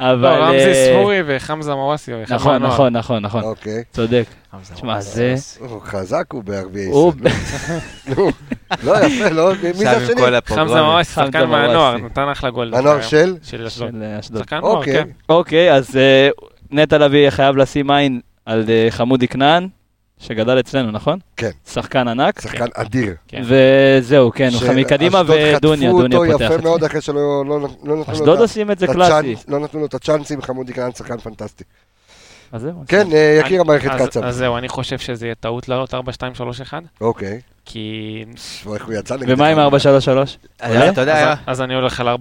[0.00, 0.38] אבל...
[0.38, 2.12] לא, רמזי אה, ספורי וחמזה מוואסי.
[2.28, 2.62] נכון.
[2.62, 3.42] נכון, נכון, נכון.
[3.42, 3.82] אוקיי.
[3.92, 4.24] צודק.
[4.74, 5.34] תשמע, זה...
[5.58, 8.30] הוא חזק הוא בערביי הוא- ישראל.
[8.82, 10.20] לא, יפה, לא, מי זה השני?
[10.46, 11.96] חמזה מוואסי, שחקן מהנוער.
[11.96, 12.74] נתן אחלה גול.
[12.74, 13.34] הנוער דווקא של?
[13.42, 13.94] של אשדוד.
[14.02, 14.22] אה.
[14.22, 14.92] שחקן נוער, אוקיי.
[14.94, 15.08] כן.
[15.28, 16.28] אוקיי, אז אה,
[16.70, 19.68] נטע לביא חייב לשים עין על אה, חמודי כנען,
[20.20, 21.18] שגדל אצלנו, נכון?
[21.36, 21.50] כן.
[21.72, 22.40] שחקן ענק.
[22.40, 23.14] שחקן אדיר.
[23.28, 23.42] כן.
[23.44, 26.86] וזהו, כן, הוא מקדימה שאשדוד ודוניה, חטפו דוניה אותו פותח יפה את מאוד זה.
[26.86, 27.14] אחרי שלא
[27.46, 29.34] לא- לא נתנו לו אשדוד עושים את זה קלאסי.
[29.48, 31.64] לא נתנו לו את הצ'אנסים, חמודי כנען שחקן פנטסטי.
[32.52, 32.72] אז זהו.
[32.88, 34.24] כן, אה, יקיר המערכת אז- קצב.
[34.24, 35.98] אז זהו, אני חושב שזה יהיה טעות לעלות 4-2-3-1,
[37.00, 37.40] אוקיי.
[37.64, 38.24] כי...
[38.74, 39.30] איך הוא יצא נגד...
[39.30, 40.38] ומה עם 433?
[40.62, 42.14] אה, אתה יודע, אז- אז אני הולך על 4-3-3.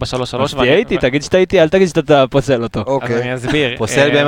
[0.43, 2.79] אז ואני- תהיה איתי, תגיד שאתה איתי, אל תגיד שאתה פוסל אותו.
[2.79, 3.77] אז אוקיי, אני אסביר.
[3.77, 4.23] פוסל אה,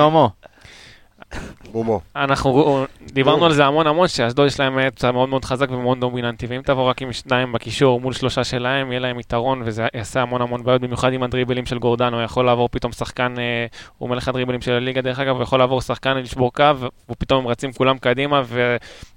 [1.73, 2.01] מומו.
[2.15, 3.45] אנחנו דיברנו נו.
[3.45, 6.89] על זה המון המון, שאשדוד יש להם אמצע מאוד מאוד חזק ומאוד דומיננטי, ואם תבוא
[6.89, 10.81] רק עם שניים בקישור מול שלושה שלהם, יהיה להם יתרון, וזה יעשה המון המון בעיות,
[10.81, 13.65] במיוחד עם הדריבלים של גורדן, הוא יכול לעבור פתאום שחקן, אה,
[13.97, 16.63] הוא מלך הדריבלים של הליגה דרך אגב, הוא יכול לעבור שחקן, לשבור קו,
[17.09, 18.75] ופתאום הם רצים כולם קדימה, ו...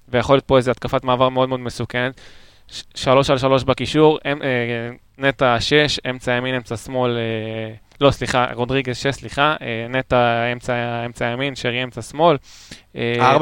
[0.09, 2.21] ויכול להיות פה איזו התקפת מעבר מאוד מאוד מסוכנת.
[2.95, 4.33] שלוש על שלוש בקישור, אה,
[5.19, 10.17] נטע שש, אמצע ימין, אמצע שמאל, אה, לא סליחה, רודריגז שש, סליחה, אה, נטע
[10.53, 10.73] אמצע,
[11.07, 12.37] אמצע ימין, שרי אמצע שמאל.
[12.97, 13.41] אה, 4-3-3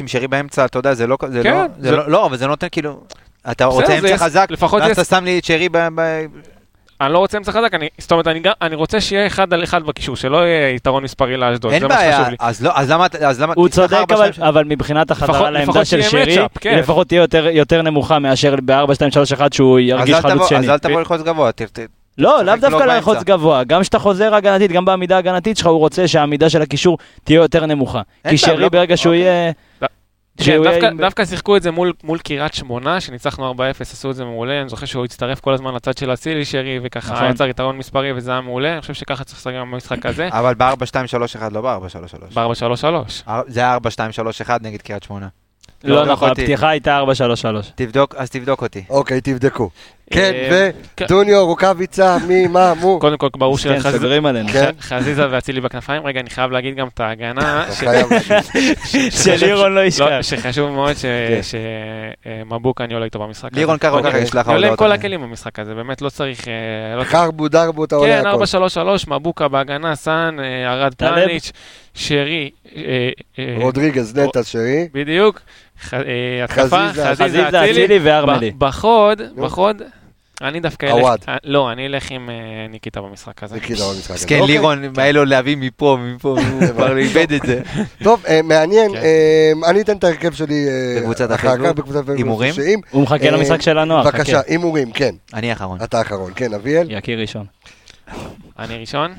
[0.00, 1.16] עם שרי באמצע, אתה יודע, זה לא...
[1.28, 3.00] זה כן, לא- זה זה- לא- לא, אבל זה נותן כאילו...
[3.50, 5.78] אתה בסדר, רוצה אמצע יס- חזק, ואז יס- אתה שם לי את שרי ב...
[5.94, 6.24] ב-
[7.00, 9.64] אני לא רוצה אמצע חזק, אני, זאת אומרת, אני, גם- אני רוצה שיהיה אחד על
[9.64, 12.36] אחד בקישור, שלא יהיה יתרון מספרי לאשדוד, אין זה מה בעיה, שחשוב לי.
[12.40, 13.06] אז לא- אז למה...
[13.26, 13.52] אז למה...
[13.56, 16.78] הוא צודק, אבל- שתיים, אבל מבחינת החזרה לפחות- לעמדה לפחות של שרי, כן.
[16.78, 20.58] לפחות תהיה יותר- יותר נמוכה מאשר ב-4-2-3-1 שהוא ירגיש חלוץ שני.
[20.58, 21.50] אז אל תבוא ללחוץ גבוה,
[22.18, 22.76] לא, לאו דווקא.
[22.84, 23.64] ללחוץ גבוה.
[23.64, 27.66] גם כשאתה חוזר הגנתית, גם בעמידה הגנתית שלך, הוא רוצה שהעמידה של הקישור תהיה יותר
[27.66, 28.00] נמוכה.
[28.28, 29.24] כי שרי לא- ברגע שהוא אוקיי.
[29.24, 29.52] יהיה...
[30.36, 34.16] כן, דווקא, עם- דווקא שיחקו את זה מול, מול קריית שמונה, שניצחנו 4-0, עשו את
[34.16, 37.30] זה מעולה, אני זוכר שהוא הצטרף כל הזמן לצד של אצילי שרי, וככה נכון.
[37.30, 40.54] יצר יתרון מספרי וזה היה מעולה, אני חושב שככה צריך לשחק גם במשחק הזה, אבל
[40.54, 40.64] ב-4-2-3-1,
[41.52, 42.34] לא ב-4-3-3.
[42.34, 43.30] ב-4-3-3.
[43.46, 43.76] זה היה
[44.46, 45.28] 4-2-3-1 נגד קריית שמונה.
[45.84, 46.42] לא נכון, אותי.
[46.42, 47.04] הפתיחה הייתה 4-3-3.
[47.74, 48.84] תבדוק, אז תבדוק אותי.
[48.90, 49.70] אוקיי, תבדקו.
[50.10, 51.04] כן, אה, כן.
[51.04, 52.98] ודוניו, רוקאביצה, מי, מה, מו.
[53.00, 54.48] קודם כל, ברור כן, שחז- סוגרים עלינו.
[54.48, 54.70] כן.
[54.80, 59.12] חזיזה ואצילי בכנפיים, רגע, אני חייב להגיד גם את ההגנה, אתה ש- חייב להגיד.
[59.12, 60.04] של לירון לא ישכח.
[60.06, 61.40] לא, שחשוב מאוד כן.
[62.48, 63.60] שמבוקה אני עולה איתו במשחק הזה.
[63.60, 64.02] לירון אוקיי.
[64.12, 64.78] ככה יש לך אני עולה עם הודעות.
[64.90, 66.48] כל הכלים במשחק הזה, באמת לא צריך...
[66.48, 66.52] אה,
[66.98, 68.42] לא חרבו דרבו, אתה עולה כן, הכל.
[69.06, 70.94] 4-3-3, מבוקה בהגנה, סאן, אה, ארד.
[70.94, 71.52] פלניץ',
[71.94, 72.82] שרי, אה,
[73.38, 74.88] אה, רודריגז, נטע, שרי.
[74.94, 75.40] בדיוק,
[75.92, 75.98] אה,
[76.44, 78.50] התקפה, חזיזה, אצילי, וארמלי.
[78.58, 79.22] בחוד.
[79.36, 79.82] בחוד,
[80.42, 81.20] אני דווקא אלך, עווד.
[81.28, 82.34] אה, לא, אני אלך עם אה,
[82.68, 83.54] ניקיטה במשחק הזה.
[83.54, 84.24] ניקיטה במשחק הזה.
[84.24, 84.46] אוקיי.
[84.46, 87.60] לירון, בא לו להביא מפה, מפה, הוא כבר איבד את זה.
[88.02, 88.92] טוב, אה, מעניין.
[88.92, 89.02] כן.
[89.70, 90.66] אני אתן את ההרכב שלי
[91.00, 92.16] בקבוצת הפייסבוק.
[92.16, 92.54] הימורים?
[92.90, 94.40] הוא מחכה למשחק של הנוער, בבקשה.
[94.46, 95.14] הימורים, כן.
[95.34, 95.78] אני האחרון.
[95.84, 96.86] אתה האחרון, כן, אביאל.
[96.90, 97.46] יקיר ראשון.
[98.58, 99.14] אני ראשון,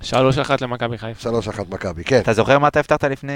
[0.00, 1.20] שלוש אחת למכבי חיפה.
[1.20, 2.18] שלוש אחת מכבי, כן.
[2.18, 3.32] אתה זוכר מה אתה הבטחת לפני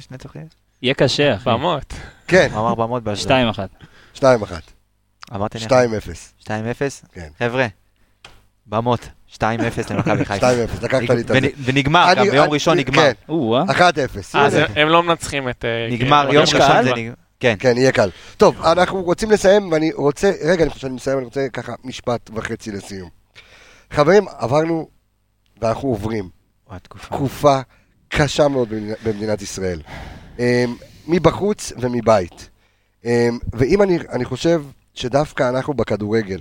[0.00, 0.46] שני צוחקים?
[0.82, 1.50] יהיה קשה, אחי.
[1.50, 1.94] במות.
[2.28, 3.32] כן, הוא אמר במות באשדוד.
[3.32, 3.32] 2-1.
[4.14, 4.77] שתיים אחת.
[5.34, 5.64] אמרתי לי.
[5.64, 6.34] שתיים אפס.
[6.44, 6.48] 2-0?
[7.12, 7.28] כן.
[7.38, 7.66] חבר'ה,
[8.66, 9.40] במות, 2-0
[9.90, 10.36] למכבי חיפה.
[10.36, 11.34] שתיים אפס, לקחת לי את זה.
[11.38, 12.96] ונ- ונגמר, גם ביום ראשון נגמר.
[13.02, 13.62] כן, או-אה.
[13.70, 14.36] אחת אפס.
[14.36, 14.66] אז הנה.
[14.76, 15.64] הם- לא מנצחים את...
[15.64, 16.60] אה, נגמר, כן, יום ראשון?
[16.84, 17.12] זה נגמר.
[17.40, 17.54] כן.
[17.58, 18.10] כן, יהיה קל.
[18.36, 22.72] טוב, אנחנו רוצים לסיים, ואני רוצה, רגע, לפני שאני מסיים, אני רוצה ככה משפט וחצי
[22.72, 23.08] לסיום.
[23.90, 24.88] חברים, עברנו,
[25.62, 26.28] ואנחנו עוברים,
[26.82, 27.06] תקופה.
[27.06, 27.60] תקופה
[28.08, 28.68] קשה מאוד
[29.04, 29.80] במדינת ישראל.
[30.38, 30.44] אמ,
[31.08, 32.50] מבחוץ ומבית.
[33.04, 33.10] אמ,
[33.52, 34.62] ואם אני, אני חושב
[34.98, 36.40] שדווקא אנחנו בכדורגל,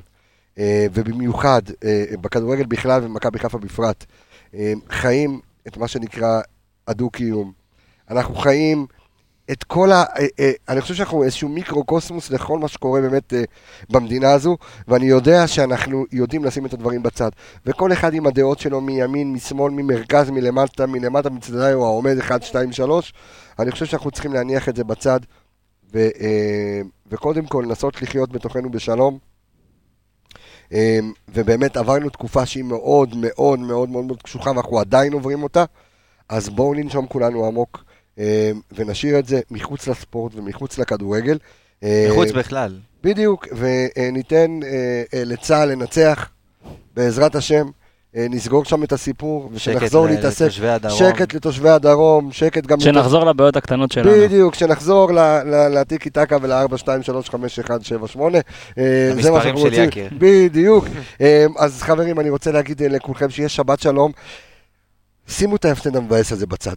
[0.59, 4.05] אה, ובמיוחד אה, בכדורגל בכלל ובמכבי חיפה בפרט,
[4.53, 6.41] אמ, חיים את מה שנקרא
[6.87, 7.51] הדו-קיום.
[8.09, 8.85] אנחנו חיים
[9.51, 10.03] את כל ה...
[10.19, 13.43] אה, אה, אני חושב שאנחנו איזשהו מיקרו-קוסמוס לכל מה שקורה באמת אה,
[13.89, 17.29] במדינה הזו, ואני יודע שאנחנו יודעים לשים את הדברים בצד.
[17.65, 22.71] וכל אחד עם הדעות שלו מימין, משמאל, ממרכז, מלמטה, מלמטה, מצדדיי, הוא העומד 1, 2,
[22.71, 23.13] 3.
[23.59, 25.19] אני חושב שאנחנו צריכים להניח את זה בצד,
[25.93, 26.81] ו, אה,
[27.11, 29.17] וקודם כל לנסות לחיות בתוכנו בשלום.
[30.73, 35.65] אה, ובאמת עברנו תקופה שהיא מאוד מאוד מאוד מאוד מאוד קשוחה, ואנחנו עדיין עוברים אותה.
[36.29, 37.83] אז בואו ננשום כולנו עמוק,
[38.19, 41.37] אה, ונשאיר את זה מחוץ לספורט ומחוץ לכדורגל.
[41.81, 42.79] מחוץ בכלל.
[43.03, 44.59] בדיוק, וניתן
[45.13, 46.29] לצה"ל לנצח,
[46.95, 47.69] בעזרת השם.
[48.17, 50.47] אה, נסגור שם את הסיפור, ושנחזור ל- להתעסק.
[50.89, 52.79] שקט לתושבי הדרום, שקט גם...
[52.79, 54.11] שנחזור לבעיות הקטנות שלנו.
[54.11, 54.55] בדיוק,
[55.45, 58.37] ל- לטיקי טקה ול-4, 2, 3, 5, 1, 7, 8.
[58.37, 58.41] אה,
[59.21, 59.83] זה מה המספרים שאנחנו של רוצים.
[59.83, 60.09] יקיר.
[60.17, 60.85] בדיוק.
[61.21, 64.11] אה, אז חברים, אני רוצה להגיד אה, לכולכם שיהיה שבת שלום.
[65.27, 66.75] שימו את ההפסד המבאס הזה בצד.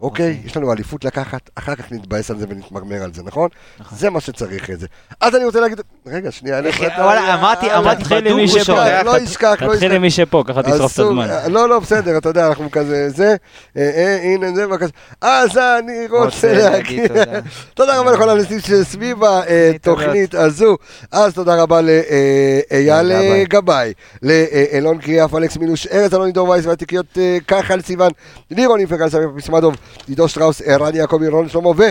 [0.00, 0.40] אוקיי?
[0.44, 3.48] יש לנו אליפות לקחת, אחר כך נתבאס על זה ונתמרמר על זה, נכון?
[3.92, 4.86] זה מה שצריך את זה.
[5.20, 5.80] אז אני רוצה להגיד...
[6.06, 6.58] רגע, שנייה.
[6.58, 9.02] אני- וואלה, אמרתי, אה, אמרתי, תתחיל בדוק מי הוא שפה.
[9.02, 9.94] לא ישכח, לא תתחיל ישכח.
[9.96, 11.28] עם מי שפה, ככה תשרוף את הזמן.
[11.48, 13.36] לא, לא, בסדר, אתה יודע, אנחנו כזה, זה,
[13.76, 14.86] אה, אה, הנה זה, בבקשה.
[15.20, 17.22] אז אני רוצה להגיד, תודה.
[17.74, 20.34] תודה רבה לכל האנשים שסביב התוכנית.
[20.34, 20.76] הזו.
[21.12, 23.12] אז תודה רבה לאייל
[23.48, 23.92] גבאי.
[24.22, 28.10] לאלון קריאף, אלכס מילוש, ארז אלון עידו וייס והתיקיות אה, כחל סיוון,
[28.50, 29.74] לירון איפרגל, סמי פסמדוב,
[30.08, 31.82] עידו שטראוס, ערן יעקבי, רון שלמה ו...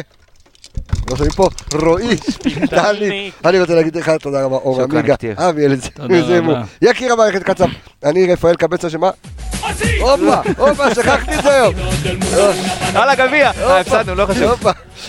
[1.09, 3.31] לא שומעים פה, רועי שפיטלי.
[3.45, 5.15] אני רוצה להגיד לך תודה רבה, אור עמיגה.
[5.37, 6.61] אבי אלז, תודה רבה.
[6.81, 7.67] יקיר המערכת קצב,
[8.03, 9.09] אני רפאל קבצה שמה?
[9.99, 11.73] הופה, הופה, שכחתי את זה היום.
[12.93, 13.51] יאללה, גביע.
[13.61, 14.63] אה, הפסדנו, לא חשוב.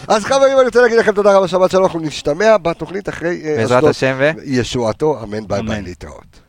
[0.09, 3.57] אז חברים, אני רוצה להגיד לכם תודה רבה, שבת שלום, אנחנו נשתמע בתוכנית אחרי אה,
[3.57, 3.91] בעזרת אשדוד.
[3.91, 4.31] השם ו...
[4.45, 5.83] ישועתו, אמן, ביי ביי.
[5.83, 6.46] להתראות.